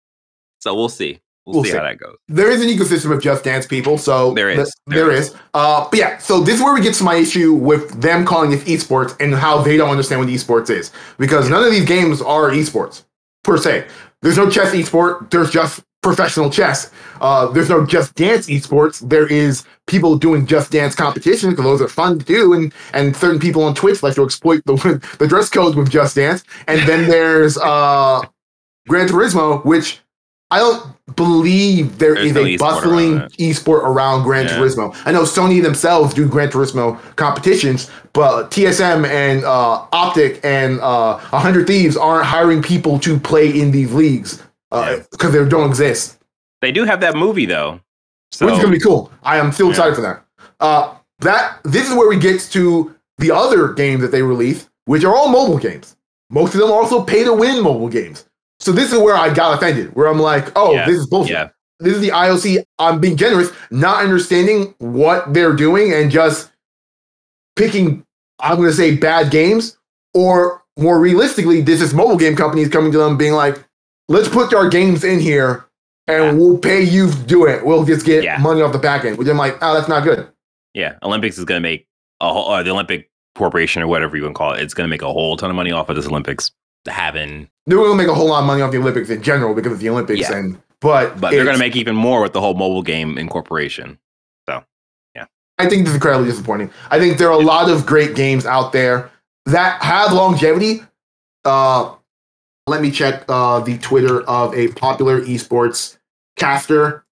So 0.59 0.75
we'll 0.75 0.89
see. 0.89 1.21
We'll, 1.47 1.57
We'll 1.57 1.65
see, 1.65 1.71
see. 1.73 1.77
how 1.77 1.83
that 1.83 1.99
goes. 1.99 2.17
there 2.29 2.51
is 2.51 2.63
an 2.63 2.69
ecosystem 2.69 3.13
of 3.13 3.21
Just 3.23 3.45
Dance 3.45 3.67
people, 3.67 3.99
so 3.99 4.33
There 4.33 4.49
th- 4.49 4.61
is. 4.61 4.75
there 4.87 5.07
There 5.07 5.13
is. 5.15 5.35
Uh, 5.53 5.87
but 5.91 5.99
yeah, 5.99 6.19
so 6.19 6.41
this 6.41 6.55
is 6.57 6.63
where 6.63 6.73
we 6.75 6.81
get 6.81 6.95
to 6.95 7.05
my 7.05 7.17
issue 7.17 7.53
with 7.53 8.01
them 8.01 8.25
calling 8.25 8.53
it 8.53 8.61
esports 8.61 9.15
and 9.21 9.35
how 9.35 9.61
they 9.63 9.77
don't 9.77 9.91
understand 9.91 10.21
what 10.21 10.29
esports 10.31 10.71
is 10.71 10.91
because 11.19 11.51
none 11.51 11.63
of 11.63 11.71
these 11.71 11.85
games 11.85 12.23
are 12.23 12.51
esports 12.51 13.05
per 13.43 13.59
se. 13.59 13.87
There's 14.23 14.39
no 14.39 14.49
chess 14.49 14.73
esport. 14.73 15.31
There's 15.31 15.51
just 15.51 15.83
professional 16.03 16.49
chess. 16.51 16.91
Uh, 17.21 17.47
there's 17.53 17.69
no 17.69 17.85
Just 17.85 18.15
Dance 18.15 18.47
esports. 18.47 19.07
There 19.07 19.27
is 19.27 19.65
people 19.87 20.17
doing 20.17 20.47
Just 20.47 20.71
Dance 20.71 20.95
competitions 20.95 21.53
because 21.53 21.65
those 21.65 21.83
are 21.83 21.89
fun 21.89 22.19
to 22.19 22.25
do, 22.25 22.55
and 22.55 22.73
and 22.95 23.15
certain 23.15 23.39
people 23.39 23.63
on 23.65 23.75
Twitch 23.75 24.03
like 24.03 24.15
to 24.15 24.25
exploit 24.25 24.63
the 24.65 24.77
the 25.19 25.27
dress 25.29 25.51
code 25.51 25.75
with 25.75 25.91
Just 25.91 26.17
Dance. 26.17 26.43
And 26.69 26.81
then 26.89 27.07
there's 27.09 27.59
uh, 27.59 28.23
Gran 28.89 29.09
Turismo, 29.09 29.63
which 29.67 30.01
I 30.51 30.59
don't 30.59 31.17
believe 31.17 31.99
there 31.99 32.15
There's 32.15 32.27
is 32.29 32.35
no 32.35 32.43
a 32.43 32.45
esport 32.45 32.59
bustling 32.59 33.15
around 33.19 33.33
esport 33.33 33.83
around 33.83 34.23
Gran 34.25 34.45
Yeah. 34.47 34.57
Turismo. 34.59 34.97
I 35.05 35.13
know 35.13 35.23
Sony 35.23 35.63
themselves 35.63 36.15
do 36.15 36.29
Gran 36.29 36.51
Turismo 36.51 36.99
competitions, 37.17 37.91
but 38.13 38.51
TSM 38.51 39.07
and 39.07 39.45
uh, 39.45 39.85
Optic 39.93 40.41
and 40.45 40.81
uh, 40.81 41.19
100 41.31 41.67
Thieves 41.67 41.97
aren't 41.97 42.27
hiring 42.27 42.63
people 42.63 42.99
to 43.01 43.19
play 43.19 43.49
in 43.49 43.71
these 43.73 43.93
leagues 43.93 44.43
Yeah. 44.73 45.01
because 45.11 45.33
they 45.33 45.45
don't 45.45 45.69
exist. 45.69 46.19
They 46.61 46.73
do 46.73 46.85
have 46.85 47.01
that 47.01 47.17
movie 47.17 47.47
though. 47.47 47.81
So 48.33 48.47
which 48.47 48.55
is 48.57 48.61
gonna 48.61 48.73
be 48.73 48.81
cool. 48.81 49.11
I 49.23 49.39
am 49.39 49.51
still 49.53 49.67
Yeah. 49.67 49.73
excited 49.73 49.95
for 49.97 50.01
that. 50.03 50.25
Uh, 50.61 50.95
that 51.21 51.59
this 51.65 51.89
is 51.89 51.95
where 51.95 52.09
we 52.09 52.17
get 52.19 52.41
to 52.53 52.95
the 53.19 53.31
other 53.31 53.73
games 53.73 54.03
that 54.03 54.13
they 54.13 54.23
release, 54.23 54.69
which 54.87 55.05
are 55.05 55.15
all 55.15 55.29
mobile 55.29 55.59
games. 55.59 55.97
Most 56.31 56.55
of 56.55 56.61
them 56.61 56.71
are 56.71 56.81
also 56.81 57.03
pay 57.03 57.25
to 57.25 57.33
win 57.33 57.63
mobile 57.63 57.89
games. 57.89 58.25
So 58.65 58.73
this 58.73 58.93
is 58.93 58.99
where 58.99 59.15
I 59.15 59.33
got 59.33 59.57
offended, 59.59 59.95
where 59.95 60.07
I'm 60.07 60.19
like, 60.19 60.51
oh, 60.57 60.73
Yeah. 60.73 60.87
this 60.87 60.97
is 60.99 61.07
bullshit. 61.07 61.33
yeah, 61.33 61.49
This 61.81 61.95
is 61.95 62.01
the 62.01 62.09
IOC. 62.13 62.65
I'm 62.79 62.99
being 62.99 63.17
generous, 63.17 63.51
not 63.71 64.03
understanding 64.03 64.75
what 64.79 65.35
they're 65.35 65.53
doing 65.55 65.93
and 65.93 66.11
just 66.11 66.51
picking, 67.57 68.05
I'm 68.41 68.57
going 68.57 68.69
to 68.71 68.75
say, 68.75 68.97
bad 68.97 69.31
games. 69.31 69.77
Or 70.15 70.63
more 70.79 70.99
realistically, 70.99 71.61
this 71.61 71.81
is 71.83 71.93
mobile 71.93 72.17
game 72.17 72.37
companies 72.37 72.69
coming 72.69 72.91
to 72.93 72.99
them 72.99 73.17
being 73.17 73.33
like, 73.35 73.63
let's 74.09 74.29
put 74.29 74.55
our 74.55 74.69
games 74.69 75.05
in 75.05 75.21
here 75.21 75.67
and 76.07 76.25
Yeah. 76.25 76.33
we'll 76.33 76.59
pay 76.59 76.83
you 76.83 77.11
to 77.11 77.17
do 77.25 77.47
it. 77.47 77.67
We'll 77.67 77.85
just 77.85 78.07
get 78.07 78.23
Yeah. 78.25 78.39
money 78.39 78.63
off 78.63 78.73
the 78.73 78.79
back 78.79 79.05
end. 79.05 79.19
Which 79.19 79.29
I'm 79.29 79.37
like, 79.37 79.59
oh, 79.61 79.75
that's 79.75 79.89
not 79.89 80.05
good. 80.05 80.29
yeah. 80.73 80.95
Olympics 81.03 81.37
is 81.39 81.45
gonna 81.45 81.61
make 81.61 81.87
a 82.21 82.33
whole, 82.33 82.51
uh, 82.51 82.63
the 82.63 82.71
Olympic 82.71 83.11
Corporation 83.37 83.83
or 83.83 83.89
whatever 83.89 84.17
you 84.17 84.23
want 84.23 84.35
to 84.35 84.39
call 84.39 84.53
it. 84.55 84.61
It's 84.63 84.73
gonna 84.75 84.89
make 84.89 85.03
a 85.03 85.13
whole 85.13 85.37
ton 85.37 85.51
of 85.51 85.57
money 85.57 85.71
off 85.73 85.89
of 85.89 85.97
this 85.97 86.07
Olympics 86.07 86.51
having, 86.87 87.49
They're 87.67 87.79
going 87.79 87.91
to 87.91 87.97
make 87.97 88.09
a 88.09 88.15
whole 88.15 88.29
lot 88.29 88.41
of 88.41 88.47
money 88.47 88.63
off 88.63 88.73
the 88.73 88.79
Olympics 88.79 89.11
in 89.11 89.23
general 89.23 89.55
because 89.55 89.73
of 89.73 89.79
the 89.81 89.89
Olympics. 89.89 90.21
Yeah. 90.21 90.37
and 90.37 90.61
But, 90.81 91.21
but 91.21 91.31
they're 91.31 91.45
gonna 91.45 91.59
make 91.59 91.77
even 91.77 91.97
more 91.97 92.21
with 92.21 92.33
the 92.33 92.41
whole 92.41 92.55
mobile 92.55 92.83
game 92.83 93.17
incorporation. 93.17 93.99
So, 94.47 94.65
yeah, 95.15 95.27
I 95.59 95.69
think 95.69 95.83
this 95.85 95.91
is 95.91 95.95
incredibly 95.95 96.29
disappointing. 96.29 96.71
I 96.91 96.99
think 96.99 97.19
there 97.19 97.29
are 97.29 97.41
a 97.41 97.45
lot 97.45 97.71
of 97.71 97.87
great 97.87 98.15
games 98.15 98.45
out 98.45 98.73
there 98.73 99.11
that 99.47 99.83
have 99.83 100.13
longevity. 100.13 100.83
Uh, 101.45 101.95
let 102.67 102.83
me 102.83 102.91
check 102.91 103.25
uh, 103.29 103.61
the 103.61 103.79
Twitter 103.79 104.23
of 104.23 104.55
a 104.55 104.69
popular 104.69 105.21
esports 105.23 105.99
caster 106.37 107.05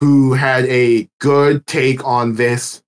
who 0.00 0.34
had 0.34 0.64
a 0.66 1.08
good 1.20 1.66
take 1.66 2.04
on 2.04 2.34
this. 2.36 2.82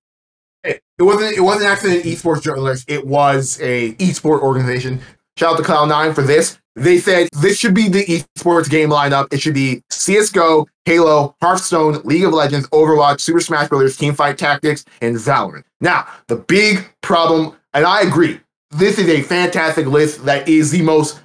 It, 0.63 0.81
it 0.99 1.03
wasn't. 1.03 1.37
It 1.37 1.41
wasn't 1.41 1.69
actually 1.69 1.97
an 1.97 2.03
esports 2.03 2.41
journalist. 2.41 2.85
It 2.89 3.07
was 3.07 3.59
a 3.61 3.93
esports 3.93 4.41
organization. 4.41 5.01
Shout 5.37 5.53
out 5.53 5.57
to 5.57 5.63
Cloud9 5.63 6.15
for 6.15 6.23
this. 6.23 6.57
They 6.75 6.97
said 6.97 7.29
this 7.31 7.57
should 7.57 7.73
be 7.73 7.87
the 7.89 8.05
esports 8.05 8.69
game 8.69 8.89
lineup. 8.89 9.31
It 9.31 9.39
should 9.39 9.53
be 9.53 9.83
CS:GO, 9.91 10.67
Halo, 10.85 11.35
Hearthstone, 11.41 12.01
League 12.03 12.23
of 12.23 12.33
Legends, 12.33 12.67
Overwatch, 12.69 13.19
Super 13.19 13.39
Smash 13.39 13.69
Bros., 13.69 13.97
Teamfight 13.97 14.37
Tactics, 14.37 14.83
and 15.01 15.15
Valorant. 15.15 15.63
Now, 15.79 16.07
the 16.27 16.35
big 16.35 16.87
problem, 17.01 17.55
and 17.73 17.85
I 17.85 18.01
agree, 18.01 18.39
this 18.71 18.97
is 18.97 19.09
a 19.09 19.21
fantastic 19.21 19.85
list 19.85 20.25
that 20.25 20.47
is 20.49 20.71
the 20.71 20.81
most, 20.81 21.19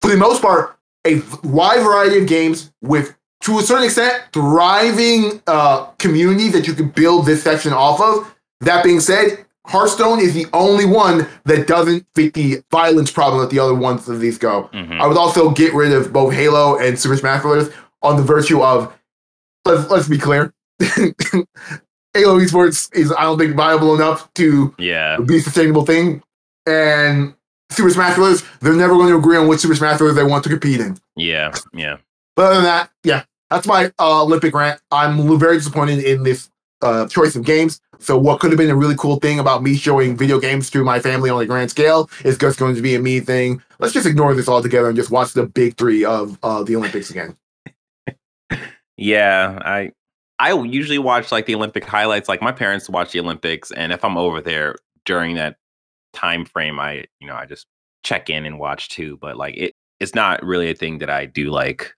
for 0.00 0.10
the 0.10 0.16
most 0.16 0.40
part, 0.40 0.78
a 1.06 1.22
wide 1.44 1.82
variety 1.82 2.18
of 2.18 2.26
games 2.26 2.72
with, 2.82 3.16
to 3.42 3.58
a 3.58 3.62
certain 3.62 3.84
extent, 3.84 4.22
thriving 4.32 5.42
uh, 5.46 5.84
communities 5.98 6.52
that 6.52 6.66
you 6.66 6.74
can 6.74 6.88
build 6.88 7.26
this 7.26 7.42
section 7.42 7.72
off 7.72 8.00
of. 8.00 8.34
That 8.60 8.84
being 8.84 9.00
said, 9.00 9.46
Hearthstone 9.70 10.18
is 10.20 10.34
the 10.34 10.46
only 10.52 10.84
one 10.84 11.26
that 11.44 11.66
doesn't 11.68 12.04
fit 12.14 12.34
the 12.34 12.62
violence 12.70 13.10
problem 13.10 13.40
that 13.40 13.50
the 13.50 13.58
other 13.60 13.74
ones 13.74 14.08
of 14.08 14.20
these 14.20 14.36
go. 14.36 14.68
Mhm. 14.74 15.00
I 15.00 15.06
would 15.06 15.16
also 15.16 15.50
get 15.50 15.72
rid 15.74 15.92
of 15.92 16.12
both 16.12 16.32
Halo 16.34 16.76
and 16.76 16.98
Super 16.98 17.16
Smash 17.16 17.42
Bros. 17.42 17.70
on 18.02 18.16
the 18.16 18.22
virtue 18.22 18.62
of 18.62 18.92
let's 19.64 19.88
let's 19.90 20.08
be 20.08 20.18
clear. 20.18 20.52
Halo 22.14 22.40
Esports 22.40 22.92
is 22.94 23.12
I 23.12 23.22
don't 23.22 23.38
think 23.38 23.54
viable 23.54 23.94
enough 23.94 24.32
to 24.34 24.74
Yeah. 24.78 25.18
be 25.18 25.36
a 25.38 25.40
sustainable 25.40 25.84
thing. 25.86 26.22
And 26.66 27.34
Super 27.70 27.90
Smash 27.90 28.16
Bros. 28.16 28.42
They're 28.60 28.72
never 28.74 28.94
going 28.94 29.10
to 29.10 29.16
agree 29.16 29.36
on 29.36 29.46
which 29.46 29.60
Super 29.60 29.76
Smash 29.76 29.98
Bros. 29.98 30.16
they 30.16 30.24
want 30.24 30.42
to 30.44 30.50
compete 30.50 30.80
in. 30.80 30.98
Yeah. 31.16 31.54
Yeah. 31.72 31.98
But 32.34 32.46
other 32.46 32.54
than 32.56 32.64
that, 32.64 32.90
yeah, 33.04 33.22
that's 33.50 33.66
my 33.66 33.92
uh, 34.00 34.22
Olympic 34.22 34.54
rant. 34.54 34.80
I'm 34.90 35.38
very 35.38 35.56
disappointed 35.58 36.02
in 36.02 36.24
this 36.24 36.49
uh, 36.82 37.06
choice 37.08 37.36
of 37.36 37.44
games. 37.44 37.80
So 37.98 38.18
what 38.18 38.40
could 38.40 38.50
have 38.50 38.58
been 38.58 38.70
a 38.70 38.76
really 38.76 38.96
cool 38.96 39.16
thing 39.16 39.38
about 39.38 39.62
me 39.62 39.74
showing 39.76 40.16
video 40.16 40.40
games 40.40 40.70
to 40.70 40.82
my 40.82 41.00
family 41.00 41.28
on 41.28 41.42
a 41.42 41.46
grand 41.46 41.70
scale 41.70 42.08
is 42.24 42.38
just 42.38 42.58
going 42.58 42.74
to 42.74 42.82
be 42.82 42.94
a 42.94 43.00
me 43.00 43.20
thing. 43.20 43.62
Let's 43.78 43.92
just 43.92 44.06
ignore 44.06 44.34
this 44.34 44.48
altogether 44.48 44.88
and 44.88 44.96
just 44.96 45.10
watch 45.10 45.34
the 45.34 45.46
big 45.46 45.76
three 45.76 46.04
of 46.04 46.38
uh, 46.42 46.62
the 46.62 46.76
Olympics 46.76 47.10
again. 47.10 47.36
Yeah, 49.00 49.58
I 49.64 49.92
I 50.38 50.52
usually 50.52 50.98
watch 50.98 51.32
like 51.32 51.46
the 51.46 51.54
Olympic 51.54 51.84
highlights. 51.84 52.28
Like 52.28 52.42
my 52.42 52.52
parents 52.52 52.88
watch 52.88 53.12
the 53.12 53.20
Olympics, 53.20 53.70
and 53.70 53.92
if 53.92 54.04
I'm 54.04 54.18
over 54.18 54.42
there 54.42 54.76
during 55.06 55.36
that 55.36 55.56
time 56.12 56.44
frame, 56.44 56.78
I 56.78 57.06
you 57.18 57.26
know 57.26 57.34
I 57.34 57.46
just 57.46 57.66
check 58.04 58.28
in 58.28 58.44
and 58.44 58.58
watch 58.58 58.90
too. 58.90 59.18
But 59.20 59.38
like 59.38 59.56
it, 59.56 59.74
it's 60.00 60.14
not 60.14 60.44
really 60.44 60.70
a 60.70 60.74
thing 60.74 60.98
that 60.98 61.08
I 61.08 61.24
do 61.24 61.50
like 61.50 61.94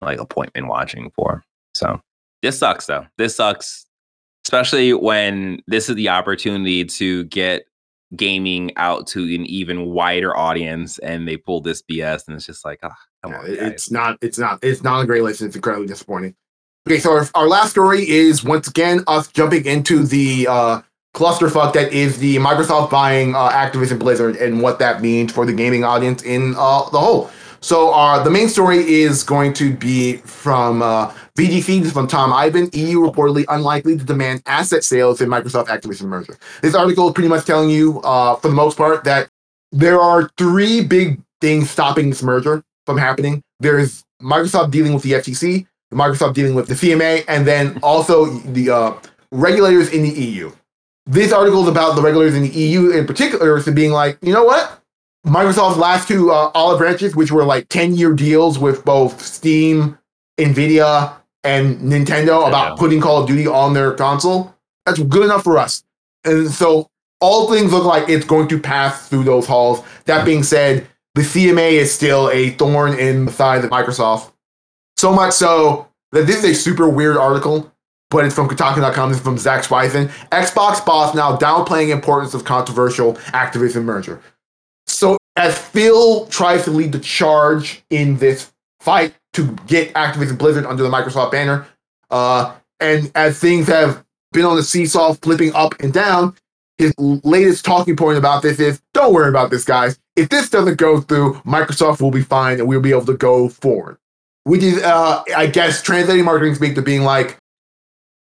like 0.00 0.18
appointment 0.18 0.68
watching 0.68 1.10
for. 1.10 1.44
So 1.74 2.00
this 2.42 2.58
sucks 2.58 2.86
though. 2.86 3.06
This 3.18 3.36
sucks, 3.36 3.85
especially 4.46 4.94
when 4.94 5.60
this 5.66 5.88
is 5.88 5.96
the 5.96 6.08
opportunity 6.08 6.84
to 6.84 7.24
get 7.24 7.64
gaming 8.14 8.70
out 8.76 9.04
to 9.08 9.18
an 9.34 9.44
even 9.46 9.86
wider 9.86 10.36
audience, 10.36 10.98
and 11.00 11.26
they 11.26 11.36
pull 11.36 11.60
this 11.60 11.82
BS, 11.82 12.28
and 12.28 12.36
it's 12.36 12.46
just 12.46 12.64
like, 12.64 12.78
ah, 12.84 12.94
come 13.24 13.32
Yeah, 13.32 13.38
on, 13.40 13.46
guys. 13.46 13.56
it's 13.58 13.90
not. 13.90 14.18
It's 14.22 14.38
not. 14.38 14.60
It's 14.62 14.84
not 14.84 15.00
a 15.02 15.06
great 15.06 15.24
list. 15.24 15.42
It's 15.42 15.56
incredibly 15.56 15.88
disappointing. 15.88 16.36
Okay, 16.88 17.00
so 17.00 17.10
our, 17.10 17.26
our 17.34 17.48
last 17.48 17.72
story 17.72 18.08
is 18.08 18.44
once 18.44 18.68
again 18.68 19.02
us 19.08 19.26
jumping 19.26 19.66
into 19.66 20.04
the 20.04 20.46
uh, 20.48 20.80
clusterfuck 21.12 21.72
that 21.72 21.92
is 21.92 22.18
the 22.18 22.36
Microsoft 22.36 22.88
buying 22.88 23.34
uh, 23.34 23.48
Activision 23.50 23.98
Blizzard 23.98 24.36
and 24.36 24.62
what 24.62 24.78
that 24.78 25.02
means 25.02 25.32
for 25.32 25.44
the 25.44 25.52
gaming 25.52 25.82
audience 25.82 26.22
in 26.22 26.54
uh, 26.56 26.88
the 26.90 27.00
whole. 27.00 27.32
So 27.60 27.90
uh, 27.90 28.22
the 28.22 28.30
main 28.30 28.48
story 28.48 28.78
is 28.78 29.22
going 29.22 29.52
to 29.54 29.74
be 29.74 30.16
from 30.18 30.82
uh, 30.82 31.12
this 31.34 31.92
from 31.92 32.06
Tom 32.06 32.32
Ivan. 32.32 32.70
EU 32.72 33.00
reportedly 33.00 33.44
unlikely 33.48 33.98
to 33.98 34.04
demand 34.04 34.42
asset 34.46 34.84
sales 34.84 35.20
in 35.20 35.28
Microsoft 35.28 35.66
Activision 35.66 36.04
merger. 36.04 36.36
This 36.62 36.74
article 36.74 37.08
is 37.08 37.14
pretty 37.14 37.28
much 37.28 37.44
telling 37.44 37.70
you, 37.70 38.00
uh, 38.02 38.36
for 38.36 38.48
the 38.48 38.54
most 38.54 38.76
part, 38.76 39.04
that 39.04 39.28
there 39.72 40.00
are 40.00 40.30
three 40.38 40.84
big 40.84 41.20
things 41.40 41.70
stopping 41.70 42.10
this 42.10 42.22
merger 42.22 42.62
from 42.86 42.96
happening. 42.96 43.42
There's 43.60 44.04
Microsoft 44.22 44.70
dealing 44.70 44.94
with 44.94 45.02
the 45.02 45.12
FTC, 45.12 45.66
Microsoft 45.92 46.34
dealing 46.34 46.54
with 46.54 46.68
the 46.68 46.74
CMA, 46.74 47.24
and 47.28 47.46
then 47.46 47.78
also 47.82 48.26
the 48.26 48.70
uh, 48.70 48.94
regulators 49.30 49.92
in 49.92 50.02
the 50.02 50.10
EU. 50.10 50.52
This 51.06 51.32
article 51.32 51.62
is 51.62 51.68
about 51.68 51.94
the 51.94 52.02
regulators 52.02 52.34
in 52.34 52.42
the 52.42 52.48
EU 52.48 52.90
in 52.90 53.06
particular, 53.06 53.60
to 53.62 53.72
being 53.72 53.92
like, 53.92 54.18
you 54.22 54.32
know 54.32 54.44
what? 54.44 54.82
Microsoft's 55.26 55.76
last 55.76 56.06
two 56.06 56.30
uh, 56.30 56.52
olive 56.54 56.78
branches, 56.78 57.16
which 57.16 57.32
were 57.32 57.44
like 57.44 57.68
10 57.68 57.96
year 57.96 58.12
deals 58.12 58.58
with 58.58 58.84
both 58.84 59.20
Steam, 59.20 59.98
Nvidia, 60.38 61.14
and 61.42 61.78
Nintendo 61.80 62.46
about 62.46 62.76
Nintendo. 62.76 62.78
putting 62.78 63.00
Call 63.00 63.22
of 63.22 63.28
Duty 63.28 63.46
on 63.46 63.74
their 63.74 63.92
console, 63.92 64.54
that's 64.84 65.00
good 65.00 65.24
enough 65.24 65.42
for 65.42 65.58
us. 65.58 65.84
And 66.24 66.48
so 66.50 66.88
all 67.20 67.50
things 67.50 67.72
look 67.72 67.84
like 67.84 68.08
it's 68.08 68.24
going 68.24 68.48
to 68.48 68.58
pass 68.58 69.08
through 69.08 69.24
those 69.24 69.46
halls. 69.46 69.82
That 70.04 70.24
being 70.24 70.42
said, 70.42 70.86
the 71.14 71.22
CMA 71.22 71.72
is 71.72 71.92
still 71.92 72.30
a 72.30 72.50
thorn 72.50 72.98
in 72.98 73.26
the 73.26 73.32
side 73.32 73.64
of 73.64 73.70
Microsoft. 73.70 74.32
So 74.96 75.12
much 75.12 75.32
so 75.32 75.88
that 76.12 76.26
this 76.26 76.44
is 76.44 76.44
a 76.44 76.54
super 76.54 76.88
weird 76.88 77.16
article, 77.16 77.72
but 78.10 78.24
it's 78.24 78.34
from 78.34 78.48
Kotaku.com. 78.48 79.08
This 79.08 79.18
is 79.18 79.24
from 79.24 79.38
Zack 79.38 79.64
Zwiezen. 79.64 80.08
Xbox 80.30 80.84
boss 80.84 81.14
now 81.14 81.36
downplaying 81.36 81.88
importance 81.88 82.34
of 82.34 82.44
controversial 82.44 83.14
Activision 83.32 83.84
merger. 83.84 84.22
As 85.36 85.58
Phil 85.58 86.26
tries 86.26 86.64
to 86.64 86.70
lead 86.70 86.92
the 86.92 86.98
charge 86.98 87.82
in 87.90 88.16
this 88.16 88.52
fight 88.80 89.14
to 89.34 89.54
get 89.66 89.92
Activision 89.94 90.38
Blizzard 90.38 90.64
under 90.64 90.82
the 90.82 90.88
Microsoft 90.88 91.30
banner, 91.30 91.66
uh, 92.10 92.54
and 92.80 93.10
as 93.14 93.38
things 93.38 93.66
have 93.66 94.04
been 94.32 94.44
on 94.44 94.56
the 94.56 94.62
seesaw 94.62 95.14
flipping 95.14 95.52
up 95.54 95.74
and 95.80 95.92
down, 95.92 96.34
his 96.78 96.94
latest 96.98 97.64
talking 97.64 97.96
point 97.96 98.18
about 98.18 98.42
this 98.42 98.60
is 98.60 98.80
don't 98.92 99.12
worry 99.12 99.28
about 99.28 99.50
this, 99.50 99.64
guys. 99.64 99.98
If 100.14 100.28
this 100.28 100.50
doesn't 100.50 100.78
go 100.78 101.00
through, 101.00 101.34
Microsoft 101.46 102.00
will 102.00 102.10
be 102.10 102.22
fine 102.22 102.58
and 102.58 102.68
we'll 102.68 102.80
be 102.80 102.90
able 102.90 103.06
to 103.06 103.16
go 103.16 103.48
forward. 103.48 103.98
Which 104.44 104.62
is, 104.62 104.82
uh, 104.82 105.22
I 105.34 105.46
guess, 105.46 105.82
translating 105.82 106.24
marketing 106.24 106.54
speak 106.54 106.74
to 106.76 106.82
being 106.82 107.02
like, 107.02 107.38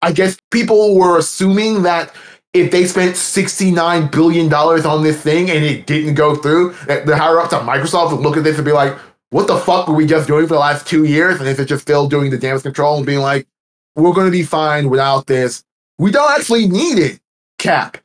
I 0.02 0.12
guess 0.12 0.36
people 0.50 0.96
were 0.96 1.18
assuming 1.18 1.82
that 1.82 2.12
if 2.54 2.70
they 2.70 2.86
spent 2.86 3.14
$69 3.14 4.10
billion 4.10 4.52
on 4.52 5.02
this 5.02 5.20
thing 5.20 5.50
and 5.50 5.64
it 5.64 5.86
didn't 5.86 6.14
go 6.14 6.34
through, 6.34 6.70
the 6.86 7.16
higher 7.16 7.38
ups 7.40 7.52
at 7.52 7.62
Microsoft 7.62 8.12
would 8.12 8.20
look 8.20 8.36
at 8.36 8.44
this 8.44 8.56
and 8.56 8.64
be 8.64 8.72
like, 8.72 8.96
what 9.30 9.46
the 9.46 9.58
fuck 9.58 9.86
were 9.86 9.94
we 9.94 10.06
just 10.06 10.26
doing 10.26 10.46
for 10.46 10.54
the 10.54 10.60
last 10.60 10.86
two 10.86 11.04
years? 11.04 11.38
And 11.38 11.48
if 11.48 11.58
it's 11.58 11.68
just 11.68 11.82
still 11.82 12.08
doing 12.08 12.30
the 12.30 12.38
damage 12.38 12.62
control 12.62 12.96
and 12.96 13.06
being 13.06 13.20
like, 13.20 13.46
we're 13.94 14.12
going 14.12 14.26
to 14.26 14.32
be 14.32 14.42
fine 14.42 14.88
without 14.88 15.26
this. 15.26 15.64
We 15.98 16.10
don't 16.10 16.30
actually 16.32 16.68
need 16.68 16.98
it, 16.98 17.20
Cap. 17.58 17.98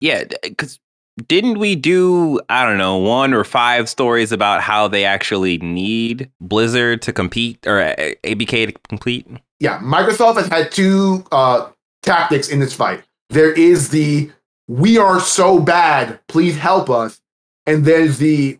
Yeah, 0.00 0.24
because 0.42 0.78
didn't 1.26 1.58
we 1.58 1.74
do 1.74 2.40
I 2.48 2.64
don't 2.64 2.78
know 2.78 2.98
one 2.98 3.34
or 3.34 3.42
five 3.42 3.88
stories 3.88 4.30
about 4.30 4.60
how 4.60 4.86
they 4.86 5.04
actually 5.04 5.58
need 5.58 6.30
Blizzard 6.40 7.02
to 7.02 7.12
compete 7.12 7.66
or 7.66 7.80
ABK 8.22 8.66
to 8.66 8.72
complete? 8.88 9.26
yeah, 9.60 9.78
Microsoft 9.80 10.36
has 10.36 10.46
had 10.46 10.70
two 10.70 11.24
uh, 11.32 11.68
tactics 12.02 12.48
in 12.48 12.60
this 12.60 12.72
fight. 12.72 13.02
There 13.30 13.52
is 13.52 13.90
the 13.90 14.30
"we 14.68 14.98
are 14.98 15.20
so 15.20 15.58
bad, 15.58 16.20
please 16.28 16.56
help 16.56 16.88
us," 16.90 17.20
and 17.66 17.84
there's 17.84 18.18
the 18.18 18.58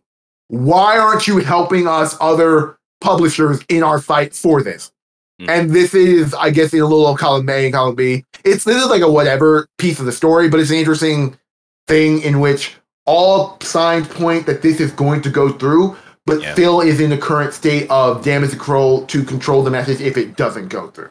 "why 0.49 0.99
aren't 0.99 1.27
you 1.27 1.39
helping 1.39 1.87
us?" 1.87 2.17
Other 2.21 2.79
publishers 3.01 3.61
in 3.69 3.83
our 3.83 4.01
fight 4.01 4.35
for 4.35 4.63
this. 4.63 4.93
Mm. 5.41 5.49
And 5.49 5.71
this 5.71 5.95
is, 5.95 6.35
I 6.35 6.51
guess, 6.51 6.73
in 6.75 6.81
a 6.81 6.87
little 6.87 7.17
column 7.17 7.49
A 7.49 7.65
and 7.65 7.73
column 7.73 7.95
B. 7.95 8.25
It's 8.45 8.65
this 8.65 8.83
is 8.83 8.91
like 8.91 9.03
a 9.03 9.11
whatever 9.11 9.69
piece 9.79 10.01
of 10.01 10.07
the 10.07 10.13
story, 10.13 10.49
but 10.49 10.59
it's 10.61 10.71
an 10.71 10.77
interesting 10.77 11.39
thing 11.87 12.21
in 12.23 12.41
which 12.41 12.75
all 13.07 13.57
signs 13.63 14.07
point 14.09 14.47
that 14.47 14.63
this 14.63 14.81
is 14.81 14.93
going 14.93 15.23
to 15.23 15.31
go 15.31 15.51
through, 15.51 15.97
but 16.27 16.43
Yeah. 16.43 16.53
still 16.53 16.81
is 16.81 17.01
in 17.01 17.09
the 17.09 17.17
current 17.17 17.55
state 17.55 17.89
of 17.89 18.23
damage 18.23 18.51
control 18.51 19.07
to 19.07 19.23
control 19.23 19.63
the 19.63 19.71
message 19.71 20.01
if 20.01 20.19
it 20.19 20.37
doesn't 20.37 20.69
go 20.69 20.89
through. 20.89 21.11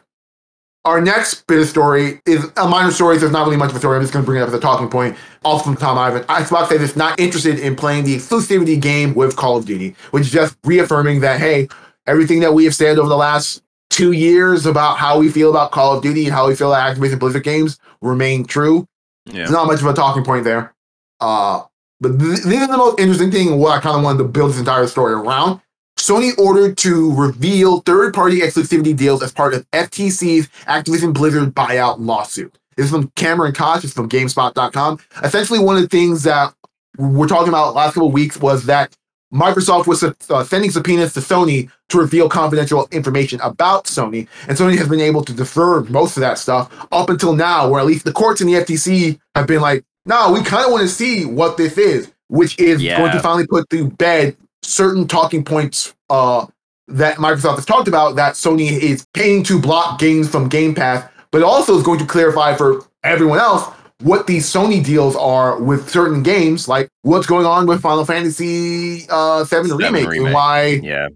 Our 0.84 1.00
next 1.00 1.46
bit 1.46 1.60
of 1.60 1.68
story 1.68 2.20
is 2.24 2.50
a 2.56 2.66
minor 2.66 2.90
story, 2.90 3.18
so 3.18 3.26
it's 3.26 3.32
not 3.32 3.44
really 3.44 3.56
much 3.56 3.70
of 3.70 3.76
a 3.76 3.78
story. 3.78 3.96
I'm 3.96 4.02
just 4.02 4.12
going 4.12 4.24
to 4.24 4.26
bring 4.26 4.40
it 4.40 4.42
up 4.42 4.48
as 4.48 4.54
a 4.54 4.60
talking 4.60 4.88
point. 4.88 5.16
Also 5.44 5.64
from 5.64 5.76
Tom 5.76 5.98
Ivan. 5.98 6.22
Xbox 6.24 6.68
says 6.68 6.82
it's 6.82 6.96
not 6.96 7.18
interested 7.20 7.58
in 7.58 7.76
playing 7.76 8.04
the 8.04 8.16
exclusivity 8.16 8.80
game 8.80 9.14
with 9.14 9.36
Call 9.36 9.56
of 9.56 9.66
Duty, 9.66 9.94
which 10.12 10.22
is 10.22 10.30
just 10.30 10.56
reaffirming 10.64 11.20
that, 11.20 11.40
hey, 11.40 11.68
everything 12.06 12.40
that 12.40 12.54
we 12.54 12.64
have 12.64 12.74
said 12.74 12.98
over 12.98 13.08
the 13.08 13.16
last 13.16 13.62
two 13.90 14.12
years 14.12 14.64
about 14.64 14.96
how 14.98 15.18
we 15.18 15.28
feel 15.28 15.50
about 15.50 15.72
Call 15.72 15.96
of 15.96 16.02
Duty 16.02 16.24
and 16.24 16.32
how 16.32 16.48
we 16.48 16.54
feel 16.54 16.72
about 16.72 16.96
Activision 16.96 17.18
Blizzard 17.18 17.44
games 17.44 17.78
remain 18.00 18.44
true. 18.44 18.86
Yeah. 19.26 19.34
There's 19.34 19.50
not 19.50 19.66
much 19.66 19.80
of 19.80 19.86
a 19.86 19.92
talking 19.92 20.24
point 20.24 20.44
there. 20.44 20.74
Uh, 21.20 21.62
but 22.00 22.18
th- 22.18 22.44
this 22.44 22.60
is 22.62 22.68
the 22.68 22.76
most 22.76 22.98
interesting 22.98 23.30
thing, 23.30 23.58
what 23.58 23.76
I 23.76 23.80
kind 23.80 23.96
of 23.96 24.02
wanted 24.02 24.18
to 24.18 24.24
build 24.24 24.52
this 24.52 24.58
entire 24.58 24.86
story 24.86 25.12
around. 25.12 25.60
Sony 25.98 26.36
ordered 26.38 26.78
to 26.78 27.12
reveal 27.14 27.80
third 27.80 28.14
party 28.14 28.40
exclusivity 28.40 28.96
deals 28.96 29.22
as 29.22 29.32
part 29.32 29.52
of 29.52 29.68
FTC's 29.72 30.48
Activision 30.66 31.12
Blizzard 31.12 31.54
buyout 31.54 31.96
lawsuit. 31.98 32.56
This 32.76 32.86
is 32.86 32.92
from 32.92 33.10
Cameron 33.16 33.52
Koch, 33.52 33.82
it's 33.82 33.92
from 33.92 34.08
GameSpot.com. 34.08 35.00
Essentially, 35.24 35.58
one 35.58 35.76
of 35.76 35.82
the 35.82 35.88
things 35.88 36.22
that 36.22 36.54
we're 36.96 37.26
talking 37.26 37.48
about 37.48 37.74
last 37.74 37.94
couple 37.94 38.08
of 38.08 38.14
weeks 38.14 38.38
was 38.38 38.64
that 38.66 38.96
Microsoft 39.34 39.86
was 39.86 40.02
uh, 40.02 40.44
sending 40.44 40.70
subpoenas 40.70 41.12
to 41.14 41.20
Sony 41.20 41.68
to 41.88 41.98
reveal 41.98 42.28
confidential 42.28 42.88
information 42.92 43.40
about 43.42 43.84
Sony, 43.84 44.28
and 44.48 44.56
Sony 44.56 44.78
has 44.78 44.88
been 44.88 45.00
able 45.00 45.22
to 45.24 45.32
defer 45.34 45.82
most 45.84 46.16
of 46.16 46.20
that 46.20 46.38
stuff 46.38 46.72
up 46.92 47.10
until 47.10 47.34
now, 47.34 47.68
where 47.68 47.80
at 47.80 47.86
least 47.86 48.04
the 48.04 48.12
courts 48.12 48.40
and 48.40 48.48
the 48.48 48.54
FTC 48.54 49.18
have 49.34 49.46
been 49.48 49.60
like, 49.60 49.84
no, 50.06 50.32
we 50.32 50.42
kind 50.42 50.64
of 50.64 50.70
want 50.72 50.82
to 50.82 50.88
see 50.88 51.26
what 51.26 51.56
this 51.58 51.76
is, 51.76 52.10
which 52.28 52.58
is 52.58 52.80
Yeah. 52.80 52.98
going 52.98 53.12
to 53.12 53.20
finally 53.20 53.46
put 53.46 53.68
to 53.70 53.90
bed 53.90 54.36
certain 54.62 55.06
talking 55.06 55.44
points 55.44 55.94
uh, 56.10 56.46
that 56.88 57.16
Microsoft 57.18 57.56
has 57.56 57.66
talked 57.66 57.88
about 57.88 58.16
that 58.16 58.34
Sony 58.34 58.70
is 58.70 59.06
paying 59.14 59.42
to 59.44 59.60
block 59.60 59.98
games 59.98 60.28
from 60.28 60.48
Game 60.48 60.74
Pass, 60.74 61.08
but 61.30 61.42
also 61.42 61.76
is 61.76 61.82
going 61.82 61.98
to 61.98 62.06
clarify 62.06 62.54
for 62.54 62.84
everyone 63.04 63.38
else 63.38 63.64
what 64.02 64.26
these 64.26 64.46
Sony 64.50 64.82
deals 64.84 65.16
are 65.16 65.60
with 65.60 65.90
certain 65.90 66.22
games, 66.22 66.68
like 66.68 66.88
what's 67.02 67.26
going 67.26 67.46
on 67.46 67.66
with 67.66 67.80
Final 67.80 68.04
Fantasy 68.04 69.06
uh, 69.10 69.44
7 69.44 69.68
Seven 69.70 69.76
remake, 69.76 70.16
and 70.16 70.32
why 70.32 70.80
Yeah. 70.82 71.08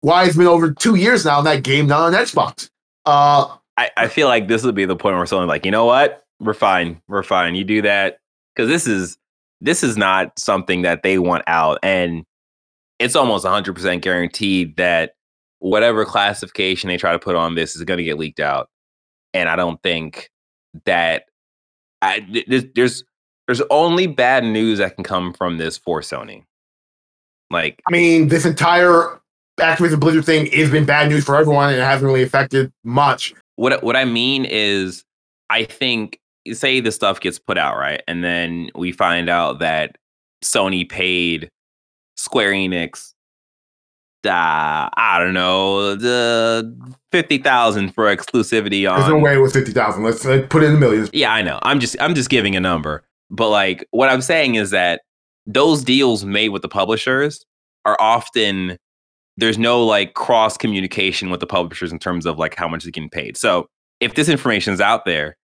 why 0.00 0.24
it's 0.24 0.36
been 0.36 0.46
over 0.46 0.72
two 0.72 0.94
years 0.96 1.24
now 1.24 1.38
and 1.38 1.46
that 1.46 1.62
game 1.62 1.86
not 1.86 2.00
on 2.00 2.12
Xbox. 2.14 2.70
Uh, 3.06 3.56
I, 3.76 3.90
I 3.96 4.08
feel 4.08 4.26
like 4.28 4.48
this 4.48 4.62
would 4.64 4.74
be 4.74 4.84
the 4.84 4.96
point 4.96 5.16
where 5.16 5.26
someone's 5.26 5.48
like, 5.48 5.64
you 5.64 5.70
know 5.70 5.84
what? 5.84 6.22
We're 6.40 6.54
fine. 6.54 7.00
We're 7.08 7.22
fine. 7.22 7.54
You 7.54 7.64
do 7.64 7.82
that. 7.82 8.18
Because 8.56 8.68
this 8.68 8.86
is 8.86 9.16
this 9.60 9.82
is 9.82 9.96
not 9.98 10.38
something 10.38 10.82
that 10.82 11.02
they 11.02 11.18
want 11.18 11.44
out. 11.46 11.78
And 11.82 12.24
it's 13.00 13.16
almost 13.16 13.44
100% 13.44 14.02
guaranteed 14.02 14.76
that 14.76 15.14
whatever 15.58 16.04
classification 16.04 16.88
they 16.88 16.98
try 16.98 17.12
to 17.12 17.18
put 17.18 17.34
on 17.34 17.54
this 17.54 17.74
is 17.74 17.82
going 17.82 17.98
to 17.98 18.04
get 18.04 18.18
leaked 18.18 18.40
out. 18.40 18.68
And 19.34 19.48
I 19.48 19.56
don't 19.56 19.82
think 19.82 20.30
that 20.84 21.24
I, 22.02 22.44
there's, 22.46 22.64
there's 22.74 23.04
there's 23.46 23.62
only 23.70 24.06
bad 24.06 24.44
news 24.44 24.78
that 24.78 24.94
can 24.94 25.02
come 25.02 25.32
from 25.32 25.58
this 25.58 25.76
for 25.76 26.02
Sony. 26.02 26.44
Like, 27.50 27.82
I 27.88 27.90
mean, 27.90 28.28
this 28.28 28.46
entire 28.46 29.20
Activision 29.58 29.98
Blizzard 29.98 30.24
thing 30.24 30.46
has 30.52 30.70
been 30.70 30.84
bad 30.84 31.08
news 31.08 31.24
for 31.24 31.36
everyone, 31.36 31.70
and 31.70 31.78
it 31.78 31.84
hasn't 31.84 32.06
really 32.06 32.22
affected 32.22 32.72
much. 32.84 33.34
What 33.56 33.82
what 33.82 33.96
I 33.96 34.04
mean 34.04 34.44
is, 34.44 35.04
I 35.48 35.64
think 35.64 36.20
say 36.52 36.80
the 36.80 36.92
stuff 36.92 37.20
gets 37.20 37.38
put 37.38 37.58
out 37.58 37.76
right, 37.76 38.02
and 38.06 38.22
then 38.22 38.70
we 38.76 38.92
find 38.92 39.28
out 39.28 39.58
that 39.58 39.96
Sony 40.44 40.88
paid 40.88 41.50
Square 42.20 42.52
Enix 42.52 43.14
uh, 44.26 44.90
I 44.94 45.18
don't 45.18 45.34
know, 45.34 45.94
the 45.94 46.76
fifty 47.10 47.38
thousand 47.38 47.94
for 47.94 48.04
exclusivity 48.04 48.90
on. 48.90 49.00
There's 49.00 49.10
no 49.10 49.18
way 49.18 49.34
it 49.34 49.38
was 49.38 49.52
fifty 49.52 49.72
thousand. 49.72 50.02
Let's, 50.02 50.24
let's 50.24 50.46
put 50.48 50.62
it 50.62 50.66
in 50.66 50.74
the 50.74 50.78
millions. 50.78 51.10
Yeah, 51.12 51.32
I 51.32 51.42
know. 51.42 51.58
I'm 51.62 51.80
just 51.80 51.96
I'm 52.00 52.14
just 52.14 52.28
giving 52.28 52.54
a 52.56 52.60
number, 52.60 53.02
but 53.30 53.48
like 53.48 53.86
what 53.92 54.10
I'm 54.10 54.20
saying 54.20 54.56
is 54.56 54.70
that 54.70 55.02
those 55.46 55.82
deals 55.82 56.24
made 56.24 56.50
with 56.50 56.62
the 56.62 56.68
publishers 56.68 57.44
are 57.86 57.96
often 57.98 58.76
there's 59.38 59.56
no 59.58 59.84
like 59.84 60.14
cross 60.14 60.58
communication 60.58 61.30
with 61.30 61.40
the 61.40 61.46
publishers 61.46 61.90
in 61.90 61.98
terms 61.98 62.26
of 62.26 62.38
like 62.38 62.54
how 62.54 62.68
much 62.68 62.84
is 62.84 62.90
getting 62.90 63.10
paid. 63.10 63.36
So 63.38 63.68
if 64.00 64.14
this 64.14 64.28
information 64.28 64.74
is 64.74 64.80
out 64.82 65.06
there, 65.06 65.36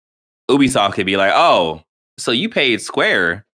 Ubisoft 0.51 0.95
could 0.95 1.07
be 1.07 1.17
like, 1.17 1.33
oh, 1.35 1.83
so 2.19 2.33
you 2.33 2.49
paid 2.49 2.81
Square 2.83 3.47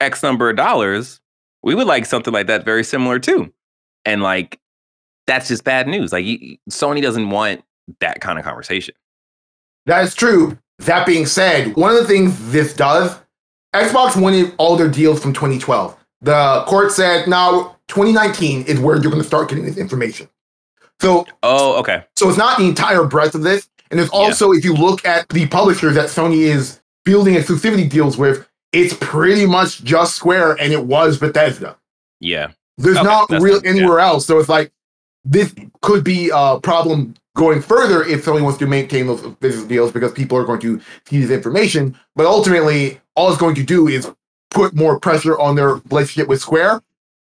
X 0.00 0.22
number 0.22 0.50
of 0.50 0.56
dollars. 0.56 1.20
We 1.62 1.74
would 1.74 1.86
like 1.86 2.06
something 2.06 2.32
like 2.32 2.46
that 2.46 2.64
very 2.64 2.84
similar 2.84 3.18
too 3.18 3.52
and 4.08 4.22
like 4.22 4.58
that's 5.26 5.48
just 5.48 5.62
bad 5.62 5.86
news. 5.86 6.12
Like 6.12 6.24
Sony 6.70 7.02
doesn't 7.02 7.30
want 7.30 7.62
that 8.00 8.20
kind 8.20 8.38
of 8.38 8.44
conversation. 8.44 8.94
That 9.86 10.02
is 10.04 10.14
true. 10.14 10.58
That 10.78 11.06
being 11.06 11.26
said, 11.26 11.76
one 11.76 11.90
of 11.90 11.98
the 11.98 12.06
things 12.06 12.50
this 12.50 12.72
does, 12.72 13.16
Xbox 13.74 14.20
wanted 14.20 14.54
all 14.58 14.76
their 14.76 14.88
deals 14.88 15.20
from 15.20 15.32
2012. 15.32 15.96
The 16.22 16.64
court 16.66 16.92
said, 16.92 17.28
now 17.28 17.76
2019 17.88 18.62
is 18.62 18.78
where 18.78 18.96
you're 18.96 19.10
going 19.10 19.22
to 19.22 19.28
start 19.28 19.48
getting 19.48 19.64
this 19.64 19.76
information. 19.76 20.28
So, 21.00 21.26
oh, 21.42 21.78
okay. 21.80 22.04
So 22.16 22.28
it's 22.28 22.38
not 22.38 22.58
the 22.58 22.64
entire 22.64 23.04
breadth 23.04 23.34
of 23.34 23.42
this. 23.42 23.68
And 23.90 23.98
there's 23.98 24.10
also, 24.10 24.52
yeah. 24.52 24.58
if 24.58 24.64
you 24.64 24.74
look 24.74 25.04
at 25.04 25.28
the 25.28 25.46
publishers 25.46 25.94
that 25.94 26.08
Sony 26.08 26.40
is 26.40 26.80
building 27.04 27.34
exclusivity 27.34 27.88
deals 27.88 28.16
with, 28.16 28.47
it's 28.72 28.94
pretty 29.00 29.46
much 29.46 29.82
just 29.84 30.14
Square 30.14 30.56
and 30.60 30.72
it 30.72 30.84
was 30.84 31.18
Bethesda. 31.18 31.76
Yeah. 32.20 32.52
There's 32.76 32.96
okay, 32.96 33.06
not 33.06 33.30
real 33.30 33.60
anywhere 33.64 33.98
yeah. 33.98 34.06
else. 34.06 34.26
So 34.26 34.38
it's 34.38 34.48
like 34.48 34.72
this 35.24 35.54
could 35.82 36.04
be 36.04 36.30
a 36.32 36.60
problem 36.60 37.14
going 37.36 37.62
further 37.62 38.04
if 38.04 38.24
Sony 38.24 38.42
wants 38.42 38.58
to 38.58 38.66
maintain 38.66 39.06
those 39.06 39.22
business 39.36 39.64
deals 39.64 39.92
because 39.92 40.12
people 40.12 40.36
are 40.38 40.44
going 40.44 40.60
to 40.60 40.80
see 41.06 41.20
this 41.20 41.30
information. 41.30 41.98
But 42.16 42.26
ultimately, 42.26 43.00
all 43.14 43.30
it's 43.30 43.38
going 43.38 43.54
to 43.56 43.64
do 43.64 43.88
is 43.88 44.10
put 44.50 44.74
more 44.74 44.98
pressure 44.98 45.38
on 45.38 45.56
their 45.56 45.74
relationship 45.90 46.28
with 46.28 46.40
Square. 46.40 46.82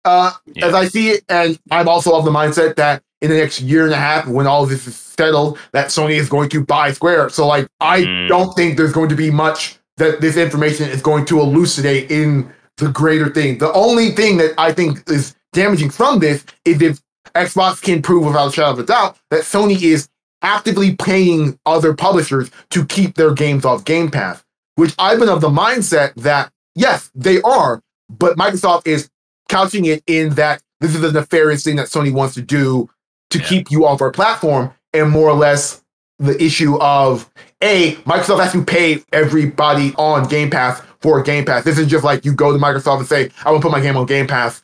Uh, 0.05 0.31
yeah. 0.53 0.67
As 0.67 0.73
I 0.73 0.87
see 0.87 1.09
it, 1.09 1.23
and 1.29 1.59
I'm 1.71 1.87
also 1.87 2.15
of 2.15 2.25
the 2.25 2.31
mindset 2.31 2.75
that 2.75 3.03
in 3.21 3.29
the 3.29 3.37
next 3.37 3.61
year 3.61 3.85
and 3.85 3.93
a 3.93 3.97
half, 3.97 4.27
when 4.27 4.47
all 4.47 4.63
of 4.63 4.69
this 4.69 4.87
is 4.87 4.95
settled, 4.95 5.59
that 5.73 5.87
Sony 5.87 6.15
is 6.15 6.29
going 6.29 6.49
to 6.49 6.63
buy 6.63 6.91
Square. 6.91 7.29
So, 7.29 7.45
like, 7.45 7.67
I 7.81 8.01
mm. 8.01 8.27
don't 8.29 8.53
think 8.55 8.77
there's 8.77 8.93
going 8.93 9.09
to 9.09 9.15
be 9.15 9.29
much 9.29 9.78
that 9.99 10.21
this 10.21 10.35
information 10.35 10.89
is 10.89 11.01
going 11.01 11.25
to 11.25 11.39
elucidate 11.39 12.09
in 12.09 12.51
the 12.77 12.89
greater 12.89 13.29
thing. 13.29 13.57
The 13.57 13.71
only 13.73 14.11
thing 14.11 14.37
that 14.37 14.53
I 14.57 14.71
think 14.73 15.09
is 15.09 15.35
damaging 15.53 15.89
from 15.89 16.19
this 16.19 16.45
is 16.65 16.81
if 16.81 16.99
Xbox 17.35 17.81
can 17.81 18.01
prove 18.01 18.25
without 18.25 18.49
a 18.49 18.51
shadow 18.51 18.71
of 18.71 18.79
a 18.79 18.83
doubt 18.83 19.17
that 19.29 19.41
Sony 19.41 19.81
is 19.81 20.09
actively 20.41 20.95
paying 20.95 21.59
other 21.65 21.93
publishers 21.93 22.49
to 22.69 22.85
keep 22.85 23.15
their 23.15 23.33
games 23.33 23.65
off 23.65 23.85
Game 23.85 24.09
Pass, 24.09 24.43
which 24.75 24.95
I've 24.97 25.19
been 25.19 25.29
of 25.29 25.41
the 25.41 25.49
mindset 25.49 26.15
that 26.15 26.51
yes, 26.75 27.11
they 27.13 27.41
are, 27.41 27.81
but 28.09 28.37
Microsoft 28.37 28.87
is 28.87 29.09
couching 29.49 29.85
it 29.85 30.01
in 30.07 30.29
that 30.35 30.61
this 30.79 30.95
is 30.95 31.03
a 31.03 31.11
nefarious 31.11 31.63
thing 31.63 31.75
that 31.75 31.87
Sony 31.87 32.13
wants 32.13 32.35
to 32.35 32.41
do 32.41 32.89
to 33.31 33.39
yeah. 33.39 33.45
keep 33.45 33.69
you 33.69 33.85
off 33.85 34.01
our 34.01 34.11
platform, 34.11 34.73
and 34.93 35.11
more 35.11 35.29
or 35.29 35.35
less 35.35 35.83
the 36.19 36.41
issue 36.41 36.77
of 36.79 37.29
a 37.61 37.95
Microsoft 38.03 38.43
has 38.43 38.51
to 38.51 38.63
pay 38.63 39.03
everybody 39.11 39.93
on 39.97 40.27
Game 40.27 40.49
Pass 40.49 40.81
for 41.01 41.21
Game 41.23 41.45
Pass. 41.45 41.63
This 41.63 41.79
is 41.79 41.87
just 41.87 42.03
like 42.03 42.25
you 42.25 42.33
go 42.33 42.51
to 42.51 42.59
Microsoft 42.59 42.99
and 42.99 43.07
say, 43.07 43.31
"I 43.45 43.51
want 43.51 43.61
to 43.61 43.69
put 43.69 43.71
my 43.71 43.81
game 43.81 43.97
on 43.97 44.05
Game 44.05 44.27
Pass," 44.27 44.61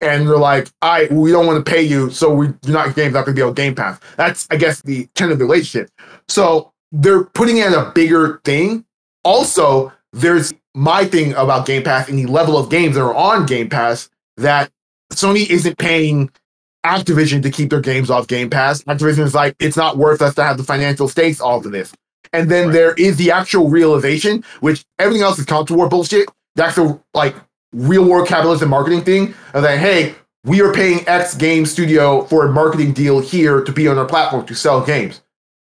and 0.00 0.24
you're 0.24 0.38
like, 0.38 0.68
I 0.82 1.08
we 1.10 1.32
don't 1.32 1.46
want 1.46 1.64
to 1.64 1.70
pay 1.70 1.82
you, 1.82 2.10
so 2.10 2.32
we 2.32 2.46
you're 2.64 2.72
not 2.72 2.94
game's 2.94 3.14
not 3.14 3.24
gonna 3.24 3.34
be 3.34 3.42
on 3.42 3.54
Game 3.54 3.74
Pass. 3.74 3.98
That's 4.16 4.46
I 4.50 4.56
guess 4.56 4.80
the 4.82 5.08
kind 5.14 5.32
of 5.32 5.40
relationship. 5.40 5.90
So 6.28 6.72
they're 6.92 7.24
putting 7.24 7.58
in 7.58 7.74
a 7.74 7.90
bigger 7.90 8.40
thing. 8.44 8.84
Also, 9.24 9.92
there's 10.12 10.54
my 10.74 11.04
thing 11.04 11.32
about 11.34 11.66
Game 11.66 11.82
Pass 11.82 12.08
and 12.08 12.18
the 12.18 12.26
level 12.26 12.56
of 12.56 12.70
games 12.70 12.94
that 12.94 13.02
are 13.02 13.14
on 13.14 13.46
Game 13.46 13.68
Pass 13.68 14.08
that 14.36 14.70
Sony 15.12 15.48
isn't 15.48 15.78
paying 15.78 16.30
Activision 16.86 17.42
to 17.42 17.50
keep 17.50 17.70
their 17.70 17.80
games 17.80 18.10
off 18.10 18.28
Game 18.28 18.48
Pass. 18.48 18.82
Activision 18.84 19.24
is 19.24 19.34
like, 19.34 19.56
it's 19.58 19.76
not 19.76 19.96
worth 19.96 20.22
us 20.22 20.34
to 20.36 20.44
have 20.44 20.56
the 20.56 20.62
financial 20.62 21.08
stakes 21.08 21.40
off 21.40 21.64
of 21.64 21.72
this. 21.72 21.92
And 22.32 22.50
then 22.50 22.66
right. 22.66 22.72
there 22.72 22.94
is 22.94 23.16
the 23.16 23.30
actual 23.30 23.68
realization, 23.68 24.44
which 24.60 24.84
everything 24.98 25.22
else 25.22 25.38
is 25.38 25.46
counter 25.46 25.74
war 25.74 25.88
bullshit. 25.88 26.28
The 26.54 26.64
actual 26.64 27.04
like 27.12 27.34
real 27.72 28.08
world 28.08 28.28
capitalism 28.28 28.70
marketing 28.70 29.02
thing 29.02 29.34
of 29.52 29.62
that, 29.62 29.78
hey, 29.78 30.14
we 30.44 30.60
are 30.62 30.72
paying 30.72 31.06
X 31.08 31.34
game 31.34 31.66
studio 31.66 32.24
for 32.24 32.46
a 32.46 32.52
marketing 32.52 32.92
deal 32.92 33.20
here 33.20 33.62
to 33.62 33.72
be 33.72 33.88
on 33.88 33.98
our 33.98 34.06
platform 34.06 34.46
to 34.46 34.54
sell 34.54 34.80
games. 34.80 35.22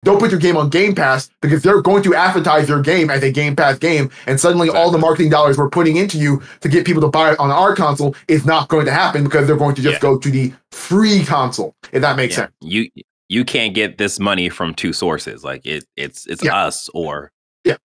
Don't 0.05 0.19
put 0.19 0.31
your 0.31 0.39
game 0.39 0.57
on 0.57 0.71
Game 0.71 0.95
Pass 0.95 1.31
because 1.41 1.63
they're 1.63 1.83
going 1.83 2.03
to 2.05 2.15
advertise 2.15 2.69
your 2.69 2.83
game 2.83 3.11
as 3.11 3.23
a 3.23 3.33
Game 3.33 3.57
Pass 3.57 3.79
game, 3.79 4.11
and 4.27 4.39
suddenly 4.39 4.69
exactly. 4.69 4.85
all 4.85 4.91
the 4.91 4.99
marketing 4.99 5.31
dollars 5.31 5.59
we're 5.59 5.71
putting 5.71 5.97
into 5.97 6.19
you 6.19 6.43
to 6.61 6.69
get 6.69 6.87
people 6.87 7.01
to 7.03 7.09
buy 7.09 7.33
it 7.33 7.41
on 7.41 7.51
our 7.51 7.75
console 7.75 8.15
is 8.29 8.45
not 8.45 8.69
going 8.69 8.87
to 8.87 8.93
happen 8.93 9.25
because 9.25 9.47
they're 9.47 9.57
going 9.57 9.75
to 9.75 9.83
just 9.83 9.95
yeah. 9.95 10.01
go 10.01 10.19
to 10.19 10.31
the 10.31 10.53
free 10.71 11.25
console. 11.25 11.75
If 11.93 12.03
that 12.03 12.17
makes 12.17 12.35
yeah. 12.35 12.45
sense. 12.45 12.53
You 12.61 12.91
you 13.29 13.45
can't 13.45 13.75
get 13.75 13.99
this 13.99 14.21
money 14.21 14.49
from 14.49 14.75
two 14.75 14.93
sources. 14.93 15.43
Like 15.43 15.65
it 15.65 15.85
it's 15.97 16.27
it's 16.27 16.45
yeah. 16.45 16.55
us 16.55 16.89
or 16.95 17.33
yeah 17.65 17.77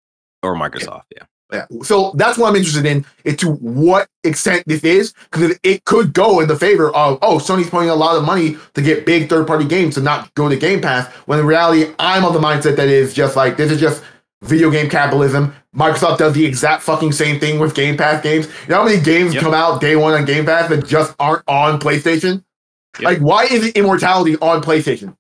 or 0.43 0.55
Microsoft. 0.55 1.03
Yeah. 1.15 1.24
Yeah. 1.51 1.65
So 1.81 2.11
that's 2.15 2.37
what 2.37 2.49
I'm 2.49 2.55
interested 2.55 2.85
in, 2.85 3.05
into 3.25 3.53
what 3.53 4.07
extent 4.23 4.63
this 4.67 4.83
is, 4.83 5.13
because 5.31 5.57
it 5.63 5.83
could 5.85 6.13
go 6.13 6.41
in 6.41 6.47
the 6.47 6.55
favor 6.55 6.95
of, 6.95 7.17
oh, 7.21 7.37
Sony's 7.37 7.69
putting 7.69 7.89
a 7.89 7.95
lot 7.95 8.15
of 8.15 8.23
money 8.23 8.57
to 8.75 8.81
get 8.81 9.05
big 9.05 9.29
third 9.29 9.47
party 9.47 9.65
games 9.65 9.95
to 9.95 10.01
not 10.01 10.33
go 10.35 10.47
to 10.47 10.55
Game 10.55 10.79
Pass, 10.79 11.11
when 11.25 11.39
in 11.39 11.45
reality, 11.47 11.91
I'm 11.97 12.23
of 12.23 12.33
the 12.33 12.39
mindset 12.39 12.75
that 12.75 12.87
is 12.87 13.13
just 13.13 13.35
like, 13.35 13.57
this 13.57 13.71
is 13.71 13.79
just 13.79 14.03
video 14.43 14.69
game 14.69 14.89
capitalism. 14.89 15.53
Microsoft 15.75 16.17
does 16.19 16.33
the 16.33 16.45
exact 16.45 16.83
fucking 16.83 17.11
same 17.11 17.39
thing 17.39 17.59
with 17.59 17.73
Game 17.73 17.97
Pass 17.97 18.21
games. 18.21 18.45
You 18.45 18.69
know 18.69 18.77
how 18.77 18.85
many 18.85 19.01
games 19.01 19.33
yep. 19.33 19.43
come 19.43 19.53
out 19.53 19.81
day 19.81 19.95
one 19.95 20.13
on 20.13 20.25
Game 20.25 20.45
Pass 20.45 20.69
that 20.69 20.85
just 20.85 21.15
aren't 21.19 21.43
on 21.47 21.79
PlayStation? 21.79 22.43
Yep. 22.99 23.03
Like, 23.03 23.19
why 23.19 23.45
is 23.45 23.65
it 23.65 23.75
Immortality 23.75 24.37
on 24.37 24.61
PlayStation? 24.61 25.15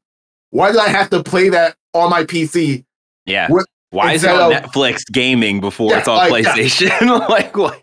Why 0.51 0.71
did 0.71 0.79
I 0.79 0.89
have 0.89 1.09
to 1.11 1.23
play 1.23 1.49
that 1.49 1.75
on 1.93 2.09
my 2.09 2.23
PC? 2.23 2.83
Yeah. 3.25 3.47
With, 3.51 3.65
why 3.91 4.13
is 4.13 4.23
it 4.23 4.29
on 4.29 4.53
of, 4.53 4.63
Netflix 4.63 5.03
gaming 5.11 5.59
before 5.61 5.91
yeah, 5.91 5.99
it's 5.99 6.07
on 6.07 6.17
like, 6.17 6.45
PlayStation? 6.45 6.89
Yeah. 7.01 7.11
like 7.29 7.55
what? 7.55 7.81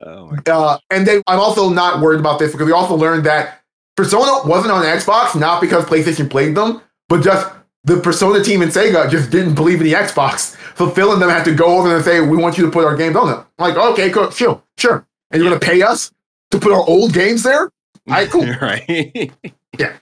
Oh 0.00 0.36
uh, 0.46 0.78
and 0.90 1.08
I'm 1.08 1.38
also 1.38 1.68
not 1.68 2.00
worried 2.00 2.20
about 2.20 2.38
this 2.38 2.52
because 2.52 2.66
we 2.66 2.72
also 2.72 2.96
learned 2.96 3.24
that 3.26 3.60
Persona 3.96 4.46
wasn't 4.48 4.72
on 4.72 4.84
Xbox 4.84 5.38
not 5.38 5.60
because 5.60 5.84
PlayStation 5.84 6.28
played 6.28 6.54
them, 6.54 6.80
but 7.08 7.22
just 7.22 7.48
the 7.84 7.98
Persona 7.98 8.42
team 8.42 8.62
in 8.62 8.68
Sega 8.68 9.10
just 9.10 9.30
didn't 9.30 9.54
believe 9.54 9.80
in 9.80 9.86
the 9.86 9.92
Xbox. 9.92 10.56
Fulfilling 10.74 11.20
them 11.20 11.28
had 11.28 11.44
to 11.44 11.54
go 11.54 11.78
over 11.78 11.94
and 11.94 12.04
say, 12.04 12.20
"We 12.20 12.36
want 12.36 12.56
you 12.56 12.64
to 12.64 12.70
put 12.70 12.84
our 12.84 12.96
games 12.96 13.16
on 13.16 13.28
them." 13.28 13.44
I'm 13.58 13.74
like, 13.74 13.92
okay, 13.92 14.10
cool, 14.10 14.30
sure, 14.30 14.62
sure. 14.78 15.06
And 15.30 15.40
you're 15.40 15.50
gonna 15.50 15.60
pay 15.60 15.82
us 15.82 16.10
to 16.50 16.58
put 16.58 16.72
our 16.72 16.84
old 16.88 17.12
games 17.12 17.42
there? 17.42 17.62
All 17.62 17.70
right, 18.08 18.30
cool. 18.30 18.46
right. 18.60 19.32
yeah. 19.78 19.96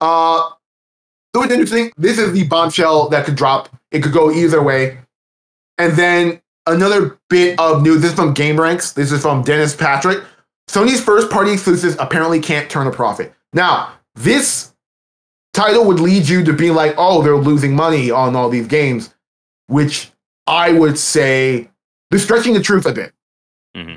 Uh, 0.00 0.50
so 1.34 1.42
it's 1.42 1.52
interesting. 1.52 1.92
This 1.96 2.18
is 2.18 2.32
the 2.32 2.44
bombshell 2.44 3.08
that 3.10 3.24
could 3.24 3.36
drop 3.36 3.68
it 3.90 4.02
could 4.02 4.12
go 4.12 4.30
either 4.30 4.62
way. 4.62 4.98
And 5.78 5.94
then 5.94 6.40
another 6.66 7.18
bit 7.30 7.58
of 7.58 7.82
news. 7.82 8.02
This 8.02 8.10
is 8.10 8.16
from 8.16 8.34
Game 8.34 8.60
Rant. 8.60 8.92
This 8.94 9.12
is 9.12 9.22
from 9.22 9.42
Dennis 9.42 9.74
Patrick. 9.74 10.22
Sony's 10.68 11.00
first 11.00 11.30
party 11.30 11.52
exclusives 11.52 11.96
apparently 11.98 12.40
can't 12.40 12.68
turn 12.70 12.86
a 12.86 12.90
profit. 12.90 13.32
Now, 13.52 13.92
this 14.14 14.74
title 15.54 15.86
would 15.86 16.00
lead 16.00 16.28
you 16.28 16.44
to 16.44 16.52
be 16.52 16.70
like, 16.70 16.94
oh, 16.98 17.22
they're 17.22 17.36
losing 17.36 17.74
money 17.74 18.10
on 18.10 18.36
all 18.36 18.50
these 18.50 18.66
games, 18.66 19.14
which 19.68 20.10
I 20.46 20.72
would 20.72 20.98
say 20.98 21.70
they're 22.10 22.20
stretching 22.20 22.54
the 22.54 22.62
truth 22.62 22.86
a 22.86 22.92
bit. 22.92 23.12
Mm-hmm. 23.76 23.96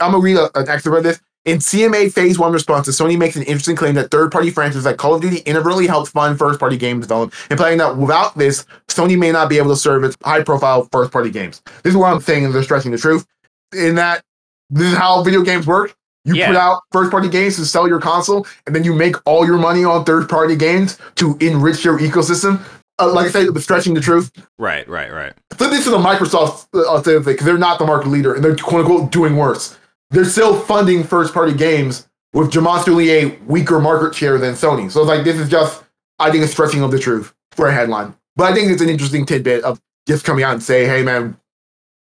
I'm 0.00 0.12
gonna 0.12 0.18
read 0.18 0.36
a, 0.36 0.58
an 0.58 0.68
excerpt 0.68 0.96
of 0.96 1.04
this. 1.04 1.20
In 1.46 1.58
CMA 1.58 2.12
Phase 2.12 2.40
1 2.40 2.52
responses, 2.52 2.98
Sony 2.98 3.16
makes 3.16 3.36
an 3.36 3.44
interesting 3.44 3.76
claim 3.76 3.94
that 3.94 4.10
third 4.10 4.32
party 4.32 4.50
franchises 4.50 4.84
like 4.84 4.96
Call 4.96 5.14
of 5.14 5.22
Duty 5.22 5.38
inadvertently 5.46 5.86
help 5.86 6.08
fund 6.08 6.36
first 6.36 6.58
party 6.58 6.76
game 6.76 7.00
development, 7.00 7.40
implying 7.52 7.78
that 7.78 7.96
without 7.96 8.36
this, 8.36 8.66
Sony 8.88 9.16
may 9.16 9.30
not 9.30 9.48
be 9.48 9.56
able 9.56 9.70
to 9.70 9.76
serve 9.76 10.02
its 10.02 10.16
high 10.24 10.42
profile 10.42 10.88
first 10.90 11.12
party 11.12 11.30
games. 11.30 11.62
This 11.84 11.92
is 11.92 11.96
what 11.96 12.12
I'm 12.12 12.20
saying, 12.20 12.50
they're 12.50 12.64
stressing 12.64 12.90
the 12.90 12.98
truth. 12.98 13.24
In 13.72 13.94
that, 13.94 14.24
this 14.70 14.90
is 14.90 14.98
how 14.98 15.22
video 15.22 15.42
games 15.42 15.68
work. 15.68 15.96
You 16.24 16.34
yeah. 16.34 16.48
put 16.48 16.56
out 16.56 16.82
first 16.90 17.12
party 17.12 17.28
games 17.28 17.54
to 17.56 17.64
sell 17.64 17.86
your 17.86 18.00
console, 18.00 18.44
and 18.66 18.74
then 18.74 18.82
you 18.82 18.92
make 18.92 19.14
all 19.24 19.46
your 19.46 19.58
money 19.58 19.84
on 19.84 20.04
third 20.04 20.28
party 20.28 20.56
games 20.56 20.98
to 21.14 21.36
enrich 21.40 21.84
your 21.84 22.00
ecosystem. 22.00 22.60
uh, 22.98 23.12
like 23.12 23.26
I 23.26 23.30
said, 23.30 23.56
stretching 23.60 23.94
the 23.94 24.00
truth. 24.00 24.32
Right, 24.58 24.88
right, 24.88 25.12
right. 25.12 25.32
So 25.56 25.70
this 25.70 25.86
is 25.86 25.92
a 25.92 25.98
Microsoft 25.98 26.66
uh, 26.74 27.00
thing 27.02 27.22
because 27.22 27.46
they're 27.46 27.56
not 27.56 27.78
the 27.78 27.86
market 27.86 28.08
leader 28.08 28.34
and 28.34 28.42
they're 28.42 28.56
quote 28.56 28.84
unquote 28.84 29.12
doing 29.12 29.36
worse. 29.36 29.78
They're 30.10 30.24
still 30.24 30.58
funding 30.58 31.04
first 31.04 31.34
party 31.34 31.52
games 31.52 32.08
with 32.32 32.52
demonstrably 32.52 33.10
a 33.10 33.38
weaker 33.46 33.80
market 33.80 34.14
share 34.14 34.38
than 34.38 34.54
Sony. 34.54 34.90
So 34.90 35.00
it's 35.00 35.08
like 35.08 35.24
this 35.24 35.36
is 35.36 35.48
just, 35.48 35.82
I 36.18 36.30
think, 36.30 36.44
a 36.44 36.48
stretching 36.48 36.82
of 36.82 36.90
the 36.90 36.98
truth 36.98 37.34
for 37.52 37.68
a 37.68 37.72
headline. 37.72 38.14
But 38.36 38.52
I 38.52 38.54
think 38.54 38.70
it's 38.70 38.82
an 38.82 38.88
interesting 38.88 39.24
tidbit 39.24 39.64
of 39.64 39.80
just 40.06 40.24
coming 40.24 40.44
out 40.44 40.52
and 40.52 40.62
say, 40.62 40.86
hey 40.86 41.02
man, 41.02 41.36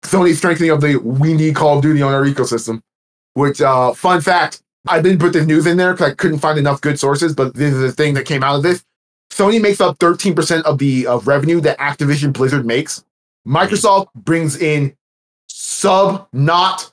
Sony's 0.03 0.37
strengthening 0.37 0.71
of 0.71 0.81
the 0.81 0.97
we 0.97 1.33
need 1.33 1.55
Call 1.55 1.77
of 1.77 1.81
Duty 1.81 2.01
on 2.01 2.13
our 2.13 2.23
ecosystem. 2.23 2.81
Which, 3.33 3.61
uh, 3.61 3.93
fun 3.93 4.21
fact, 4.21 4.61
I 4.87 5.01
didn't 5.01 5.19
put 5.19 5.33
the 5.33 5.45
news 5.45 5.65
in 5.67 5.77
there 5.77 5.93
because 5.93 6.11
I 6.11 6.15
couldn't 6.15 6.39
find 6.39 6.57
enough 6.57 6.81
good 6.81 6.99
sources, 6.99 7.35
but 7.35 7.53
this 7.53 7.73
is 7.73 7.81
the 7.81 7.91
thing 7.91 8.13
that 8.15 8.25
came 8.25 8.43
out 8.43 8.55
of 8.55 8.63
this. 8.63 8.83
Sony 9.31 9.61
makes 9.61 9.79
up 9.79 9.99
13% 9.99 10.63
of 10.63 10.77
the 10.77 11.05
of 11.07 11.27
revenue 11.27 11.61
that 11.61 11.77
Activision 11.77 12.33
Blizzard 12.33 12.65
makes. 12.65 13.03
Microsoft 13.47 14.07
brings 14.15 14.57
in 14.57 14.95
sub 15.47 16.27
not 16.33 16.91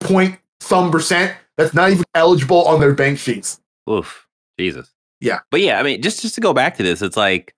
point 0.00 0.38
some 0.64 0.90
percent 0.90 1.36
that's 1.56 1.74
not 1.74 1.90
even 1.90 2.04
eligible 2.14 2.64
on 2.64 2.80
their 2.80 2.94
bank 2.94 3.18
sheets. 3.18 3.60
Oof, 3.88 4.26
Jesus. 4.58 4.92
Yeah. 5.20 5.40
But 5.50 5.60
yeah, 5.60 5.78
I 5.78 5.82
mean, 5.82 6.02
just 6.02 6.22
just 6.22 6.34
to 6.34 6.40
go 6.40 6.52
back 6.52 6.76
to 6.76 6.82
this, 6.82 7.02
it's 7.02 7.16
like, 7.16 7.54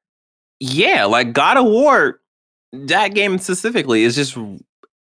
yeah, 0.61 1.05
like 1.05 1.33
God 1.33 1.57
of 1.57 1.65
War, 1.65 2.21
that 2.73 3.15
game 3.15 3.39
specifically 3.39 4.05
is 4.05 4.15
just 4.15 4.37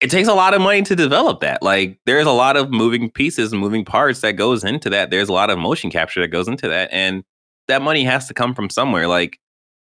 it 0.00 0.10
takes 0.10 0.28
a 0.28 0.34
lot 0.34 0.52
of 0.52 0.60
money 0.60 0.82
to 0.82 0.96
develop 0.96 1.40
that. 1.40 1.62
Like 1.62 1.98
there's 2.06 2.26
a 2.26 2.32
lot 2.32 2.56
of 2.56 2.70
moving 2.70 3.10
pieces 3.10 3.52
and 3.52 3.60
moving 3.60 3.84
parts 3.84 4.20
that 4.20 4.32
goes 4.32 4.64
into 4.64 4.90
that. 4.90 5.10
There's 5.10 5.28
a 5.28 5.32
lot 5.32 5.48
of 5.48 5.58
motion 5.58 5.90
capture 5.90 6.20
that 6.20 6.28
goes 6.28 6.48
into 6.48 6.68
that. 6.68 6.88
And 6.92 7.22
that 7.68 7.82
money 7.82 8.02
has 8.04 8.26
to 8.26 8.34
come 8.34 8.52
from 8.52 8.68
somewhere. 8.68 9.06
Like 9.06 9.38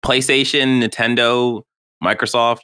PlayStation, 0.02 0.82
Nintendo, 0.82 1.62
Microsoft, 2.02 2.60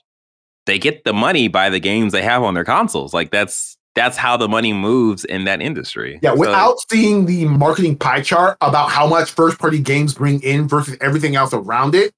they 0.64 0.78
get 0.78 1.05
the 1.05 1.12
money 1.12 1.48
by 1.48 1.68
the 1.68 1.78
games 1.80 2.12
they 2.12 2.22
have 2.22 2.42
on 2.42 2.55
their 2.55 2.64
consoles. 2.64 3.12
Like 3.12 3.30
that's 3.30 3.76
that's 3.95 4.16
how 4.16 4.36
the 4.36 4.49
money 4.49 4.72
moves 4.72 5.24
in 5.24 5.45
that 5.45 5.61
industry. 5.61 6.18
Yeah, 6.22 6.30
So- 6.32 6.36
without 6.40 6.76
seeing 6.90 7.26
the 7.26 7.45
marketing 7.47 7.97
pie 7.97 8.22
chart 8.22 8.57
about 8.61 8.90
how 8.90 9.07
much 9.07 9.30
first 9.30 9.59
party 9.59 9.78
games 9.78 10.14
bring 10.14 10.40
in 10.43 10.66
versus 10.68 10.97
everything 11.01 11.36
else 11.36 11.53
around 11.53 11.95
it, 11.95 12.12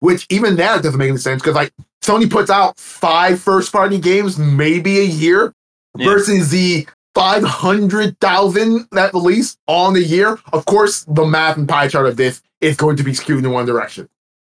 which 0.00 0.26
even 0.30 0.56
that 0.56 0.82
doesn't 0.82 0.98
make 0.98 1.08
any 1.10 1.18
sense 1.18 1.40
because 1.42 1.54
like 1.54 1.72
Sony 2.02 2.28
puts 2.30 2.50
out 2.50 2.78
five 2.78 3.40
first 3.40 3.70
party 3.72 3.98
games 3.98 4.38
maybe 4.38 4.98
a 4.98 5.04
year 5.04 5.52
Yeah. 5.96 6.06
versus 6.08 6.50
the 6.50 6.86
500,000 7.14 8.86
that 8.92 9.12
release 9.12 9.56
on 9.66 9.94
the 9.94 10.02
year. 10.02 10.38
Of 10.52 10.64
course, 10.64 11.04
the 11.08 11.24
math 11.24 11.56
and 11.56 11.68
pie 11.68 11.88
chart 11.88 12.06
of 12.06 12.16
this 12.16 12.42
is 12.60 12.76
going 12.76 12.96
to 12.96 13.02
be 13.02 13.14
skewed 13.14 13.44
in 13.44 13.50
one 13.50 13.66
direction. 13.66 14.08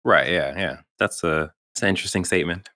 right, 0.06 0.30
yeah, 0.32 0.54
yeah. 0.58 0.78
That's 1.00 1.24
a 1.24 1.52
it's 1.74 1.82
an 1.84 1.90
interesting 1.90 2.26
statement. 2.26 2.70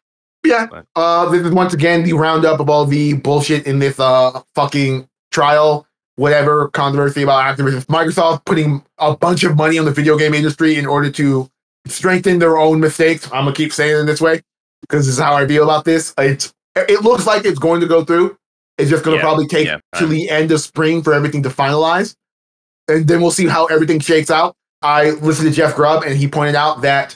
Yeah. 0.43 0.67
But- 0.69 0.85
Uh, 0.95 1.29
this 1.29 1.41
is 1.45 1.51
once 1.51 1.73
again 1.73 2.03
the 2.03 2.13
roundup 2.13 2.59
of 2.59 2.69
all 2.69 2.85
the 2.85 3.13
bullshit 3.13 3.65
in 3.67 3.79
this 3.79 3.99
uh 3.99 4.41
fucking 4.55 5.07
trial, 5.31 5.87
whatever 6.15 6.67
controversy 6.69 7.23
about 7.23 7.57
Activision. 7.57 7.85
Microsoft 7.85 8.45
putting 8.45 8.83
a 8.97 9.15
bunch 9.15 9.43
of 9.43 9.55
money 9.55 9.77
on 9.79 9.85
the 9.85 9.91
video 9.91 10.17
game 10.17 10.33
industry 10.33 10.77
in 10.77 10.85
order 10.85 11.09
to 11.11 11.49
strengthen 11.87 12.39
their 12.39 12.57
own 12.57 12.79
mistakes. 12.79 13.25
I'm 13.27 13.45
gonna 13.45 13.53
keep 13.53 13.71
saying 13.73 14.03
it 14.03 14.05
this 14.05 14.21
way 14.21 14.41
because 14.81 15.05
this 15.05 15.15
is 15.15 15.19
how 15.21 15.33
I 15.35 15.47
feel 15.47 15.63
about 15.63 15.85
this. 15.85 16.13
It 16.17 16.51
it 16.75 17.01
looks 17.03 17.27
like 17.27 17.45
it's 17.45 17.59
going 17.59 17.81
to 17.81 17.87
go 17.87 18.03
through. 18.03 18.37
It's 18.77 18.89
just 18.89 19.03
gonna 19.03 19.17
Yeah, 19.17 19.21
probably 19.23 19.45
take 19.47 19.67
yeah, 19.67 19.79
to 19.99 20.07
the 20.07 20.29
end 20.29 20.51
of 20.51 20.61
spring 20.61 21.03
for 21.03 21.13
everything 21.13 21.43
to 21.43 21.49
finalize, 21.49 22.15
and 22.87 23.07
then 23.07 23.21
we'll 23.21 23.31
see 23.31 23.47
how 23.47 23.65
everything 23.67 23.99
shakes 23.99 24.31
out. 24.31 24.55
I 24.81 25.11
listened 25.11 25.49
to 25.49 25.53
Jeff 25.55 25.75
Grubb, 25.75 26.03
and 26.03 26.15
he 26.17 26.27
pointed 26.27 26.55
out 26.55 26.81
that 26.81 27.15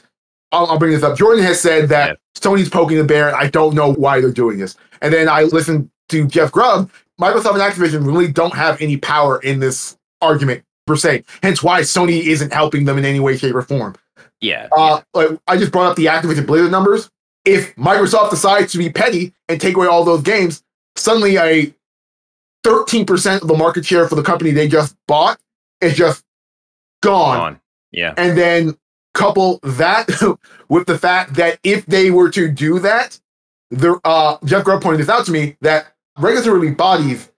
I'll, 0.55 0.65
I'll 0.67 0.79
bring 0.79 0.91
this 0.93 1.03
up. 1.03 1.17
Jordan 1.17 1.43
has 1.43 1.59
said 1.59 1.89
that 1.89 2.07
Yeah. 2.09 2.15
Sony's 2.39 2.69
poking 2.69 2.97
the 2.97 3.03
bear. 3.03 3.27
and 3.27 3.35
I 3.37 3.47
don't 3.47 3.75
know 3.75 3.93
why 3.93 4.21
they're 4.21 4.31
doing 4.31 4.57
this. 4.59 4.75
And 5.01 5.13
then 5.13 5.27
I 5.29 5.43
listened 5.43 5.89
to 6.09 6.25
Jeff 6.27 6.51
Grubb. 6.51 6.89
Microsoft 7.19 7.53
and 7.53 7.61
Activision 7.61 8.05
really 8.05 8.31
don't 8.31 8.53
have 8.53 8.81
any 8.81 8.97
power 8.97 9.39
in 9.41 9.59
this 9.59 9.97
argument 10.21 10.63
per 10.85 10.95
se. 10.95 11.23
Hence 11.41 11.63
why 11.63 11.81
Sony 11.81 12.23
isn't 12.23 12.51
helping 12.53 12.85
them 12.85 12.97
in 12.97 13.05
any 13.05 13.19
way, 13.19 13.37
shape, 13.37 13.55
or 13.55 13.61
form. 13.61 13.95
Yeah. 14.41 14.67
Uh, 14.75 15.01
like, 15.13 15.29
I 15.47 15.57
just 15.57 15.71
brought 15.71 15.87
up 15.87 15.95
the 15.95 16.05
Activision 16.07 16.45
Blizzard 16.45 16.71
numbers. 16.71 17.09
If 17.45 17.75
Microsoft 17.75 18.31
decides 18.31 18.71
to 18.73 18.77
be 18.77 18.89
petty 18.89 19.33
and 19.49 19.59
take 19.61 19.75
away 19.77 19.87
all 19.87 20.03
those 20.03 20.21
games, 20.23 20.61
suddenly 20.97 21.37
a 21.37 21.73
13% 22.65 23.41
of 23.41 23.47
the 23.47 23.55
market 23.55 23.85
share 23.85 24.07
for 24.07 24.15
the 24.15 24.23
company 24.23 24.51
they 24.51 24.67
just 24.67 24.95
bought 25.07 25.39
is 25.81 25.95
just 25.95 26.23
gone. 27.01 27.39
on. 27.39 27.59
Yeah. 27.91 28.13
And 28.17 28.37
then 28.37 28.77
couple 29.15 29.59
that 29.63 30.07
with 30.69 30.85
the 30.85 30.97
fact 30.97 31.33
that 31.35 31.59
if 31.63 31.85
they 31.87 32.11
were 32.11 32.29
to 32.29 32.47
do 32.49 32.77
that, 32.79 33.19
the 33.71 33.99
uh, 34.05 34.37
Jeff 34.45 34.63
Grubb 34.63 34.83
pointed 34.83 34.99
this 35.01 35.09
out 35.09 35.25
to 35.25 35.31
me 35.31 35.57
that 35.61 35.87
regulatory 36.19 36.71
bodies 36.71 37.31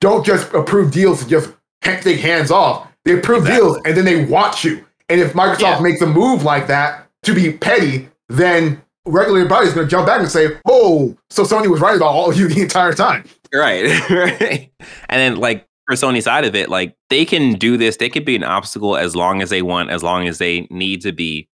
don't 0.00 0.24
just 0.26 0.52
approve 0.52 0.90
deals 0.92 1.22
to 1.22 1.28
just 1.28 1.52
take 1.80 2.20
hands 2.20 2.50
off. 2.50 2.88
They 3.04 3.14
approve 3.14 3.40
Exactly. 3.42 3.56
deals 3.56 3.78
and 3.86 3.96
then 3.96 4.04
they 4.04 4.24
watch 4.26 4.64
you. 4.64 4.84
And 5.08 5.20
if 5.20 5.32
Microsoft 5.32 5.60
Yeah. 5.60 5.80
makes 5.80 6.00
a 6.02 6.06
move 6.06 6.44
like 6.44 6.66
that 6.68 7.08
to 7.24 7.34
be 7.34 7.52
petty, 7.52 8.08
then 8.28 8.80
regulatory 9.06 9.46
bodies 9.48 9.72
are 9.72 9.74
going 9.76 9.86
to 9.86 9.90
jump 9.90 10.06
back 10.06 10.20
and 10.20 10.30
say, 10.30 10.58
"Oh, 10.68 11.16
so 11.30 11.42
Sony 11.44 11.68
was 11.68 11.80
right 11.80 11.96
about 11.96 12.08
all 12.14 12.30
of 12.30 12.38
you 12.38 12.48
the 12.48 12.60
entire 12.62 12.92
time." 12.92 13.24
Right. 13.52 13.84
right. 14.10 14.70
And 15.08 15.20
then 15.20 15.36
like 15.36 15.66
for 15.86 15.94
Sony 15.96 16.22
side 16.22 16.44
of 16.44 16.54
it, 16.54 16.68
like 16.68 16.96
they 17.10 17.24
can 17.24 17.54
do 17.54 17.76
this, 17.76 17.96
they 17.96 18.08
could 18.08 18.24
be 18.24 18.36
an 18.36 18.44
obstacle 18.44 18.96
as 18.96 19.16
long 19.16 19.42
as 19.42 19.50
they 19.50 19.62
want, 19.62 19.90
as 19.90 20.02
long 20.02 20.28
as 20.28 20.38
they 20.38 20.66
need 20.70 21.00
to 21.02 21.12
be 21.12 21.48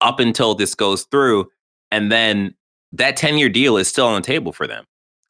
up 0.00 0.20
until 0.20 0.54
this 0.54 0.74
goes 0.74 1.04
through. 1.04 1.48
And 1.90 2.10
then 2.10 2.54
that 2.92 3.16
10 3.16 3.38
year 3.38 3.48
deal 3.48 3.76
is 3.76 3.88
still 3.88 4.06
on 4.06 4.20
the 4.20 4.26
table 4.26 4.52
for 4.52 4.66
them. 4.66 4.84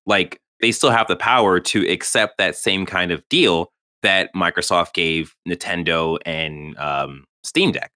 Like 0.07 0.41
they 0.61 0.73
still 0.73 0.91
have 0.91 1.09
the 1.09 1.17
power 1.17 1.61
to 1.61 1.89
accept 1.91 2.39
that 2.39 2.57
same 2.57 2.87
kind 2.87 3.11
of 3.11 3.23
deal 3.29 3.71
that 4.03 4.33
Microsoft 4.35 4.93
gave 4.95 5.35
Nintendo 5.49 6.19
and 6.27 6.77
um, 6.79 7.25
Steam 7.45 7.73
Deck 7.73 7.91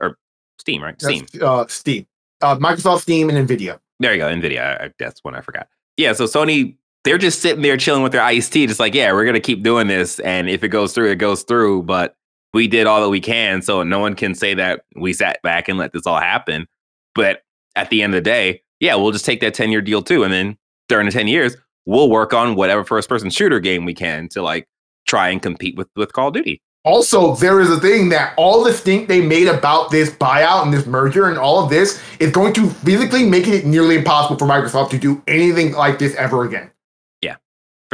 or 0.00 0.16
Steam, 0.58 0.82
right? 0.82 1.00
Steam. 1.00 1.26
Uh, 1.40 1.66
Steam, 1.68 2.06
uh, 2.40 2.56
Microsoft 2.56 3.02
Steam, 3.02 3.28
and 3.30 3.46
Nvidia. 3.48 3.78
There 4.00 4.12
you 4.12 4.18
go, 4.18 4.28
Nvidia. 4.28 4.80
I- 4.82 4.90
That's 4.98 5.22
one 5.22 5.34
I 5.34 5.40
forgot. 5.42 5.68
Yeah, 5.98 6.14
so 6.14 6.24
Sony, 6.24 6.76
they're 7.04 7.18
just 7.18 7.40
sitting 7.40 7.62
there 7.62 7.76
chilling 7.76 8.02
with 8.02 8.12
their 8.12 8.22
iced 8.22 8.52
tea, 8.52 8.66
just 8.66 8.80
like, 8.80 8.94
yeah, 8.94 9.12
we're 9.12 9.24
gonna 9.24 9.40
keep 9.40 9.62
doing 9.62 9.86
this, 9.88 10.20
and 10.20 10.48
if 10.48 10.62
it 10.62 10.68
goes 10.68 10.92
through, 10.92 11.10
it 11.10 11.16
goes 11.16 11.42
through. 11.42 11.82
But 11.84 12.14
we 12.52 12.68
did 12.68 12.86
all 12.86 13.00
that 13.00 13.08
we 13.08 13.20
can, 13.20 13.62
so 13.62 13.82
no 13.82 13.98
one 13.98 14.14
can 14.14 14.34
say 14.34 14.54
that 14.54 14.84
we 14.96 15.12
sat 15.12 15.40
back 15.42 15.68
and 15.68 15.78
let 15.78 15.92
this 15.92 16.06
all 16.06 16.20
happen. 16.20 16.66
But 17.14 17.42
at 17.76 17.90
the 17.90 18.02
end 18.02 18.14
of 18.14 18.18
the 18.18 18.30
day, 18.30 18.62
yeah, 18.80 18.94
we'll 18.96 19.12
just 19.12 19.24
take 19.24 19.40
that 19.40 19.54
ten 19.54 19.70
year 19.70 19.80
deal 19.80 20.02
too, 20.02 20.24
and 20.24 20.32
then 20.32 20.56
during 20.88 21.06
the 21.06 21.12
ten 21.12 21.28
years, 21.28 21.56
we'll 21.86 22.10
work 22.10 22.34
on 22.34 22.54
whatever 22.54 22.84
first 22.84 23.08
person 23.08 23.30
shooter 23.30 23.60
game 23.60 23.84
we 23.84 23.94
can 23.94 24.28
to 24.30 24.42
like 24.42 24.68
try 25.06 25.28
and 25.28 25.42
compete 25.42 25.76
with 25.76 25.88
with 25.96 26.12
Call 26.12 26.28
of 26.28 26.34
Duty. 26.34 26.62
Also, 26.82 27.34
there 27.36 27.60
is 27.60 27.70
a 27.70 27.78
thing 27.78 28.08
that 28.08 28.32
all 28.38 28.64
the 28.64 28.72
stink 28.72 29.06
they 29.06 29.20
made 29.20 29.46
about 29.46 29.90
this 29.90 30.08
buyout 30.08 30.62
and 30.62 30.72
this 30.72 30.86
merger 30.86 31.28
and 31.28 31.36
all 31.36 31.62
of 31.62 31.68
this 31.68 32.02
is 32.20 32.30
going 32.30 32.54
to 32.54 32.70
physically 32.70 33.28
make 33.28 33.46
it 33.46 33.66
nearly 33.66 33.96
impossible 33.96 34.38
for 34.38 34.46
Microsoft 34.46 34.88
to 34.90 34.98
do 34.98 35.22
anything 35.26 35.72
like 35.72 35.98
this 35.98 36.14
ever 36.14 36.44
again. 36.44 36.70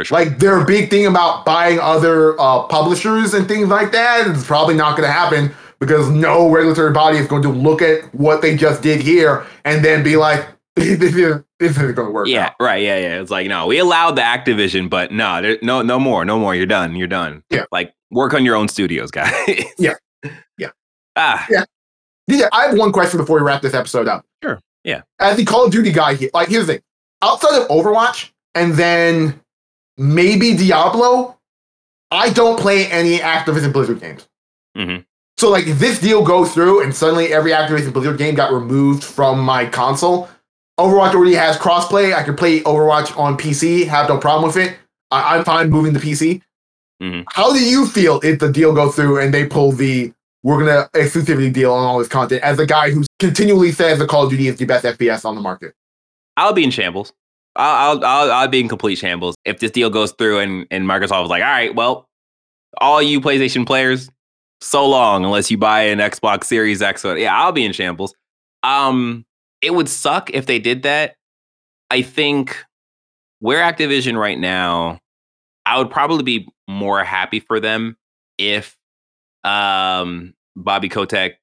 Sure. 0.02 0.18
Like 0.18 0.38
their 0.38 0.64
big 0.64 0.90
thing 0.90 1.06
about 1.06 1.44
buying 1.44 1.78
other 1.80 2.38
uh, 2.40 2.64
publishers 2.64 3.32
and 3.34 3.48
things 3.48 3.68
like 3.68 3.92
that 3.92 4.26
is 4.26 4.44
probably 4.44 4.74
not 4.74 4.96
going 4.96 5.08
to 5.08 5.12
happen 5.12 5.54
because 5.78 6.10
no 6.10 6.50
regulatory 6.50 6.92
body 6.92 7.18
is 7.18 7.26
going 7.26 7.42
to 7.42 7.48
look 7.48 7.80
at 7.82 8.14
what 8.14 8.42
they 8.42 8.56
just 8.56 8.82
did 8.82 9.00
here 9.00 9.46
and 9.64 9.84
then 9.84 10.02
be 10.02 10.16
like, 10.16 10.46
"This 10.76 11.00
isn't, 11.14 11.46
isn't 11.60 11.94
going 11.94 12.08
to 12.08 12.12
work." 12.12 12.28
Yeah, 12.28 12.46
out." 12.46 12.54
right. 12.60 12.82
Yeah, 12.82 12.98
yeah. 12.98 13.20
It's 13.22 13.30
like 13.30 13.46
no, 13.48 13.66
we 13.66 13.78
allowed 13.78 14.12
the 14.16 14.22
Activision, 14.22 14.90
but 14.90 15.12
no, 15.12 15.40
there, 15.40 15.58
no, 15.62 15.80
no 15.80 15.98
more, 15.98 16.24
no 16.26 16.38
more. 16.38 16.54
You're 16.54 16.66
done. 16.66 16.94
You're 16.94 17.08
done. 17.08 17.42
Yeah. 17.50 17.64
like 17.72 17.94
work 18.10 18.34
on 18.34 18.44
your 18.44 18.54
own 18.56 18.68
studios, 18.68 19.10
guys. 19.10 19.32
Yeah. 19.78 19.94
Yeah. 20.58 20.70
Ah, 21.18 21.46
Yeah, 22.28 22.48
I 22.52 22.66
have 22.66 22.76
one 22.76 22.92
question 22.92 23.18
before 23.18 23.38
we 23.38 23.42
wrap 23.42 23.62
this 23.62 23.72
episode 23.72 24.08
up. 24.08 24.26
Sure, 24.42 24.60
yeah. 24.84 25.00
As 25.18 25.38
the 25.38 25.44
Call 25.46 25.64
of 25.64 25.72
Duty 25.72 25.90
guy 25.92 26.14
here, 26.14 26.28
like 26.34 26.48
here's 26.48 26.66
the 26.66 26.74
thing. 26.74 26.82
Outside 27.22 27.62
of 27.62 27.68
Overwatch 27.68 28.32
and 28.54 28.74
then 28.74 29.40
maybe 29.98 30.54
Diablo, 30.54 31.38
I 32.10 32.30
don't 32.30 32.58
play 32.58 32.86
any 32.86 33.18
Activision 33.18 33.72
Blizzard 33.72 34.00
games. 34.00 34.28
Mhm. 34.76 35.04
So 35.38 35.50
like 35.50 35.66
if 35.66 35.78
this 35.78 36.00
deal 36.00 36.22
goes 36.24 36.52
through 36.52 36.82
and 36.82 36.94
suddenly 36.94 37.32
every 37.32 37.50
Activision 37.52 37.92
Blizzard 37.92 38.18
game 38.18 38.34
got 38.34 38.52
removed 38.52 39.04
from 39.04 39.40
my 39.40 39.66
console, 39.66 40.28
Overwatch 40.78 41.14
already 41.14 41.34
has 41.34 41.56
crossplay. 41.56 42.14
I 42.14 42.22
can 42.22 42.36
play 42.36 42.60
Overwatch 42.60 43.16
on 43.18 43.36
PC, 43.36 43.84
have 43.86 44.08
no 44.08 44.18
problem 44.18 44.46
with 44.46 44.56
it. 44.56 44.76
I- 45.10 45.36
I'm 45.36 45.44
fine 45.44 45.70
moving 45.70 45.94
to 45.94 46.00
PC. 46.00 46.42
Mhm. 47.02 47.24
How 47.32 47.52
do 47.52 47.62
you 47.62 47.86
feel 47.86 48.20
if 48.22 48.38
the 48.38 48.50
deal 48.50 48.72
goes 48.74 48.94
through 48.94 49.18
and 49.20 49.32
they 49.32 49.46
pull 49.46 49.72
the 49.72 50.12
we're 50.42 50.58
gonna 50.64 50.88
exclusivity 50.94 51.52
deal 51.52 51.72
on 51.72 51.84
all 51.84 51.98
this 51.98 52.06
content 52.08 52.40
as 52.42 52.58
a 52.60 52.66
guy 52.66 52.90
who 52.90 53.02
continually 53.18 53.72
says 53.72 53.98
the 53.98 54.06
Call 54.06 54.24
of 54.24 54.30
Duty 54.30 54.46
is 54.46 54.56
the 54.56 54.64
best 54.64 54.84
FPS 54.84 55.24
on 55.24 55.34
the 55.34 55.40
market? 55.40 55.74
I'll 56.36 56.52
be 56.52 56.62
in 56.62 56.70
shambles. 56.70 57.12
I'll, 57.56 58.04
I'll, 58.04 58.32
I'll, 58.32 58.48
be 58.48 58.60
in 58.60 58.68
complete 58.68 58.96
shambles 58.96 59.34
if 59.44 59.60
this 59.60 59.70
deal 59.70 59.90
goes 59.90 60.12
through 60.12 60.40
and 60.40 60.66
and 60.70 60.84
Microsoft 60.84 61.24
is 61.24 61.30
like, 61.30 61.42
all 61.42 61.50
right, 61.50 61.74
well, 61.74 62.08
all 62.78 63.02
you 63.02 63.20
PlayStation 63.20 63.66
players, 63.66 64.10
so 64.60 64.86
long 64.86 65.24
unless 65.24 65.50
you 65.50 65.58
buy 65.58 65.82
an 65.82 65.98
Xbox 65.98 66.44
Series 66.44 66.82
X. 66.82 67.04
Yeah, 67.04 67.36
I'll 67.36 67.52
be 67.52 67.64
in 67.64 67.72
shambles. 67.72 68.14
Um, 68.62 69.24
it 69.62 69.74
would 69.74 69.88
suck 69.88 70.30
if 70.30 70.46
they 70.46 70.58
did 70.58 70.82
that. 70.82 71.16
I 71.90 72.02
think 72.02 72.64
where 73.40 73.60
Activision 73.62 74.18
right 74.18 74.38
now, 74.38 74.98
I 75.64 75.78
would 75.78 75.90
probably 75.90 76.22
be 76.22 76.48
more 76.68 77.04
happy 77.04 77.40
for 77.40 77.60
them 77.60 77.96
if 78.38 78.76
um, 79.44 80.34
Bobby 80.56 80.88
Kotick 80.88 81.38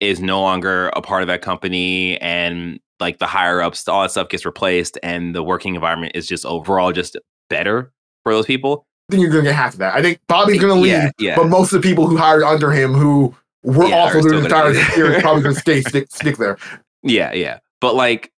is 0.00 0.20
no 0.20 0.40
longer 0.40 0.88
a 0.96 1.02
part 1.02 1.22
of 1.22 1.28
that 1.28 1.42
company 1.42 2.18
and 2.20 2.80
like 3.02 3.18
the 3.18 3.26
higher 3.26 3.60
ups, 3.60 3.86
all 3.88 4.02
that 4.02 4.10
stuff 4.10 4.28
gets 4.28 4.44
replaced 4.46 4.98
and 5.02 5.34
the 5.34 5.42
working 5.42 5.74
environment 5.74 6.12
is 6.14 6.26
just 6.26 6.46
overall 6.46 6.92
just 6.92 7.16
better 7.50 7.92
for 8.22 8.32
those 8.32 8.46
people. 8.46 8.86
I 9.10 9.14
think 9.14 9.22
you're 9.22 9.30
going 9.32 9.44
to 9.44 9.50
get 9.50 9.56
half 9.56 9.74
of 9.74 9.78
that. 9.80 9.94
I 9.94 10.00
think 10.00 10.20
Bobby's 10.28 10.60
going 10.60 10.74
to 10.74 10.80
leave, 10.80 10.92
Yeah, 10.92 11.10
yeah. 11.18 11.36
but 11.36 11.48
most 11.48 11.72
of 11.72 11.82
the 11.82 11.88
people 11.88 12.06
who 12.06 12.16
hired 12.16 12.42
under 12.42 12.70
him 12.70 12.94
who 12.94 13.34
were 13.62 13.86
Yeah, 13.86 13.96
awful 13.96 14.22
the 14.22 14.38
entire 14.38 14.72
gonna 14.72 14.96
year 14.96 15.12
is 15.12 15.22
probably 15.22 15.42
going 15.42 15.54
to 15.54 15.60
stay 15.60 15.80
stick, 15.88 16.06
stick 16.10 16.36
there. 16.38 16.56
Yeah, 17.02 17.32
yeah. 17.34 17.58
But 17.80 17.94
like 17.94 18.32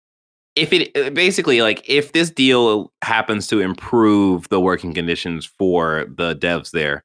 if 0.55 0.73
it 0.73 0.97
uh, 0.97 1.11
basically 1.11 1.63
like 1.63 1.83
if 1.89 2.13
this 2.13 2.31
deal 2.31 2.93
happens 3.03 3.47
to 3.49 3.61
improve 3.61 4.49
the 4.51 4.61
working 4.61 4.95
conditions 4.95 5.45
for 5.47 6.07
the 6.17 6.37
devs 6.37 6.71
there, 6.71 7.05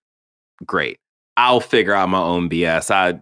great. 0.65 0.99
I'll 1.37 1.59
figure 1.61 1.93
out 1.93 2.09
my 2.09 2.19
own 2.19 2.49
BS. 2.49 2.91
I 2.91 3.21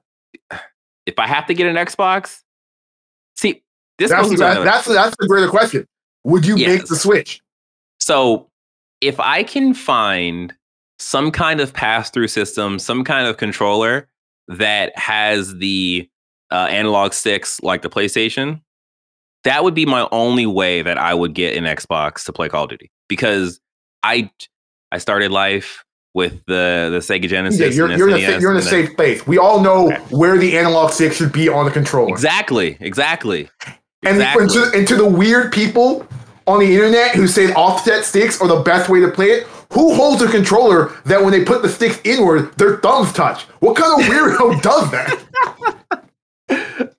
if 1.06 1.18
I 1.20 1.28
have 1.28 1.46
to 1.48 1.54
get 1.54 1.68
an 1.68 1.76
Xbox, 1.76 2.42
this 3.98 4.12
That's, 4.12 4.30
goes 4.30 4.40
that, 4.40 4.64
that's, 4.64 4.88
that's 4.88 5.16
the 5.18 5.28
greater 5.28 5.48
question. 5.50 5.88
Would 6.24 6.46
you 6.46 6.56
make 6.58 6.86
the 6.86 6.96
switch? 6.96 7.42
So 8.00 8.50
if 9.02 9.20
I 9.20 9.44
can 9.44 9.74
find 9.74 10.54
some 11.00 11.32
kind 11.32 11.60
of 11.60 11.74
pass 11.74 12.10
through 12.10 12.28
system, 12.28 12.80
some 12.80 13.04
kind 13.04 13.28
of 13.28 13.38
controller 13.38 14.08
that 14.48 14.98
has 14.98 15.56
the 15.58 16.10
uh, 16.52 16.68
analog 16.70 17.14
sticks 17.14 17.62
like 17.62 17.82
the 17.82 17.90
PlayStation, 17.90 18.62
that 19.44 19.64
would 19.64 19.74
be 19.76 19.86
my 19.86 20.08
only 20.12 20.46
way 20.46 20.82
that 20.82 20.98
I 20.98 21.14
would 21.14 21.34
get 21.34 21.56
an 21.56 21.64
Xbox 21.66 22.26
to 22.26 22.34
play 22.34 22.50
Call 22.50 22.64
of 22.64 22.70
Duty 22.70 22.92
because 23.08 23.60
I 24.04 24.30
I 24.92 24.98
started 24.98 25.32
life 25.32 25.84
with 26.14 26.44
the 26.48 26.90
the 26.92 27.00
Sega 27.00 27.28
Genesis. 27.28 27.60
Yeah, 27.60 27.68
you're, 27.68 27.92
you're 27.98 28.10
in 28.10 28.16
a, 28.16 28.40
you're 28.40 28.52
in 28.52 28.58
a 28.58 28.62
safe 28.62 28.96
place. 28.96 29.28
We 29.28 29.38
all 29.38 29.62
know 29.62 29.88
Okay. 29.92 29.98
where 30.10 30.38
the 30.38 30.58
analog 30.58 30.92
stick 30.92 31.14
should 31.14 31.32
be 31.32 31.50
on 31.50 31.66
the 31.66 31.72
controller. 31.72 32.10
Exactly, 32.10 32.78
exactly. 32.80 33.50
And, 34.06 34.18
exactly. 34.18 34.44
and, 34.44 34.52
to, 34.52 34.72
and 34.78 34.88
to 34.88 34.96
the 34.96 35.08
weird 35.08 35.52
people 35.52 36.08
on 36.48 36.60
the 36.60 36.74
internet 36.74 37.16
who 37.16 37.28
say 37.28 37.52
offset 37.54 38.06
sticks 38.06 38.40
are 38.40 38.48
the 38.48 38.62
best 38.62 38.90
way 38.90 39.00
to 39.00 39.10
play 39.10 39.28
it, 39.28 39.48
who 39.74 39.96
holds 39.96 40.22
a 40.22 40.30
controller 40.30 40.94
that 41.06 41.22
when 41.22 41.32
they 41.32 41.44
put 41.44 41.62
the 41.62 41.70
sticks 41.70 42.00
inward, 42.04 42.54
their 42.58 42.78
thumbs 42.78 43.12
touch? 43.14 43.44
What 43.60 43.76
kind 43.76 44.00
of 44.00 44.08
weirdo 44.08 44.62
does 44.62 44.92
that? 44.92 46.06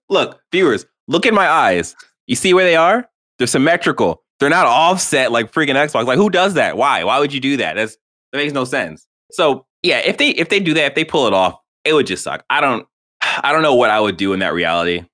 look, 0.09 0.41
viewers, 0.53 0.85
look 1.09 1.27
in 1.27 1.35
my 1.35 1.49
eyes. 1.49 1.95
You 2.27 2.37
see 2.37 2.55
where 2.55 2.65
they 2.65 2.77
are? 2.77 3.09
They're 3.39 3.47
symmetrical. 3.47 4.23
They're 4.41 4.51
not 4.51 4.67
offset 4.67 5.33
like 5.33 5.53
freaking 5.53 5.75
Xbox. 5.75 6.07
Like, 6.07 6.19
who 6.19 6.31
does 6.31 6.55
that? 6.55 6.77
Why? 6.77 7.05
Why 7.05 7.19
would 7.19 7.33
you 7.33 7.41
do 7.41 7.57
that? 7.59 7.75
That's 7.75 7.97
that 8.33 8.39
makes 8.39 8.53
no 8.53 8.65
sense. 8.65 9.07
So 9.31 9.67
yeah, 9.83 9.99
if 9.99 10.19
they 10.19 10.31
if 10.31 10.49
they 10.49 10.61
do 10.61 10.75
that, 10.75 10.85
if 10.87 10.95
they 10.95 11.05
pull 11.05 11.27
it 11.27 11.33
off, 11.33 11.59
it 11.85 11.93
would 11.93 12.07
just 12.07 12.23
suck. 12.23 12.45
I 12.51 12.61
don't 12.61 12.87
I 13.23 13.53
don't 13.53 13.63
know 13.63 13.75
what 13.75 13.91
I 13.91 14.01
would 14.01 14.17
do 14.17 14.33
in 14.33 14.41
that 14.41 14.53
reality. 14.53 15.05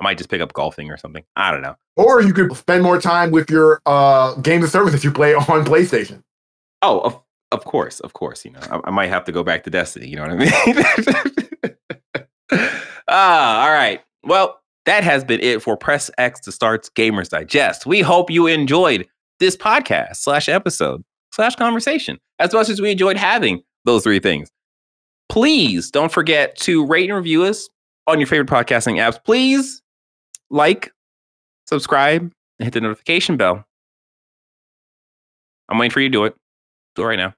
I 0.00 0.04
might 0.04 0.18
just 0.18 0.30
pick 0.30 0.40
up 0.40 0.52
golfing 0.52 0.90
or 0.90 0.96
something. 0.96 1.24
I 1.36 1.50
don't 1.50 1.62
know. 1.62 1.76
Or 1.96 2.22
you 2.22 2.32
could 2.32 2.56
spend 2.56 2.82
more 2.82 3.00
time 3.00 3.30
with 3.30 3.50
your 3.50 3.82
uh, 3.84 4.34
games 4.36 4.64
of 4.64 4.70
service 4.70 4.92
that 4.92 5.04
you 5.04 5.12
play 5.12 5.34
on 5.48 5.64
PlayStation. 5.64 6.22
Oh, 6.82 7.00
of 7.00 7.20
of 7.52 7.64
course, 7.64 8.00
of 8.00 8.12
course. 8.12 8.44
You 8.44 8.52
know, 8.52 8.60
I, 8.70 8.80
I 8.84 8.90
might 8.90 9.08
have 9.08 9.24
to 9.24 9.32
go 9.32 9.42
back 9.42 9.64
to 9.64 9.70
Destiny. 9.70 10.08
You 10.08 10.16
know 10.16 10.22
what 10.22 10.32
I 10.32 11.74
mean? 12.52 12.66
ah, 13.08 13.64
all 13.64 13.72
right. 13.72 14.00
Well, 14.22 14.60
that 14.86 15.04
has 15.04 15.24
been 15.24 15.40
it 15.40 15.62
for 15.62 15.76
Press 15.76 16.10
X 16.16 16.40
to 16.40 16.52
Start's 16.52 16.88
Gamers 16.88 17.28
Digest. 17.28 17.86
We 17.86 18.00
hope 18.00 18.30
you 18.30 18.46
enjoyed 18.46 19.06
this 19.40 19.56
podcast 19.56 20.16
slash 20.16 20.48
episode 20.48 21.02
slash 21.32 21.56
conversation 21.56 22.18
as 22.38 22.52
much 22.52 22.68
as 22.68 22.80
we 22.80 22.90
enjoyed 22.90 23.16
having 23.16 23.62
those 23.84 24.04
three 24.04 24.20
things. 24.20 24.50
Please 25.28 25.90
don't 25.90 26.10
forget 26.10 26.56
to 26.58 26.84
rate 26.86 27.08
and 27.08 27.16
review 27.16 27.44
us 27.44 27.68
on 28.06 28.18
your 28.18 28.26
favorite 28.26 28.48
podcasting 28.48 28.96
apps. 28.96 29.22
Please 29.22 29.82
like, 30.50 30.92
subscribe, 31.66 32.22
and 32.22 32.64
hit 32.64 32.74
the 32.74 32.80
notification 32.80 33.36
bell. 33.36 33.64
I'm 35.68 35.78
waiting 35.78 35.92
for 35.92 36.00
you 36.00 36.08
to 36.08 36.12
do 36.12 36.24
it. 36.24 36.34
Do 36.96 37.02
it 37.02 37.06
right 37.06 37.16
now. 37.16 37.34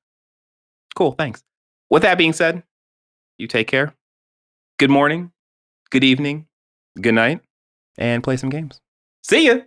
Cool. 0.95 1.13
Thanks. 1.13 1.43
With 1.91 2.03
that 2.03 2.19
being 2.19 2.33
said, 2.33 2.63
you 3.39 3.47
take 3.47 3.69
care. 3.69 3.95
Good 4.79 4.91
morning, 4.91 5.33
good 5.91 6.05
evening, 6.05 6.47
good 7.01 7.15
night, 7.15 7.41
and 7.99 8.23
play 8.23 8.37
some 8.37 8.51
games. 8.51 8.81
See 9.23 9.47
ya. 9.47 9.61